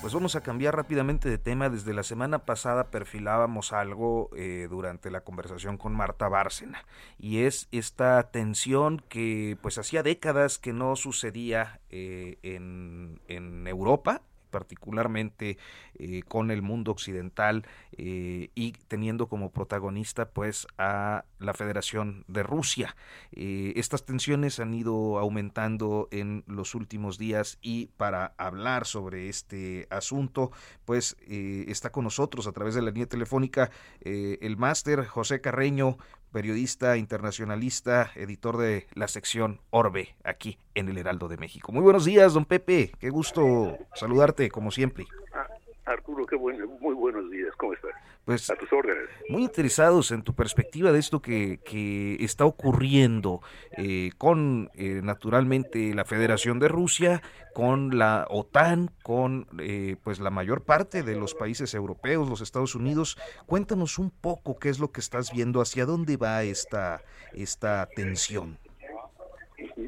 Pues 0.00 0.12
vamos 0.12 0.36
a 0.36 0.42
cambiar 0.42 0.76
rápidamente 0.76 1.28
de 1.30 1.38
tema. 1.38 1.70
Desde 1.70 1.94
la 1.94 2.02
semana 2.02 2.40
pasada 2.40 2.90
perfilábamos 2.90 3.72
algo 3.72 4.30
eh, 4.36 4.66
durante 4.68 5.10
la 5.10 5.22
conversación 5.22 5.78
con 5.78 5.94
Marta 5.94 6.28
Bárcena 6.28 6.84
y 7.18 7.40
es 7.44 7.68
esta 7.72 8.30
tensión 8.30 9.02
que 9.08 9.56
pues 9.62 9.78
hacía 9.78 10.02
décadas 10.02 10.58
que 10.58 10.74
no 10.74 10.94
sucedía 10.96 11.80
eh, 11.88 12.36
en, 12.42 13.20
en 13.28 13.66
Europa 13.66 14.20
particularmente 14.54 15.58
eh, 15.96 16.22
con 16.28 16.52
el 16.52 16.62
mundo 16.62 16.92
occidental 16.92 17.66
eh, 17.90 18.50
y 18.54 18.70
teniendo 18.86 19.26
como 19.26 19.50
protagonista 19.50 20.30
pues 20.30 20.68
a 20.78 21.24
la 21.40 21.54
Federación 21.54 22.24
de 22.28 22.44
Rusia. 22.44 22.94
Eh, 23.32 23.72
estas 23.74 24.04
tensiones 24.04 24.60
han 24.60 24.72
ido 24.72 25.18
aumentando 25.18 26.06
en 26.12 26.44
los 26.46 26.76
últimos 26.76 27.18
días 27.18 27.58
y 27.62 27.86
para 27.96 28.34
hablar 28.38 28.86
sobre 28.86 29.28
este 29.28 29.88
asunto 29.90 30.52
pues 30.84 31.16
está 31.26 31.90
con 31.90 32.04
nosotros 32.04 32.46
a 32.46 32.52
través 32.52 32.76
de 32.76 32.82
la 32.82 32.92
línea 32.92 33.06
telefónica 33.06 33.72
el 34.02 34.56
máster 34.56 35.04
José 35.04 35.40
Carreño, 35.40 35.98
periodista 36.34 36.96
internacionalista, 36.96 38.10
editor 38.16 38.56
de 38.56 38.88
la 38.94 39.06
sección 39.06 39.60
Orbe, 39.70 40.16
aquí 40.24 40.58
en 40.74 40.88
el 40.88 40.98
Heraldo 40.98 41.28
de 41.28 41.36
México. 41.36 41.70
Muy 41.70 41.80
buenos 41.80 42.04
días, 42.04 42.34
don 42.34 42.44
Pepe, 42.44 42.90
qué 42.98 43.08
gusto 43.08 43.78
saludarte, 43.94 44.50
como 44.50 44.72
siempre. 44.72 45.06
Ah, 45.32 45.46
Arturo, 45.84 46.26
qué 46.26 46.34
bueno, 46.34 46.66
muy 46.80 46.92
buenos 46.92 47.30
días, 47.30 47.54
¿cómo 47.56 47.74
estás? 47.74 47.92
Pues, 48.24 48.48
a 48.48 48.56
tus 48.56 48.72
órdenes. 48.72 49.10
Muy 49.28 49.42
interesados 49.42 50.10
en 50.10 50.22
tu 50.22 50.34
perspectiva 50.34 50.92
de 50.92 50.98
esto 50.98 51.20
que, 51.20 51.60
que 51.62 52.16
está 52.20 52.46
ocurriendo 52.46 53.42
eh, 53.76 54.12
con, 54.16 54.70
eh, 54.74 55.00
naturalmente, 55.02 55.94
la 55.94 56.06
Federación 56.06 56.58
de 56.58 56.68
Rusia, 56.68 57.20
con 57.52 57.98
la 57.98 58.26
OTAN, 58.30 58.90
con 59.02 59.46
eh, 59.60 59.96
pues 60.02 60.20
la 60.20 60.30
mayor 60.30 60.64
parte 60.64 61.02
de 61.02 61.16
los 61.16 61.34
países 61.34 61.74
europeos, 61.74 62.28
los 62.28 62.40
Estados 62.40 62.74
Unidos. 62.74 63.18
Cuéntanos 63.44 63.98
un 63.98 64.10
poco 64.10 64.58
qué 64.58 64.70
es 64.70 64.78
lo 64.78 64.90
que 64.90 65.00
estás 65.00 65.30
viendo, 65.30 65.60
hacia 65.60 65.84
dónde 65.84 66.16
va 66.16 66.44
esta, 66.44 67.02
esta 67.34 67.86
tensión. 67.94 68.58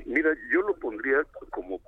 Mira, 0.05 0.31
yo 0.53 0.61
lo 0.61 0.77
pondría 0.77 1.23
como 1.51 1.81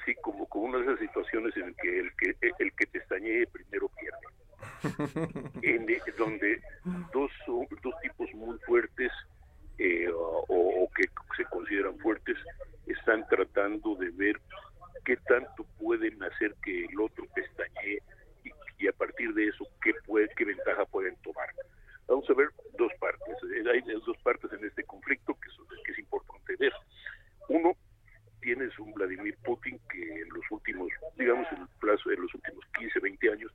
así 0.00 0.14
como, 0.22 0.46
como 0.46 0.66
una 0.66 0.78
de 0.78 0.84
esas 0.84 1.00
situaciones 1.00 1.56
en 1.56 1.74
que 1.74 1.98
el 1.98 2.12
que 2.16 2.34
el 2.58 2.72
que 2.72 2.86
te 2.86 2.98
estañe 2.98 3.46
primero 3.48 3.90
pierde 4.00 4.41
en, 5.62 5.86
donde 6.18 6.60
dos, 7.12 7.30
dos 7.46 7.94
tipos 8.02 8.32
muy 8.34 8.58
fuertes 8.60 9.10
eh, 9.78 10.08
o, 10.14 10.88
que 10.94 11.08
se 11.36 11.44
consideran 11.46 11.98
fuertes 11.98 12.36
están 12.86 13.26
tratando 13.28 13.94
de 13.96 14.10
ver 14.10 14.40
qué 15.04 15.16
tanto 15.16 15.64
pueden 15.78 16.22
hacer 16.22 16.54
que 16.62 16.84
el 16.84 17.00
otro 17.00 17.24
pestañee 17.34 18.02
y, 18.78 18.88
a 18.88 18.92
partir 18.92 19.32
de 19.34 19.48
eso 19.48 19.66
qué, 19.80 19.94
puede, 20.06 20.28
qué 20.36 20.44
ventaja 20.44 20.84
pueden 20.86 21.16
tomar. 21.22 21.48
Vamos 22.08 22.28
a 22.28 22.34
ver 22.34 22.48
dos 22.76 22.92
partes. 22.98 23.36
Hay 23.72 23.80
dos 24.04 24.16
partes 24.24 24.52
en 24.52 24.64
este 24.64 24.82
conflicto 24.84 25.34
que, 25.34 25.48
que 25.84 25.92
es 25.92 25.98
importante 25.98 26.56
ver. 26.56 26.72
Uno, 27.48 27.76
tienes 28.40 28.76
un 28.78 28.92
Vladimir 28.92 29.36
Putin 29.44 29.80
que 29.88 30.02
en 30.02 30.28
los 30.30 30.44
últimos, 30.50 30.88
digamos, 31.16 31.46
en 31.52 31.62
el 31.62 31.68
plazo 31.80 32.10
de 32.10 32.16
los 32.16 32.34
últimos 32.34 32.64
15, 32.76 32.98
20 33.00 33.30
años 33.30 33.52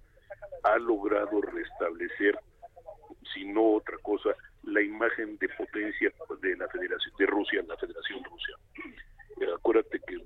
ha 0.64 0.78
logrado 0.78 1.42
restablecer, 1.42 2.38
si 3.34 3.46
no 3.46 3.76
otra 3.76 3.98
cosa, 4.00 4.30
la 4.64 4.82
imagen 4.82 5.38
de 5.38 5.50
potencia 5.50 6.12
de 6.42 6.56
la 6.58 6.68
Federación 6.68 7.14
de 7.18 7.26
Rusia, 7.26 7.64
la 7.68 7.78
Federación 7.78 8.24
Rusia. 8.24 8.56
Acuérdate 9.56 10.00
que 10.00 10.18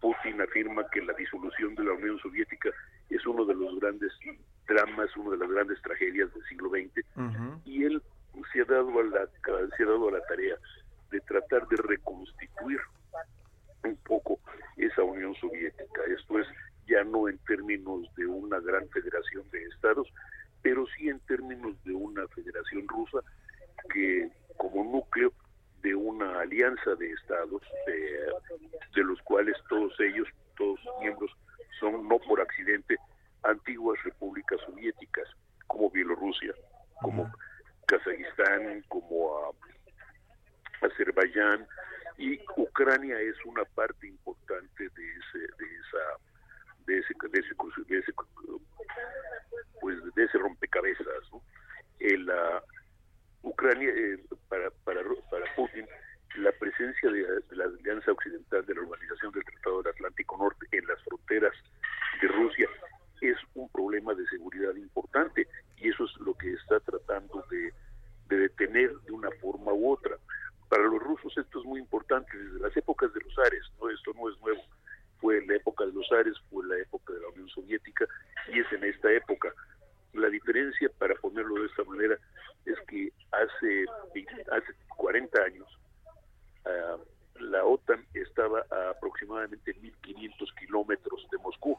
Putin 0.00 0.40
afirma 0.40 0.88
que 0.90 1.02
la 1.02 1.12
disolución 1.14 1.74
de 1.74 1.84
la 1.84 1.92
Unión 1.92 2.18
Soviética 2.18 2.70
es 3.10 3.26
uno 3.26 3.44
de 3.44 3.54
los 3.54 3.78
grandes 3.78 4.12
dramas, 4.66 5.16
una 5.16 5.32
de 5.32 5.38
las 5.38 5.50
grandes 5.50 5.82
tragedias 5.82 6.32
del 6.32 6.44
siglo 6.44 6.70
XX, 6.70 7.04
y 7.64 7.84
él 7.84 8.02
se 8.52 8.62
ha 8.62 8.64
dado 8.64 8.98
a 8.98 9.02
la 9.04 9.28
se 9.76 9.82
ha 9.82 9.86
dado 9.86 10.08
a 10.08 10.12
la 10.12 10.24
tarea 10.26 10.56
de 11.10 11.20
tratar 11.20 11.66
de 11.68 11.76
reconstituir 11.76 12.80
un 13.84 13.96
poco 14.04 14.38
esa 14.76 15.02
Unión 15.02 15.34
Soviética. 15.36 16.02
Esto 16.08 16.38
es 16.38 16.46
ya 16.92 17.04
no 17.04 17.28
en 17.28 17.38
términos 17.38 18.02
de 18.16 18.26
una 18.26 18.60
gran 18.60 18.88
federación 18.90 19.48
de 19.50 19.64
estados, 19.64 20.06
pero 20.60 20.84
sí 20.96 21.08
en 21.08 21.18
términos 21.20 21.74
de 21.84 21.94
una 21.94 22.26
federación 22.28 22.86
rusa 22.86 23.18
que 23.92 24.30
como 24.58 24.84
núcleo 24.84 25.32
de 25.82 25.94
una 25.94 26.40
alianza 26.40 26.94
de 26.94 27.10
estados, 27.10 27.62
de, 27.86 29.02
los 29.02 29.20
cuales 29.22 29.56
todos 29.68 29.98
ellos, 30.00 30.28
todos 30.56 30.78
miembros, 31.00 31.30
son 31.80 32.06
no 32.06 32.18
por 32.18 32.40
accidente 32.40 32.96
antiguas 33.42 33.98
repúblicas 34.04 34.60
soviéticas, 34.66 35.28
como 35.66 35.90
Bielorrusia, 35.90 36.54
como 37.00 37.32
Kazajistán, 37.86 38.84
como 38.88 39.48
uh, 39.50 39.54
Azerbaiyán, 40.82 41.66
y 42.18 42.38
Ucrania 42.56 43.18
es 43.18 43.34
una 43.44 43.64
parte 43.64 44.06
importante 44.06 44.84
de, 44.84 45.12
ese, 45.12 45.38
de 45.38 45.64
esa 45.64 46.31
de 46.86 46.98
ese, 46.98 47.14
de 47.30 47.38
ese, 47.38 47.54
de 47.88 47.98
ese 47.98 48.12
pues 49.80 49.98
de 50.14 50.24
ese 50.24 50.38
rompecabezas 50.38 51.06
¿no? 51.32 51.42
Ah, 52.32 52.62
Ucrania 53.42 53.90
eh, 53.90 54.18
para, 54.48 54.70
para, 54.84 55.02
para 55.30 55.54
Putin 55.56 55.86
la 56.36 56.52
presencia 56.52 57.10
de, 57.10 57.22
de, 57.22 57.56
la 57.56 57.64
alianza 57.64 58.12
occidental 58.12 58.64
de 58.64 58.74
la 58.74 58.80
organización 58.82 59.32
del 59.32 59.44
Tratado 59.44 59.82
del 59.82 59.92
Atlántico 59.92 60.36
Norte 60.38 60.66
en 60.72 60.86
las 60.86 61.02
fronteras 61.04 61.52
de 62.20 62.28
Rusia 62.28 62.68
es 63.20 63.36
un 63.54 63.68
problema 63.70 64.14
de 64.14 64.26
seguridad 64.26 64.74
importante 64.74 65.46
y 65.76 65.88
eso 65.88 66.04
es 66.04 66.16
lo 66.18 66.34
que 66.34 66.52
está 66.52 66.80
tratando 66.80 67.44
de, 67.50 67.72
de 68.28 68.36
detener 68.36 68.92
de 69.00 69.12
una 69.12 69.30
forma 69.40 69.72
u 69.72 69.92
otra. 69.92 70.16
Para 70.68 70.84
los 70.84 71.00
rusos 71.02 71.36
esto 71.36 71.60
es 71.60 71.64
muy 71.64 71.80
importante 71.80 72.36
desde 72.36 72.60
las 72.60 72.76
épocas 72.76 73.12
de 73.12 73.20
los 73.20 73.38
Ares, 73.38 73.62
no 73.80 73.90
esto 73.90 74.12
no 74.14 74.28
es 74.28 74.40
nuevo, 74.40 74.62
fue 75.20 75.44
la 75.46 75.56
época 75.56 75.71
de 77.12 77.20
la 77.20 77.28
Unión 77.28 77.48
Soviética 77.48 78.06
y 78.48 78.60
es 78.60 78.72
en 78.72 78.84
esta 78.84 79.10
época. 79.12 79.52
La 80.12 80.28
diferencia, 80.28 80.90
para 80.98 81.14
ponerlo 81.14 81.60
de 81.60 81.66
esta 81.66 81.84
manera, 81.84 82.18
es 82.66 82.78
que 82.86 83.10
hace, 83.32 83.86
hace 84.50 84.74
40 84.96 85.42
años 85.42 85.68
ah, 86.66 86.96
la 87.40 87.64
OTAN 87.64 88.04
estaba 88.14 88.64
a 88.70 88.90
aproximadamente 88.90 89.74
1.500 89.74 90.54
kilómetros 90.58 91.26
de 91.30 91.38
Moscú. 91.38 91.78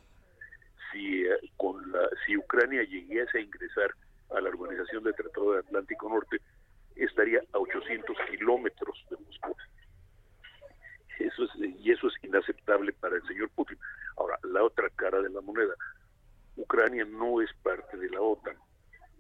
Si, 0.91 1.23
eh, 1.23 1.29
con 1.57 1.91
la, 1.91 2.09
si 2.25 2.35
Ucrania 2.37 2.83
llegase 2.83 3.37
a 3.37 3.41
ingresar 3.41 3.93
a 4.35 4.41
la 4.41 4.49
Organización 4.49 5.03
del 5.03 5.15
Tratado 5.15 5.51
del 5.51 5.65
Atlántico 5.65 6.09
Norte, 6.09 6.41
estaría 6.95 7.39
a 7.53 7.59
800 7.59 8.17
kilómetros 8.29 9.05
de 9.09 9.17
Moscú. 9.17 9.55
Eso 11.19 11.43
es, 11.43 11.51
y 11.79 11.91
eso 11.91 12.07
es 12.07 12.13
inaceptable 12.23 12.91
para 12.93 13.15
el 13.15 13.27
señor 13.27 13.49
Putin. 13.51 13.77
Ahora, 14.17 14.39
la 14.43 14.63
otra 14.63 14.89
cara 14.95 15.21
de 15.21 15.29
la 15.29 15.41
moneda, 15.41 15.73
Ucrania 16.55 17.05
no 17.05 17.41
es 17.41 17.49
parte 17.63 17.97
de 17.97 18.09
la 18.09 18.21
OTAN. 18.21 18.57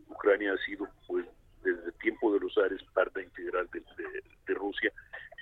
Ucrania 0.07 0.53
ha 0.53 0.57
sido, 0.65 0.87
pues, 1.07 1.25
desde 1.63 1.85
el 1.85 1.93
tiempo 1.93 2.33
de 2.33 2.39
los 2.39 2.57
Ares, 2.57 2.83
parte 2.93 3.23
integral 3.23 3.69
de, 3.71 4.53
Rusia 4.53 4.91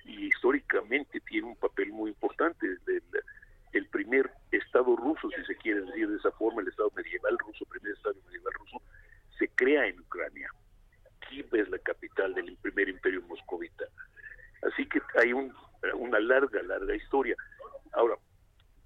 y 0.05 0.27
históricamente 0.27 1.19
tiene 1.21 1.47
un 1.47 1.55
papel 1.55 1.91
muy 1.91 2.11
importante. 2.11 2.65
El, 2.65 3.03
el 3.73 3.87
primer 3.87 4.31
Estado 4.51 4.95
ruso, 4.95 5.29
si 5.35 5.45
se 5.45 5.55
quiere 5.57 5.81
decir 5.81 6.09
de 6.09 6.17
esa 6.17 6.31
forma, 6.31 6.61
el 6.61 6.69
Estado 6.69 6.91
medieval 6.95 7.37
ruso, 7.39 7.65
primer 7.65 7.93
Estado 7.93 8.15
medieval 8.25 8.53
ruso, 8.53 8.81
se 9.37 9.47
crea 9.49 9.85
en 9.87 9.99
Ucrania. 9.99 10.49
Kiev 11.27 11.47
es 11.53 11.69
la 11.69 11.79
capital 11.79 12.33
del 12.33 12.55
primer 12.57 12.89
imperio 12.89 13.21
moscovita. 13.23 13.85
Así 14.63 14.87
que 14.87 15.01
hay 15.19 15.33
un, 15.33 15.53
una 15.95 16.19
larga, 16.19 16.61
larga 16.63 16.95
historia. 16.95 17.35
Ahora, 17.93 18.15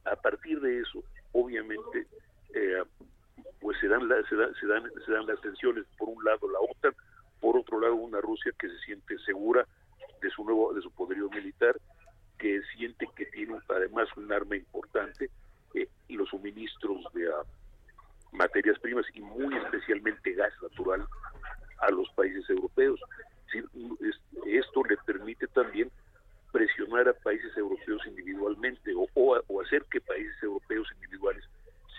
a 0.05 0.15
partir 0.15 0.59
de 0.61 0.79
eso, 0.79 1.03
obviamente, 1.31 2.07
eh, 2.53 2.83
pues 3.59 3.77
se 3.79 3.87
dan, 3.87 4.07
se, 4.07 4.35
se, 4.59 4.67
dan, 4.67 4.83
se 5.05 5.11
dan 5.11 5.25
las 5.25 5.41
tensiones, 5.41 5.85
por 5.97 6.09
un 6.09 6.23
lado 6.23 6.49
la 6.49 6.59
OTAN, 6.59 6.95
por 7.39 7.57
otro 7.57 7.79
lado 7.79 7.95
una 7.95 8.21
Rusia 8.21 8.51
que 8.59 8.69
se 8.69 8.77
siente 8.79 9.17
segura 9.19 9.67
de 10.21 10.29
su 10.29 10.43
nuevo 10.43 10.73
de 10.73 10.81
su 10.81 10.91
poderío 10.91 11.29
militar, 11.29 11.75
que 12.37 12.61
siente 12.75 13.07
que 13.15 13.25
tiene 13.27 13.57
además 13.69 14.07
un 14.17 14.31
arma 14.31 14.55
importante 14.55 15.29
eh, 15.73 15.87
y 16.07 16.15
los 16.15 16.29
suministros 16.29 17.01
de 17.13 17.29
uh, 17.29 17.33
materias 18.31 18.79
primas 18.79 19.05
y 19.13 19.21
muy 19.21 19.55
especialmente 19.57 20.33
gas 20.33 20.53
natural 20.61 21.05
a 21.79 21.91
los 21.91 22.09
países 22.11 22.49
europeos. 22.49 22.99
Esto 24.45 24.83
le 24.83 24.97
permite 25.05 25.47
también 25.47 25.89
presionar 26.55 27.05
a 27.09 27.13
países 27.13 27.51
europeos 27.57 28.01
individualmente 28.07 28.93
o, 28.95 29.09
o, 29.13 29.61
hacer 29.61 29.83
que 29.91 29.99
países 29.99 30.41
europeos 30.41 30.87
individuales 30.95 31.43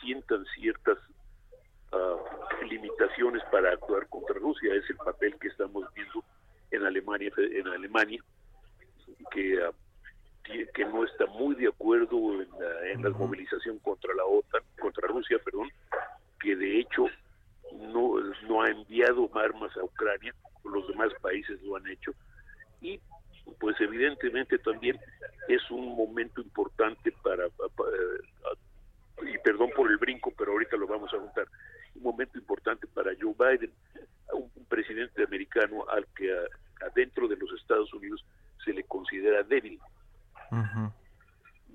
sientan 0.01 0.47
ciertas 0.55 0.97
uh, 1.93 2.65
limitaciones 2.65 3.43
para 3.53 3.73
actuar 3.73 4.09
contra 4.09 4.37
Rusia. 4.37 4.73
Es 4.73 4.89
el 4.89 4.97
papel 4.97 5.37
que 5.39 5.49
estamos 5.49 5.85
viendo 5.95 6.25
en 6.71 6.87
Alemania, 6.87 7.31
en 7.37 7.69
Alemania 7.69 8.19
que, 9.31 9.59
uh, 9.59 9.75
que 10.75 10.85
no 10.87 11.05
está 11.05 11.27
muy 11.27 11.55
de 11.57 11.69
acuerdo 11.69 12.17
en, 12.41 12.49
en 12.93 13.03
la 13.03 13.11
movilización 13.11 13.79
contra 13.81 14.15
la 14.15 14.25
OTAN, 14.25 14.63
contra 14.81 15.07
Rusia, 15.09 15.39
perdón, 15.45 15.71
que 16.41 16.57
de 16.57 16.81
hecho 16.81 17.09
no, 17.75 18.19
no 18.49 18.63
ha 18.63 18.71
enviado 18.71 19.29
armas 19.37 19.77
a 19.77 19.85
Ucrania, 19.85 20.35
los 20.65 20.89
demás 20.89 21.13
países 21.21 21.61
lo 21.63 21.77
han 21.77 21.87
hecho, 21.89 22.15
y 22.81 22.99
pues 23.61 23.81
evidentemente 23.81 24.59
también 24.59 24.99
es 25.49 25.71
un 25.71 25.97
momento 25.97 26.41
importante 26.41 27.13
para, 27.23 27.47
y 29.23 29.39
perdón 29.39 29.71
por 29.75 29.91
el 29.91 29.97
brinco, 29.99 30.33
pero 30.37 30.53
ahorita 30.53 30.77
lo 30.77 30.87
vamos 30.87 31.13
a 31.15 31.19
juntar, 31.19 31.47
un 31.95 32.03
momento 32.03 32.39
importante 32.39 32.87
para 32.89 33.13
Joe 33.21 33.35
Biden, 33.39 33.73
un, 34.33 34.51
presidente 34.69 35.23
americano 35.23 35.89
al 35.89 36.05
que 36.09 36.29
adentro 36.85 37.29
de 37.29 37.37
los 37.37 37.53
Estados 37.53 37.93
Unidos 37.95 38.25
se 38.65 38.73
le 38.73 38.83
considera 38.83 39.45
débil. 39.45 39.79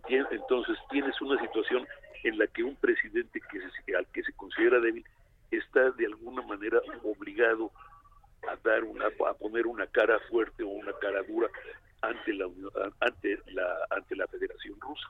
Entonces 0.10 0.78
tienes 0.90 1.20
una 1.22 1.40
situación 1.40 1.88
en 2.24 2.38
la 2.38 2.48
que 2.48 2.64
un 2.64 2.76
presidente 2.76 3.40
que 3.50 3.96
al 3.96 4.06
que 4.08 4.24
se 4.24 4.34
considera 4.34 4.80
débil 4.82 5.06
está 5.52 5.90
de 5.92 6.06
alguna 6.06 6.42
manera 6.42 6.82
obligado 7.04 7.72
a 8.50 8.56
dar 8.64 8.84
una 8.84 9.06
a 9.08 9.34
poner 9.34 9.68
una 9.68 9.86
cara 9.88 10.20
fuerte 10.30 10.64
o 10.64 10.70
una 10.70 10.94
cara 10.94 11.22
dura 11.24 11.48
ante 12.02 12.34
la 12.34 12.46
ante 13.00 13.40
la 13.48 13.78
ante 13.92 14.16
la 14.16 14.28
Federación 14.28 14.80
Rusa 14.80 15.10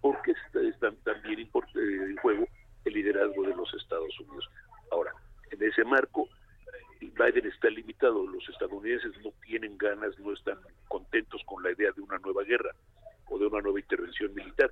porque 0.00 0.32
está, 0.32 0.90
también 1.04 1.40
eh, 1.40 1.48
en 1.74 2.16
juego 2.16 2.46
el 2.84 2.94
liderazgo 2.94 3.42
de 3.42 3.54
los 3.54 3.72
Estados 3.74 4.18
Unidos 4.20 4.48
ahora 4.90 5.12
en 5.50 5.62
ese 5.62 5.84
marco 5.84 6.28
Biden 7.00 7.46
está 7.46 7.68
limitado 7.68 8.26
los 8.26 8.48
estadounidenses 8.48 9.12
no 9.22 9.32
tienen 9.44 9.76
ganas 9.76 10.18
no 10.18 10.32
están 10.32 10.58
contentos 10.88 11.42
con 11.44 11.62
la 11.62 11.72
idea 11.72 11.92
de 11.92 12.00
una 12.00 12.18
nueva 12.18 12.42
guerra 12.44 12.70
o 13.26 13.38
de 13.38 13.46
una 13.46 13.60
nueva 13.60 13.80
intervención 13.80 14.32
militar 14.34 14.70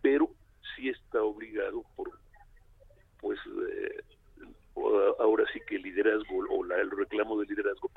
pero 0.00 0.30
sí 0.74 0.88
está 0.88 1.22
obligado 1.22 1.84
por 1.96 2.10
pues 3.20 3.38
eh, 3.46 4.02
ahora 5.18 5.44
sí 5.52 5.60
que 5.66 5.76
el 5.76 5.82
liderazgo 5.82 6.44
o 6.50 6.64
la, 6.64 6.76
el 6.76 6.90
reclamo 6.90 7.38
del 7.38 7.48
liderazgo 7.48 7.90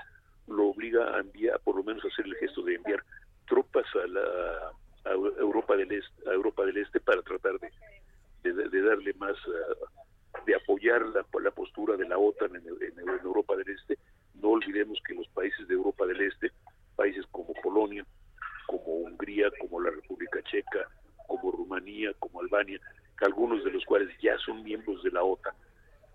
lo 0.48 0.68
obliga 0.68 1.16
a 1.16 1.20
enviar 1.20 1.60
por 1.62 1.76
lo 1.76 1.84
menos 1.84 2.04
a 2.04 2.08
hacer 2.08 2.26
el 2.26 2.36
gesto 2.36 2.62
de 2.64 2.76
enviar 2.76 3.04
tropas 3.48 3.86
a 3.96 4.08
la 4.08 4.72
a 5.06 5.12
Europa 5.12 5.76
del 5.76 5.92
este 5.92 6.30
a 6.30 6.34
Europa 6.34 6.66
del 6.66 6.78
este 6.78 7.00
para 7.00 7.22
tratar 7.22 7.60
de, 7.60 8.54
de, 8.54 8.82
darle 8.82 9.14
más 9.14 9.36
eh, 9.48 10.42
de 10.46 10.56
la, 10.86 11.52
postura 11.52 11.98
de 11.98 12.08
la 12.08 12.18
OTAN 12.18 12.56
en, 12.56 13.00
Europa 13.24 13.56
del 13.56 13.70
Este 13.70 13.98
no 14.36 14.50
olvidemos 14.50 15.00
que 15.06 15.14
los 15.14 15.28
países 15.30 15.68
de 15.68 15.74
Europa 15.74 16.06
del 16.06 16.22
Este 16.22 16.52
países 16.96 17.26
como 17.32 17.54
Polonia 17.62 18.06
como 18.68 18.86
Hungría 18.86 19.50
como 19.60 19.82
la 19.82 19.92
República 19.92 20.42
Checa 20.44 20.88
como 21.28 21.52
Rumanía, 21.52 22.14
como 22.20 22.42
Albania, 22.42 22.80
algunos 23.22 23.64
de 23.64 23.72
los 23.72 23.84
cuales 23.86 24.10
ya 24.22 24.38
son 24.40 24.64
miembros 24.64 25.02
de 25.04 25.12
la 25.12 25.24
OTAN, 25.24 25.56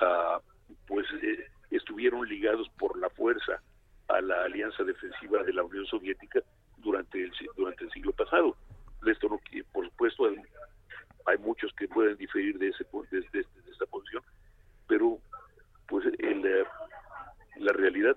uh, 0.01 0.41
pues 0.87 1.07
eh, 1.23 1.47
estuvieron 1.71 2.29
ligados 2.29 2.69
por 2.79 2.99
la 2.99 3.11
fuerza 3.11 3.61
a 4.09 4.21
la 4.21 4.45
alianza 4.45 4.83
defensiva 4.85 5.43
de 5.43 5.53
la 5.53 5.63
Unión 5.63 5.87
Soviética 5.87 6.41
durante 6.79 7.23
el, 7.23 7.33
durante 7.57 7.85
el 7.85 7.91
siglo 7.91 8.13
pasado. 8.13 8.57
Esto 9.07 9.29
por 9.73 9.85
supuesto, 9.87 10.27
hay, 11.27 11.39
muchos 11.39 11.73
que 11.75 11.89
pueden 11.89 12.17
diferir 12.17 12.59
de, 12.59 12.69
ese, 12.69 12.85
de, 13.11 13.21
de 13.33 13.71
esta 13.71 13.87
posición, 13.87 14.23
pero 14.87 15.19
pues 15.89 16.05
el, 16.19 16.45
eh, 16.45 16.65
la 17.57 17.73
realidad 17.73 18.17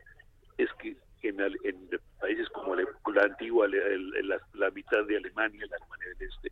es 0.58 0.70
que 0.74 0.98
en, 1.22 1.40
en 1.40 1.90
países 2.20 2.50
como 2.50 2.76
la, 2.76 2.84
la 3.14 3.24
antigua, 3.24 3.68
la, 3.68 4.40
la, 4.54 4.63
mitad 4.74 5.06
de 5.06 5.18
Alemania, 5.18 5.66
la 5.70 5.78
Alemania 5.78 6.08
del 6.20 6.30
Este, 6.30 6.52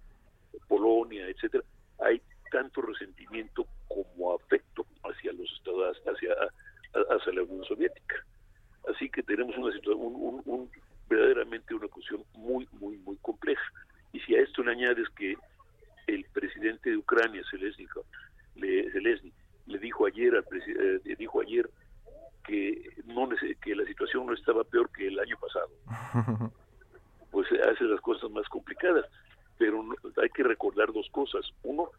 Polonia, 0.71 1.27
etcétera, 1.27 1.63
hay 1.99 2.21
tanto 2.49 2.81
resentimiento 2.81 3.67
como 3.87 4.33
afecto 4.33 4.85
hacia 5.03 5.33
los 5.33 5.51
estados, 5.51 5.97
hacia, 6.05 6.33
hacia 7.09 7.33
la 7.33 7.43
Unión 7.43 7.65
Soviética. 7.65 8.15
Así 8.93 9.09
que 9.09 9.21
tenemos 9.23 9.57
una 9.57 9.73
situación, 9.73 9.99
un, 10.01 10.69
verdaderamente 11.09 11.73
una 11.73 11.87
cuestión 11.87 12.23
muy, 12.35 12.67
muy, 12.79 12.97
muy 12.99 13.17
compleja. 13.17 13.61
Y 14.13 14.19
si 14.21 14.35
a 14.35 14.41
esto 14.41 14.63
le 14.63 14.71
añades 14.71 15.07
que 15.17 15.35
el 16.07 16.25
presidente 16.33 16.89
de 16.89 16.97
Ucrania, 16.97 17.43
Zelensky, 17.49 17.85
le, 18.55 18.91
Zelensky, 18.91 19.31
le 19.67 19.77
dijo 19.77 20.05
ayer 20.05 20.35
al 20.35 20.45
eh, 20.67 21.15
dijo 21.17 21.41
ayer 21.41 21.69
que 22.45 22.89
no 23.05 23.29
que 23.61 23.75
la 23.75 23.85
situación 23.85 24.25
no 24.25 24.33
estaba 24.33 24.63
peor 24.63 24.89
que 24.91 25.07
el 25.07 25.19
año 25.19 25.37
pasado 25.39 26.51
pues 27.31 27.47
hace 27.51 27.83
las 27.83 28.01
cosas 28.01 28.31
más 28.31 28.47
complicadas 28.49 29.05
pero 29.61 29.85
hay 30.19 30.29
que 30.29 30.41
recordar 30.41 30.91
dos 30.91 31.07
cosas. 31.11 31.45
Uno, 31.61 31.91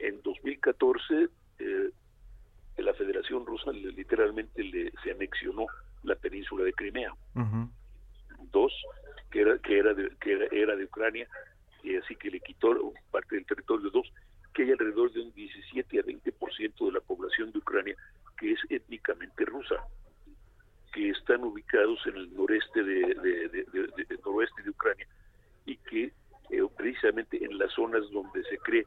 en 0.00 0.20
2014 0.22 1.28
eh, 1.60 1.90
la 2.78 2.92
Federación 2.94 3.46
Rusa 3.46 3.70
literalmente 3.70 4.64
le, 4.64 4.90
se 5.04 5.12
anexionó 5.12 5.66
la 6.02 6.16
península 6.16 6.64
de 6.64 6.72
Crimea. 6.72 7.14
Dos, 8.50 8.72
que 9.30 9.42
era 9.42 9.56
que 9.58 9.78
era 9.78 9.94
de, 9.94 10.10
que 10.20 10.48
era, 10.50 10.74
de 10.74 10.84
Ucrania 10.84 11.28
y 11.84 11.94
así 11.94 12.16
que 12.16 12.28
le 12.28 12.40
quitó 12.40 12.92
parte 13.12 13.36
del 13.36 13.46
territorio. 13.46 13.88
Dos, 13.90 14.12
que 14.52 14.64
hay 14.64 14.72
alrededor 14.72 15.12
de 15.12 15.20
un 15.20 15.32
17 15.32 16.00
a 16.00 16.02
20% 16.02 16.86
de 16.86 16.92
la 16.92 17.00
población 17.00 17.52
de 17.52 17.58
Ucrania 17.58 17.94
que 18.38 18.52
es 18.52 18.60
étnicamente 18.68 19.44
rusa, 19.44 19.76
que 20.92 21.10
están 21.10 21.44
ubicados 21.44 21.98
en 22.06 22.16
el 22.16 22.34
noreste 22.34 22.82
de, 22.82 23.14
de 23.14 24.18
noroeste 24.24 24.62
de 24.62 24.70
Ucrania 24.70 25.06
y 25.66 25.76
que 25.76 26.12
eh, 26.50 26.62
precisamente 26.76 27.44
en 27.44 27.58
las 27.58 27.72
zonas 27.72 28.08
donde 28.10 28.42
se 28.44 28.58
cree 28.58 28.86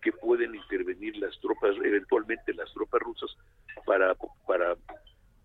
que 0.00 0.12
pueden 0.12 0.54
intervenir 0.54 1.16
las 1.16 1.38
tropas, 1.40 1.76
eventualmente 1.84 2.54
las 2.54 2.72
tropas 2.72 3.00
rusas, 3.00 3.30
para, 3.86 4.14
para 4.46 4.76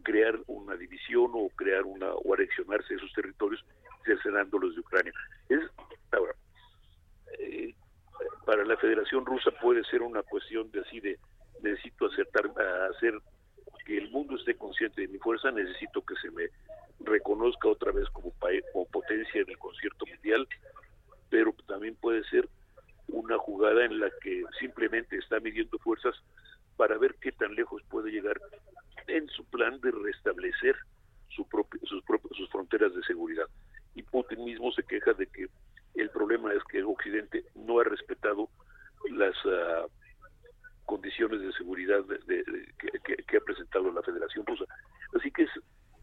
crear 0.04 0.38
una 0.48 0.76
división 0.76 1.32
o 1.34 1.50
crear 1.56 1.84
una 1.84 2.12
o 2.14 2.34
anexionarse 2.34 2.95
esos 2.95 3.12
territorios, 3.14 3.64
cercenándolos 4.06 4.76
de 4.76 4.82
Ucrania. 4.82 5.14
Es 5.50 5.62
ahora 6.12 6.34
eh, 7.39 7.74
para 8.45 8.64
la 8.66 8.78
Federación 8.78 9.26
Rusa 9.26 9.52
puede 9.62 9.84
ser 9.86 10.02
una 10.02 10.24
cuestión 10.24 10.72
de 10.72 10.82
así 10.82 11.00
de 11.00 11.20
necesito 11.62 12.06
acertar, 12.08 12.52
hacer 12.95 13.20
que 13.88 13.98
el 13.98 14.12
mundo 14.12 14.36
esté 14.36 14.56
consciente 14.56 15.02
de 15.02 15.08
mi 15.08 15.18
fuerza, 15.18 15.50
necesito 15.50 16.02
que 16.02 16.16
se 16.16 16.30
me 16.32 16.50
reconozca 17.00 17.70
otra 17.70 17.94
vez 17.94 18.06
como, 18.10 18.34
como 18.74 18.86
potencia 18.88 19.42
en 19.42 19.50
el 19.50 19.58
concierto 19.58 20.06
mundial, 20.06 20.46
pero 21.30 21.56
también 21.66 21.96
puede 21.96 22.22
ser 22.26 22.50
una 23.08 23.38
jugada 23.38 23.86
en 23.86 24.02
la 24.02 24.10
que 24.22 24.44
simplemente 24.60 25.18
está 25.18 25.40
midiendo 25.40 25.78
fuerzas 25.80 26.14
para 26.76 26.98
ver 26.98 27.16
qué 27.22 27.32
tan 27.32 27.56
lejos 27.56 27.82
puede 27.90 28.12
llegar 28.12 28.38
en 29.08 29.26
su 29.30 29.46
plan 29.46 29.80
de 29.80 29.92
restablecer 29.92 30.76
su 31.30 31.48
sus, 31.86 32.04
sus 32.36 32.50
fronteras 32.50 32.94
de 32.94 33.04
seguridad. 33.04 33.46
Y 33.96 34.04
Putin 34.04 34.44
mismo 34.44 34.70
se 34.74 34.84
queja 34.84 35.14
de 35.14 35.28
que 35.28 35.48
el 35.96 36.10
problema 36.10 36.52
es 36.52 36.64
que 36.66 36.84
Occidente 36.84 37.46
no 37.56 37.80
ha 37.80 37.86
respetado 37.86 38.50
las 39.12 39.36
ah, 39.46 39.86
condiciones 40.88 41.42
de 41.42 41.52
seguridad 41.54 42.04
de, 42.06 42.44
que, 43.28 43.38
ha 43.38 43.42
presentado 43.42 43.92
la 43.92 44.02
Federación 44.02 44.46
Rusa. 44.46 44.64
Así 45.20 45.30
que 45.30 45.44
es, 45.44 45.50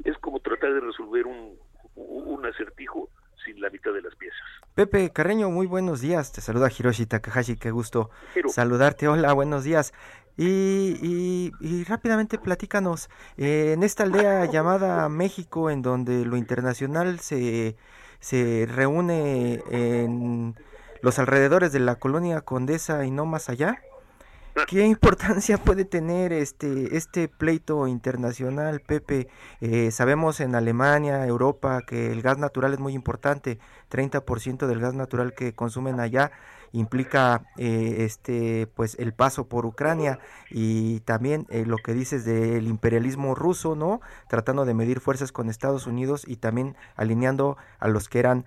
es 0.04 0.16
como 0.18 0.38
tratar 0.38 0.74
de 0.74 0.80
resolver 0.80 1.26
un, 1.26 1.58
un 1.96 2.46
acertijo 2.46 3.08
sin 3.44 3.60
la 3.60 3.70
mitad 3.70 3.92
de 3.92 4.02
las 4.02 4.14
piezas. 4.14 4.38
Pepe 4.74 5.10
Carreño, 5.10 5.50
muy 5.50 5.66
buenos 5.66 6.00
días. 6.00 6.32
Te 6.32 6.40
saluda 6.40 6.68
Hiroshi 6.68 7.06
Takahashi, 7.06 7.56
qué 7.56 7.70
gusto 7.70 8.10
saludarte. 8.48 9.08
Hola, 9.08 9.32
buenos 9.32 9.64
días. 9.64 9.94
Y, 10.36 11.50
y, 11.60 11.84
rápidamente 11.84 12.38
platícanos, 12.38 13.08
eh, 13.38 13.72
en 13.72 13.82
esta 13.82 14.02
aldea 14.02 14.44
llamada 14.52 15.08
México, 15.08 15.70
en 15.70 15.80
donde 15.80 16.26
lo 16.26 16.36
internacional 16.36 17.20
se, 17.20 17.76
se 18.20 18.66
reúne 18.68 19.62
en 19.70 20.56
los 21.00 21.18
alrededores 21.18 21.72
de 21.72 21.80
la 21.80 21.96
colonia 21.96 22.42
Condesa 22.42 23.06
y 23.06 23.10
no 23.10 23.24
más 23.26 23.48
allá, 23.48 23.80
¿Qué 24.68 24.86
importancia 24.86 25.58
puede 25.58 25.84
tener 25.84 26.32
este, 26.32 26.96
este 26.96 27.26
pleito 27.26 27.88
internacional, 27.88 28.80
Pepe? 28.80 29.26
Eh, 29.60 29.90
sabemos 29.90 30.38
en 30.38 30.54
Alemania, 30.54 31.26
Europa, 31.26 31.80
que 31.84 32.12
el 32.12 32.22
gas 32.22 32.38
natural 32.38 32.72
es 32.72 32.78
muy 32.78 32.94
importante. 32.94 33.58
30% 33.90 34.68
del 34.68 34.78
gas 34.78 34.94
natural 34.94 35.34
que 35.34 35.54
consumen 35.54 35.98
allá 35.98 36.30
implica 36.70 37.42
eh, 37.56 37.96
este 38.00 38.68
pues 38.74 38.96
el 38.98 39.12
paso 39.12 39.48
por 39.48 39.66
Ucrania 39.66 40.18
y 40.50 41.00
también 41.00 41.46
eh, 41.50 41.64
lo 41.66 41.76
que 41.76 41.92
dices 41.92 42.24
del 42.24 42.66
imperialismo 42.66 43.36
ruso 43.36 43.76
no 43.76 44.00
tratando 44.28 44.64
de 44.64 44.74
medir 44.74 44.98
fuerzas 44.98 45.30
con 45.30 45.48
Estados 45.48 45.86
Unidos 45.86 46.24
y 46.26 46.36
también 46.36 46.74
alineando 46.96 47.56
a 47.78 47.86
los 47.86 48.08
que 48.08 48.18
eran 48.18 48.44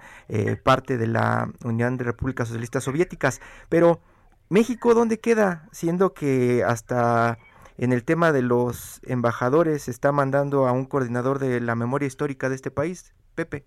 parte 0.64 0.98
de 0.98 1.08
la 1.08 1.50
Unión 1.64 1.96
de 1.96 2.04
Repúblicas 2.04 2.50
Socialistas 2.50 2.84
Soviéticas 2.84 3.40
pero 3.70 4.02
México, 4.50 4.94
¿dónde 4.94 5.20
queda? 5.20 5.68
Siendo 5.74 6.14
que 6.14 6.64
hasta 6.64 7.38
en 7.78 7.92
el 7.92 8.06
tema 8.06 8.32
de 8.32 8.42
los 8.42 9.02
embajadores 9.04 9.90
está 9.90 10.14
mandando 10.14 10.68
a 10.68 10.72
un 10.72 10.86
coordinador 10.86 11.40
de 11.40 11.60
la 11.60 11.76
memoria 11.76 12.08
histórica 12.08 12.48
de 12.48 12.56
este 12.56 12.72
país, 12.72 13.14
Pepe. 13.36 13.66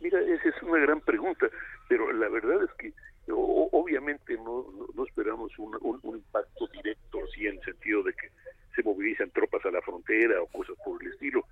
Mira, 0.00 0.20
esa 0.20 0.50
es 0.50 0.62
una 0.62 0.78
gran 0.80 1.00
pregunta, 1.00 1.46
pero 1.88 2.12
la 2.12 2.28
verdad 2.28 2.62
es 2.62 2.70
que 2.74 2.92
obviamente 3.32 4.36
no, 4.36 4.66
esperamos 5.04 5.50
un, 5.58 5.72
impacto 6.04 6.66
directo, 6.68 7.18
así 7.26 7.46
en 7.46 7.56
el 7.56 7.64
sentido 7.64 8.02
de 8.02 8.12
que 8.12 8.28
se 8.76 8.82
movilizan 8.82 9.30
tropas 9.30 9.64
a 9.64 9.70
la 9.70 9.80
frontera 9.80 10.42
o 10.42 10.46
cosas 10.46 10.76
por 10.84 11.02
el 11.02 11.10
estilo, 11.10 11.46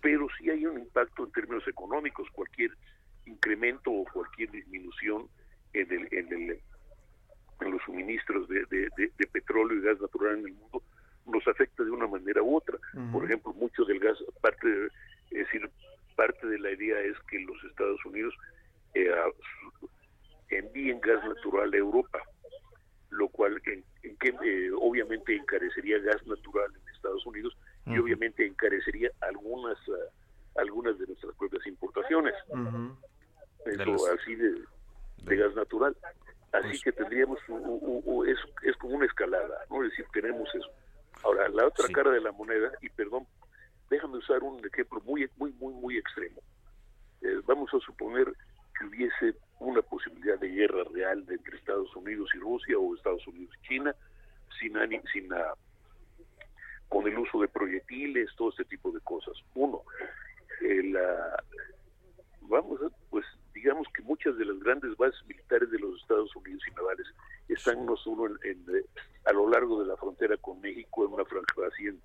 pero 0.00 0.28
sí 0.38 0.50
hay 0.50 0.66
un 0.66 0.78
impacto 0.78 1.24
en 1.24 1.32
términos 1.32 1.66
económicos, 1.66 2.28
cualquier 2.30 2.70
incremento 3.26 3.90
o 3.90 4.04
cualquier 4.04 4.52
disminución 4.52 5.26
en 5.72 5.92
el 5.92 6.60
en 7.62 7.72
los 7.72 7.82
suministros 7.82 8.48
de, 8.48 8.66
petróleo 9.32 9.78
y 9.78 9.82
gas 9.82 10.00
natural 10.00 10.38
en 10.38 10.46
el 10.46 10.52
mundo 10.54 10.82
nos 11.26 11.46
afecta 11.46 11.84
de 11.84 11.90
una 11.90 12.06
manera 12.06 12.42
u 12.42 12.56
otra. 12.56 12.76
Por 13.12 13.24
ejemplo, 13.24 13.52
mucho 13.54 13.84
del 13.84 14.00
gas, 14.00 14.18
parte 14.40 14.66
de, 14.68 14.86
es 15.30 15.46
decir, 15.46 15.70
parte 16.16 16.46
de 16.46 16.58
la 16.58 16.70
idea 16.72 17.00
es 17.00 17.16
que 17.30 17.38
los 17.40 17.62
Estados 17.64 18.04
Unidos 18.04 18.34
eh, 18.94 19.10
envíen 20.50 21.00
gas 21.00 21.24
natural 21.24 21.72
a 21.72 21.76
Europa, 21.76 22.18
lo 23.10 23.28
cual 23.28 23.60
en, 23.66 23.84
que, 24.18 24.28
eh, 24.28 24.70
obviamente 24.78 25.34
encarecería 25.34 25.98
gas 26.00 26.26
natural 26.26 26.70
en 26.74 26.94
Estados 26.94 27.24
Unidos 27.26 27.56
y 27.86 27.98
obviamente 27.98 28.46
encarecería 28.46 29.10
algunas 29.20 29.76
ah, 29.88 30.60
algunas 30.60 30.98
de 30.98 31.06
nuestras 31.06 31.34
propias 31.36 31.66
importaciones. 31.66 32.34
así 34.18 34.34
de 34.34 35.36
gas 35.36 35.54
natural. 35.54 35.96
Así 36.52 36.68
pues 36.68 36.82
que 36.82 36.92
tendríamos, 36.92 37.38
es, 38.26 38.38
es 38.62 38.76
como 38.76 38.96
una 38.96 39.06
escalada, 39.06 39.64
¿no? 39.70 39.82
Es 39.84 39.90
decir, 39.90 40.06
tenemos 40.12 40.48
eso. 40.54 40.70
Ahora, 41.22 41.48
la 41.48 41.66
otra 41.66 41.88
cara 41.88 42.10
de 42.10 42.20
la 42.20 42.32
moneda, 42.32 42.70
y 42.82 42.88
perdón, 42.90 43.26
déjame 43.88 44.18
usar 44.18 44.42
un 44.42 44.64
ejemplo 44.64 45.00
muy, 45.04 45.28
muy, 45.36 45.52
muy, 45.52 45.72
muy 45.74 45.96
extremo. 45.96 46.40
Eh, 47.22 47.40
vamos 47.46 47.72
a 47.72 47.78
suponer 47.80 48.32
que 48.78 48.84
hubiese 48.86 49.34
una 49.60 49.80
posibilidad 49.80 50.38
de 50.38 50.48
guerra 50.48 50.84
real 50.92 51.24
entre 51.28 51.56
Estados 51.56 51.94
Unidos 51.96 52.28
y 52.34 52.38
Rusia 52.38 52.78
o 52.78 52.94
Estados 52.94 53.26
Unidos 53.26 53.54
y 53.62 53.68
China, 53.68 53.94
sin, 54.58 54.74
sin 55.12 55.28
con 56.88 57.06
el 57.06 57.18
uso 57.18 57.40
de 57.40 57.48
proyectiles, 57.48 58.28
todo 58.36 58.50
este 58.50 58.64
tipo 58.66 58.90
de 58.90 59.00
cosas. 59.00 59.34
Uno, 59.54 59.82
la, 60.60 61.42
vamos 62.42 62.80
a, 62.82 62.88
pues 63.08 63.24
digamos 63.62 63.86
que 63.94 64.02
muchas 64.02 64.36
de 64.36 64.44
las 64.44 64.58
grandes 64.58 64.96
bases 64.96 65.24
militares 65.26 65.70
de 65.70 65.78
los 65.78 66.00
Estados 66.00 66.34
Unidos 66.34 66.62
y 66.68 66.74
navales 66.74 67.06
están 67.48 67.86
no 67.86 67.96
solo 67.96 68.26
en, 68.42 68.58
eh, 68.74 68.84
a 69.24 69.32
lo 69.32 69.48
largo 69.48 69.80
de 69.80 69.86
la 69.86 69.96
frontera 69.96 70.36
con 70.38 70.60
México, 70.60 71.06
en 71.06 71.12
una 71.12 71.24
franja 71.24 71.46
así 71.72 71.86
en, 71.86 72.00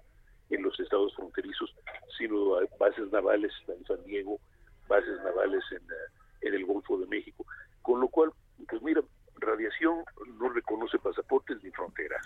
los 0.62 0.80
estados 0.80 1.16
fronterizos, 1.16 1.74
sino 2.18 2.56
bases 2.80 3.12
navales 3.12 3.52
en 3.68 3.84
San 3.86 4.04
Diego, 4.06 4.40
bases 4.88 5.18
navales 5.24 5.64
en, 5.72 5.78
eh, 5.78 6.42
en 6.42 6.54
el 6.54 6.66
Golfo 6.66 6.98
de 7.00 7.08
México. 7.08 7.46
Con 7.82 8.02
lo 8.02 8.08
cual, 8.08 8.32
pues 8.70 8.82
mira, 8.82 9.02
radiación 9.40 10.04
no 10.40 10.50
reconoce 10.50 11.00
pasaportes 11.00 11.58
ni 11.64 11.72
fronteras. 11.72 12.24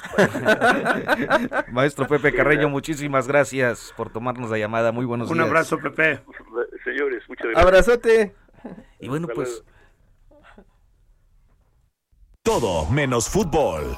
Maestro 1.72 2.08
Pepe 2.08 2.34
Carreño, 2.34 2.70
muchísimas 2.70 3.28
gracias 3.28 3.94
por 3.96 4.12
tomarnos 4.12 4.50
la 4.50 4.58
llamada. 4.58 4.92
Muy 4.92 5.06
buenos 5.06 5.28
días. 5.28 5.38
Un 5.38 5.44
abrazo, 5.44 5.78
Pepe. 5.80 6.22
Señores, 6.84 7.24
muchas 7.28 7.48
gracias. 7.48 7.66
Abrazote. 7.66 8.36
Y 9.00 9.08
bueno, 9.08 9.28
pues... 9.34 9.64
Todo 12.44 12.90
menos 12.90 13.30
fútbol. 13.30 13.96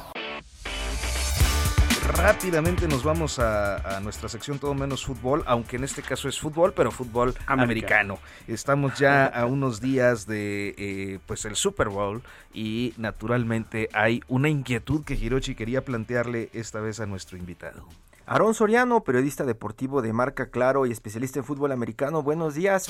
Rápidamente 2.08 2.88
nos 2.90 3.04
vamos 3.04 3.40
a, 3.40 4.00
nuestra 4.02 4.28
sección 4.28 4.60
Todo 4.60 4.74
menos 4.74 5.06
fútbol, 5.06 5.44
aunque 5.46 5.78
en 5.78 5.86
este 5.86 6.02
caso 6.02 6.28
es 6.28 6.40
fútbol, 6.40 6.74
pero 6.74 6.92
fútbol 6.92 7.34
americano. 7.48 8.20
Estamos 8.48 9.00
ya 9.00 9.26
a 9.26 9.46
unos 9.46 9.80
días 9.80 10.28
de 10.28 10.76
eh, 10.78 11.20
pues 11.26 11.46
el 11.46 11.56
Super 11.56 11.88
Bowl 11.88 12.22
y 12.54 12.94
naturalmente 12.98 13.88
hay 13.94 14.22
una 14.28 14.50
inquietud 14.50 15.06
que 15.06 15.16
Hiroshi 15.16 15.56
quería 15.56 15.86
plantearle 15.86 16.50
esta 16.52 16.82
vez 16.82 17.00
a 17.00 17.06
nuestro 17.06 17.38
invitado. 17.38 17.88
Aarón 18.26 18.54
Soriano, 18.54 19.04
periodista 19.04 19.46
deportivo 19.46 20.02
de 20.02 20.14
marca 20.14 20.50
Claro 20.50 20.86
y 20.86 20.92
especialista 20.92 21.40
en 21.40 21.46
fútbol 21.46 21.72
americano. 21.72 22.22
Buenos 22.22 22.56
días. 22.56 22.88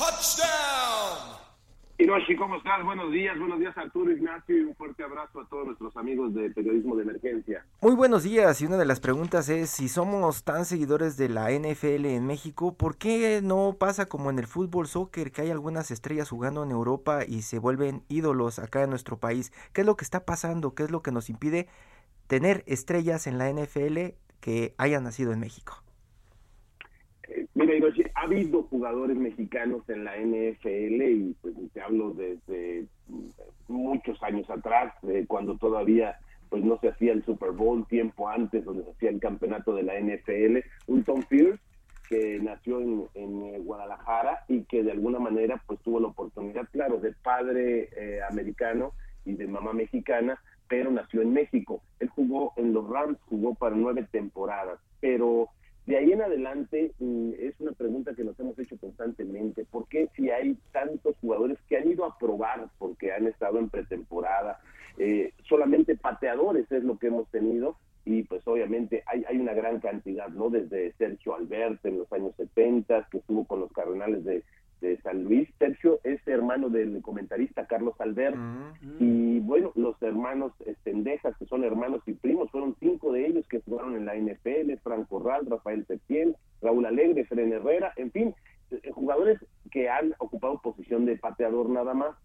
Hiroshi, 2.04 2.36
¿cómo 2.36 2.58
estás? 2.58 2.84
Buenos 2.84 3.14
días, 3.14 3.40
buenos 3.40 3.62
días 3.62 3.78
Arturo 3.78 4.12
Ignacio 4.12 4.58
y 4.58 4.60
un 4.60 4.76
fuerte 4.76 5.06
abrazo 5.06 5.40
a 5.40 5.48
todos 5.48 5.68
nuestros 5.68 5.96
amigos 5.96 6.34
de 6.34 6.50
Periodismo 6.50 6.98
de 6.98 7.04
Emergencia. 7.04 7.66
Muy 7.82 7.96
buenos 7.96 8.24
días 8.24 8.62
y 8.62 8.66
una 8.66 8.76
de 8.76 8.84
las 8.84 9.00
preguntas 9.00 9.48
es 9.48 9.70
si 9.70 9.88
somos 9.88 10.44
tan 10.44 10.66
seguidores 10.66 11.16
de 11.16 11.30
la 11.30 11.50
NFL 11.52 12.08
en 12.08 12.28
México, 12.28 12.76
¿por 12.76 12.98
qué 12.98 13.40
no 13.42 13.78
pasa 13.80 14.10
como 14.10 14.30
en 14.30 14.38
el 14.38 14.48
fútbol 14.48 14.88
soccer 14.88 15.32
que 15.32 15.44
hay 15.44 15.50
algunas 15.50 15.92
estrellas 15.92 16.30
jugando 16.30 16.62
en 16.66 16.72
Europa 16.72 17.22
y 17.26 17.44
se 17.44 17.58
vuelven 17.58 18.04
ídolos 18.10 18.60
acá 18.60 18.84
en 18.84 18.90
nuestro 18.90 19.18
país? 19.18 19.54
¿Qué 19.72 19.80
es 19.80 19.88
lo 19.88 19.96
que 19.96 20.04
está 20.04 20.26
pasando? 20.26 20.76
¿Qué 20.76 20.84
es 20.84 20.92
lo 20.92 21.04
que 21.04 21.14
nos 21.14 21.30
impide 21.30 21.70
tener 22.28 22.66
estrellas 22.68 23.28
en 23.28 23.38
la 23.38 23.50
NFL 23.50 24.18
que 24.42 24.74
hayan 24.78 25.06
nacido 25.06 25.32
en 25.32 25.40
México? 25.40 25.82
Eh, 27.30 27.48
mira, 27.54 27.74
Hiroshi, 27.76 28.04
ha 28.24 28.26
habido 28.26 28.64
jugadores 28.64 29.18
mexicanos 29.18 29.82
en 29.90 30.06
la 30.06 30.16
NFL 30.16 31.02
y 31.02 31.36
pues 31.42 31.56
te 31.74 31.82
hablo 31.82 32.12
desde 32.12 32.86
muchos 33.68 34.24
años 34.24 34.50
atrás, 34.50 34.94
eh, 35.10 35.26
cuando 35.28 35.58
todavía 35.58 36.18
pues 36.50 36.64
no 36.64 36.80
se 36.80 36.88
hacía 36.88 37.12
el 37.12 37.26
Super 37.26 37.52
Bowl, 37.52 37.86
tiempo 37.86 38.30
antes 38.30 38.64
donde 38.64 38.86
se 38.86 38.92
hacía 38.92 39.10
el 39.10 39.20
campeonato 39.20 39.76
de 39.76 39.84
la 39.84 40.00
NFL, 40.00 40.60
un 40.88 41.04
Tom 41.04 41.22
Pierce 41.28 41.62
que 42.08 42.40
nació 42.42 42.80
en, 43.14 43.44
eh, 43.44 43.60
Guadalajara 43.60 44.46
y 44.48 44.64
que 44.64 44.84
de 44.84 44.92
alguna 44.92 45.20
manera 45.20 45.62
pues 45.68 45.82
tuvo 45.82 46.00
la 46.00 46.08
oportunidad, 46.08 46.70
claro, 46.72 47.00
de 47.00 47.12
padre 47.12 47.90
americano 48.30 48.94
y 49.26 49.34
de 49.34 49.48
mamá 49.48 49.74
mexicana, 49.74 50.40
pero 50.70 50.92
nació 50.92 51.24
en 51.24 51.34
México. 51.34 51.82
Él 52.00 52.08
jugó 52.08 52.54
en 52.56 52.72
los 52.72 52.88
Rams, 52.90 53.18
jugó 53.28 53.54
para 53.54 53.76
nueve 53.76 54.08
temporadas, 54.10 54.80
pero 55.02 55.50
de 55.86 55.98
ahí 55.98 56.12
en 56.12 56.22
adelante 56.22 56.94
mm, 57.00 57.32
es 57.40 57.60
una 57.60 57.74
pregunta 57.74 58.14
que 58.16 58.24
nos 58.24 58.40
hemos 58.40 58.58
hecho 58.58 58.78
constantemente. 58.78 59.66
¿Por 59.66 59.88
qué 59.88 60.08
si 60.16 60.30
hay 60.30 60.58
tantos 60.72 61.18
jugadores 61.20 61.58
que 61.68 61.78
han 61.78 61.90
ido 61.90 62.06
a 62.06 62.18
probar 62.18 62.70
porque 62.78 63.12
han 63.12 63.28
estado 63.28 63.60
en 63.60 63.70
pretemporada, 63.70 64.60
eh, 64.98 65.34
solamente 65.48 65.98
pateadores 65.98 66.72
es 66.72 66.84
lo 66.84 66.98
que 66.98 67.08
hemos 67.08 67.28
tenido 67.30 67.78
y 68.06 68.24
pues 68.24 68.46
obviamente 68.48 69.04
hay, 69.08 69.24
hay 69.28 69.38
una 69.38 69.54
gran 69.54 69.80
cantidad, 69.80 70.30
¿no? 70.30 70.50
Desde 70.50 70.94
Sergio 70.94 71.36
Albert 71.36 71.86
en 71.86 72.00
los 72.00 72.12
años 72.12 72.34
70, 72.36 73.08
que 73.10 73.18
estuvo 73.18 73.46
con 73.46 73.62
los 73.62 73.72
Cardenales 73.72 74.24
de, 74.24 74.44
de 74.84 75.02
San 75.02 75.24
Luis. 75.24 75.50
Sergio 75.58 76.00
es 76.04 76.26
hermano 76.28 76.70
del 76.70 77.02
comentarista 77.02 77.66
Carlos 77.66 77.96
Albert. 78.00 78.38
Y 79.00 79.40
bueno, 79.40 79.72
los 79.76 80.00
hermanos 80.02 80.52
Estendejas, 80.66 81.36
que 81.38 81.46
son 81.46 81.64
hermanos 81.64 82.02
y 82.06 82.14
primos, 82.14 82.52
fueron 82.52 82.76
cinco 82.80 83.14
de 83.14 83.26
ellos 83.26 83.48
que 83.48 83.62
jugaron 83.62 83.96
en 83.96 84.06
la 84.06 84.16
NFL, 84.16 84.74
Franco 84.84 85.20
Ral, 85.24 85.46
Rafael 85.46 85.86
Septién, 85.88 86.36
Raúl 86.62 86.86
Alegre, 86.86 87.26
Fren 87.26 87.54
Herrera, 87.54 87.94
en 87.96 88.12
fin, 88.12 88.36
eh, 88.72 88.92
jugadores 88.92 89.40
que 89.72 89.90
han 89.90 90.14
ocupado 90.20 90.62
posición 90.62 91.06
de 91.06 91.18
pateador 91.18 91.70
nada 91.70 91.94
más, 91.94 92.16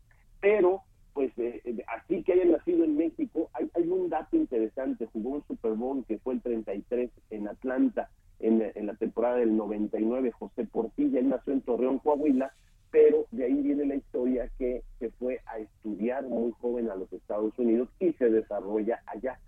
pero 0.40 0.82
pues 1.14 1.32
eh, 1.38 1.60
eh, 1.64 1.84
así 1.96 2.22
que 2.22 2.32
hayan 2.32 2.52
nacido 2.52 2.84
en 2.84 2.96
México, 2.96 3.50
hay, 3.52 3.70
hay 3.74 3.88
un 3.88 4.08
dato 4.08 4.36
interesante, 4.36 5.08
jugó 5.12 5.30
un 5.30 5.44
Super 5.46 5.72
Bowl 5.72 6.04
que 6.06 6.18
fue 6.18 6.34
el 6.34 6.42
33 6.42 7.10
en 7.30 7.48
Atlanta, 7.48 8.10
en, 8.40 8.70
en, 8.74 8.86
la 8.86 8.94
temporada 8.94 9.36
del 9.36 9.56
99, 9.56 10.30
José 10.32 10.64
Portilla, 10.64 11.18
él 11.18 11.28
nació 11.28 11.52
en 11.52 11.62
Torreón, 11.62 11.98
Coahuila, 11.98 12.52
pero 12.90 13.26
de 13.30 13.44
ahí 13.44 13.62
viene 13.62 13.86
la 13.86 13.96
historia 13.96 14.50
que 14.58 14.82
se 14.98 15.10
fue 15.12 15.40
a 15.46 15.58
estudiar 15.58 16.24
muy 16.24 16.52
joven 16.60 16.90
a 16.90 16.94
los 16.94 17.12
Estados 17.12 17.58
Unidos 17.58 17.88
y 17.98 18.12
se 18.14 18.30
desarrolla 18.30 19.02
allá. 19.06 19.38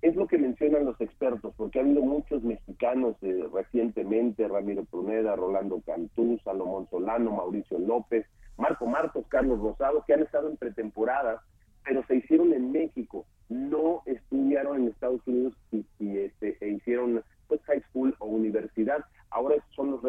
Es 0.00 0.14
lo 0.14 0.26
que 0.28 0.38
mencionan 0.38 0.84
los 0.84 1.00
expertos, 1.00 1.52
porque 1.56 1.78
ha 1.78 1.82
habido 1.82 2.02
muchos 2.02 2.42
mexicanos 2.42 3.16
eh, 3.22 3.44
recientemente, 3.52 4.46
Ramiro 4.46 4.84
Pruneda, 4.84 5.34
Rolando 5.34 5.80
Cantú, 5.84 6.38
Salomón 6.44 6.88
Solano, 6.88 7.32
Mauricio 7.32 7.78
López, 7.78 8.24
Marco 8.56 8.86
Marcos, 8.86 9.26
Carlos 9.28 9.60
Rosado, 9.60 10.04
que 10.06 10.14
han 10.14 10.22
estado 10.22 10.48
en 10.48 10.56
pretemporada, 10.56 11.42
pero 11.84 12.04
se 12.06 12.16
hicieron 12.16 12.52
en 12.52 12.70
México, 12.70 13.26
no 13.48 14.02
estudiaron 14.06 14.82
en 14.82 14.88
Estados 14.88 15.26
Unidos 15.26 15.54
y, 15.72 15.84
y 15.98 16.18
este, 16.18 16.56
e 16.60 16.68
hicieron 16.70 17.22
pues 17.48 17.60
high 17.62 17.82
school 17.90 18.14
o 18.18 18.26
universidad. 18.26 19.04
Ahora 19.30 19.56
esos 19.56 19.74
son 19.74 19.90
los 19.90 20.02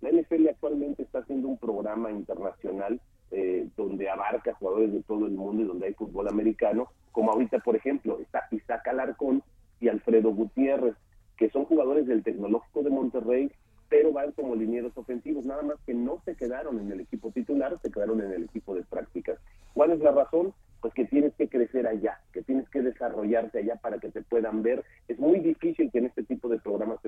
La 0.00 0.10
NFL 0.10 0.48
actualmente 0.48 1.02
está 1.02 1.20
haciendo 1.20 1.48
un 1.48 1.58
programa 1.58 2.10
internacional 2.10 3.00
eh, 3.30 3.66
donde 3.76 4.08
abarca 4.08 4.54
jugadores 4.54 4.92
de 4.92 5.02
todo 5.02 5.26
el 5.26 5.32
mundo 5.32 5.62
y 5.62 5.66
donde 5.66 5.86
hay 5.86 5.94
fútbol 5.94 6.28
americano, 6.28 6.88
como 7.10 7.32
ahorita, 7.32 7.58
por 7.60 7.74
ejemplo, 7.74 8.18
está 8.20 8.46
Isaac 8.50 8.86
Alarcón 8.88 9.42
y 9.80 9.88
Alfredo 9.88 10.30
Gutiérrez, 10.30 10.94
que 11.36 11.48
son 11.50 11.64
jugadores 11.64 12.06
del 12.06 12.22
Tecnológico 12.22 12.82
de 12.82 12.90
Monterrey, 12.90 13.50
pero 13.88 14.12
van 14.12 14.32
como 14.32 14.54
linieros 14.54 14.96
ofensivos, 14.96 15.46
nada 15.46 15.62
más 15.62 15.76
que 15.86 15.94
no 15.94 16.20
se 16.24 16.36
quedaron 16.36 16.78
en 16.80 16.92
el 16.92 17.00
equipo 17.00 17.30
titular, 17.30 17.78
se 17.80 17.90
quedaron 17.90 18.20
en 18.20 18.32
el 18.32 18.44
equipo 18.44 18.74
de 18.74 18.82
prácticas. 18.82 19.38
¿Cuál 19.72 19.92
es 19.92 20.00
la 20.00 20.12
razón? 20.12 20.52
Pues 20.80 20.92
que 20.94 21.04
tienes 21.06 21.34
que 21.34 21.48
crecer 21.48 21.86
allá, 21.86 22.20
que 22.32 22.42
tienes 22.42 22.68
que 22.68 22.82
desarrollarte 22.82 23.58
allá 23.58 23.76
para 23.76 23.98
que 23.98 24.10
te 24.10 24.22
puedan 24.22 24.62
ver. 24.62 24.84
Es 25.08 25.18
muy 25.18 25.40
difícil 25.40 25.90
que 25.90 25.98
en 25.98 26.06
este 26.06 26.24
tipo 26.24 26.48
de 26.48 26.58
programas. 26.58 27.03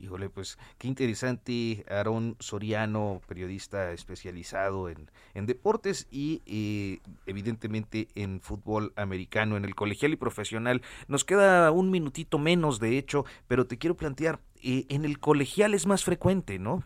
Híjole, 0.00 0.30
pues 0.30 0.58
qué 0.78 0.88
interesante, 0.88 1.84
Aarón 1.86 2.36
Soriano, 2.38 3.20
periodista 3.28 3.92
especializado 3.92 4.88
en, 4.88 5.10
en 5.34 5.44
deportes 5.44 6.08
y 6.10 6.40
eh, 6.46 7.00
evidentemente 7.26 8.08
en 8.14 8.40
fútbol 8.40 8.94
americano, 8.96 9.58
en 9.58 9.66
el 9.66 9.74
colegial 9.74 10.12
y 10.12 10.16
profesional. 10.16 10.80
Nos 11.06 11.26
queda 11.26 11.70
un 11.70 11.90
minutito 11.90 12.38
menos, 12.38 12.80
de 12.80 12.96
hecho, 12.96 13.26
pero 13.46 13.66
te 13.66 13.76
quiero 13.76 13.94
plantear, 13.94 14.40
eh, 14.62 14.86
en 14.88 15.04
el 15.04 15.18
colegial 15.18 15.74
es 15.74 15.86
más 15.86 16.02
frecuente, 16.02 16.58
¿no? 16.58 16.82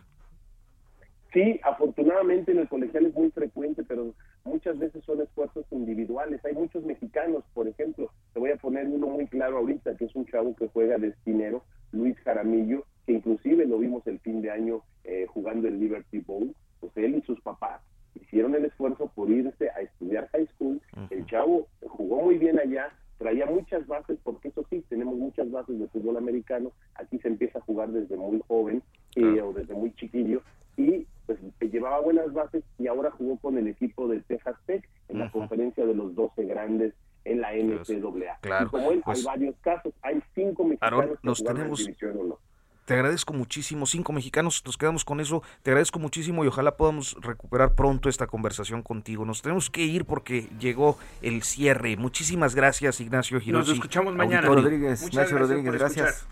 Sí, 1.31 1.59
afortunadamente 1.63 2.51
en 2.51 2.59
el 2.59 2.67
colegial 2.67 3.05
es 3.05 3.13
muy 3.13 3.31
frecuente, 3.31 3.83
pero 3.83 4.13
muchas 4.43 4.77
veces 4.77 5.03
son 5.05 5.21
esfuerzos 5.21 5.65
individuales. 5.71 6.43
Hay 6.43 6.53
muchos 6.53 6.83
mexicanos, 6.83 7.45
por 7.53 7.67
ejemplo, 7.67 8.11
te 8.33 8.39
voy 8.39 8.51
a 8.51 8.57
poner 8.57 8.87
uno 8.87 9.07
muy 9.07 9.27
claro 9.27 9.57
ahorita, 9.59 9.95
que 9.95 10.05
es 10.05 10.15
un 10.15 10.25
chavo 10.25 10.53
que 10.55 10.67
juega 10.67 10.97
de 10.97 11.09
esquinero, 11.09 11.63
Luis 11.91 12.17
Jaramillo, 12.25 12.85
que 13.05 13.13
inclusive 13.13 13.65
lo 13.65 13.77
vimos 13.79 14.05
el 14.07 14.19
fin 14.19 14.41
de 14.41 14.51
año 14.51 14.81
eh, 15.03 15.25
jugando 15.29 15.67
el 15.67 15.79
Liberty 15.79 16.19
Bowl, 16.19 16.53
pues 16.79 16.91
él 16.97 17.15
y 17.15 17.21
sus 17.21 17.39
papás 17.41 17.81
hicieron 18.15 18.55
el 18.55 18.65
esfuerzo 18.65 19.11
por 19.13 19.29
irse 19.29 19.69
a 19.69 19.81
estudiar 19.81 20.29
high 20.31 20.47
school, 20.55 20.81
el 21.09 21.25
chavo 21.25 21.67
jugó 21.81 22.21
muy 22.21 22.37
bien 22.37 22.57
allá, 22.59 22.89
traía 23.17 23.45
muchas 23.45 23.85
bases, 23.87 24.17
porque 24.23 24.47
eso 24.49 24.65
sí, 24.69 24.83
tenemos 24.89 25.15
muchas 25.15 25.51
bases 25.51 25.77
de 25.79 25.87
fútbol 25.87 26.17
americano, 26.17 26.71
aquí 26.95 27.19
se 27.19 27.27
empieza 27.27 27.59
a 27.59 27.61
jugar 27.61 27.89
desde 27.89 28.15
muy 28.15 28.41
joven 28.47 28.81
eh, 29.15 29.41
o 29.41 29.51
desde 29.53 29.73
muy 29.73 29.93
chiquillo, 29.95 30.41
y 30.77 31.05
pues 31.25 31.39
llevaba 31.59 31.99
buenas 32.01 32.31
bases 32.33 32.63
y 32.77 32.87
ahora 32.87 33.11
jugó 33.11 33.37
con 33.37 33.57
el 33.57 33.67
equipo 33.67 34.07
de 34.07 34.21
Texas 34.21 34.55
Tech 34.65 34.87
en 35.09 35.19
la 35.19 35.31
conferencia 35.31 35.85
de 35.85 35.93
los 35.95 36.13
12 36.15 36.45
grandes 36.45 36.93
en 37.25 37.41
la 37.41 37.53
NCAA. 37.53 38.37
Claro, 38.41 38.67
y 38.67 38.69
como 38.69 38.91
él, 38.91 39.01
pues, 39.03 39.19
hay 39.19 39.23
varios 39.25 39.55
casos, 39.61 39.93
hay 40.03 40.21
cinco 40.35 40.63
mexicanos 40.63 40.99
Aaron, 41.01 41.15
que 41.17 41.27
nos 41.27 41.39
jugaron 41.39 41.57
en 41.57 41.63
tenemos- 41.63 41.79
División 41.79 42.17
uno. 42.17 42.39
Te 42.85 42.93
agradezco 42.93 43.33
muchísimo, 43.33 43.87
cinco 43.87 44.13
mexicanos, 44.13 44.61
nos 44.63 44.77
quedamos 44.77 45.03
con 45.03 45.19
eso, 45.19 45.41
te 45.63 45.71
agradezco 45.71 45.97
muchísimo 45.97 46.45
y 46.45 46.47
ojalá 46.47 46.77
podamos 46.77 47.17
recuperar 47.19 47.73
pronto 47.73 48.09
esta 48.09 48.27
conversación 48.27 48.83
contigo. 48.83 49.25
Nos 49.25 49.41
tenemos 49.41 49.71
que 49.71 49.81
ir 49.81 50.05
porque 50.05 50.47
llegó 50.59 50.99
el 51.23 51.41
cierre. 51.41 51.97
Muchísimas 51.97 52.53
gracias, 52.53 53.01
Ignacio 53.01 53.37
Hiroshi. 53.37 53.51
Nos 53.51 53.69
escuchamos 53.69 54.15
mañana. 54.15 54.47
Auditorio. 54.47 54.63
Rodríguez, 54.63 55.01
Muchas 55.01 55.31
Ignacio 55.31 55.37
gracias 55.37 55.57
Rodríguez, 55.57 55.73
gracias. 55.73 56.27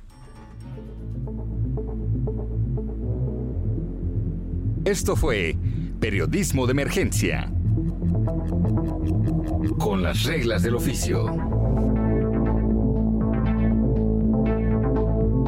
Esto 4.86 5.16
fue 5.16 5.56
Periodismo 5.99 6.68
de 6.68 6.72
Emergencia. 6.74 7.51
Con 9.80 10.04
las 10.04 10.24
reglas 10.24 10.62
del 10.62 10.76
oficio. 10.76 11.62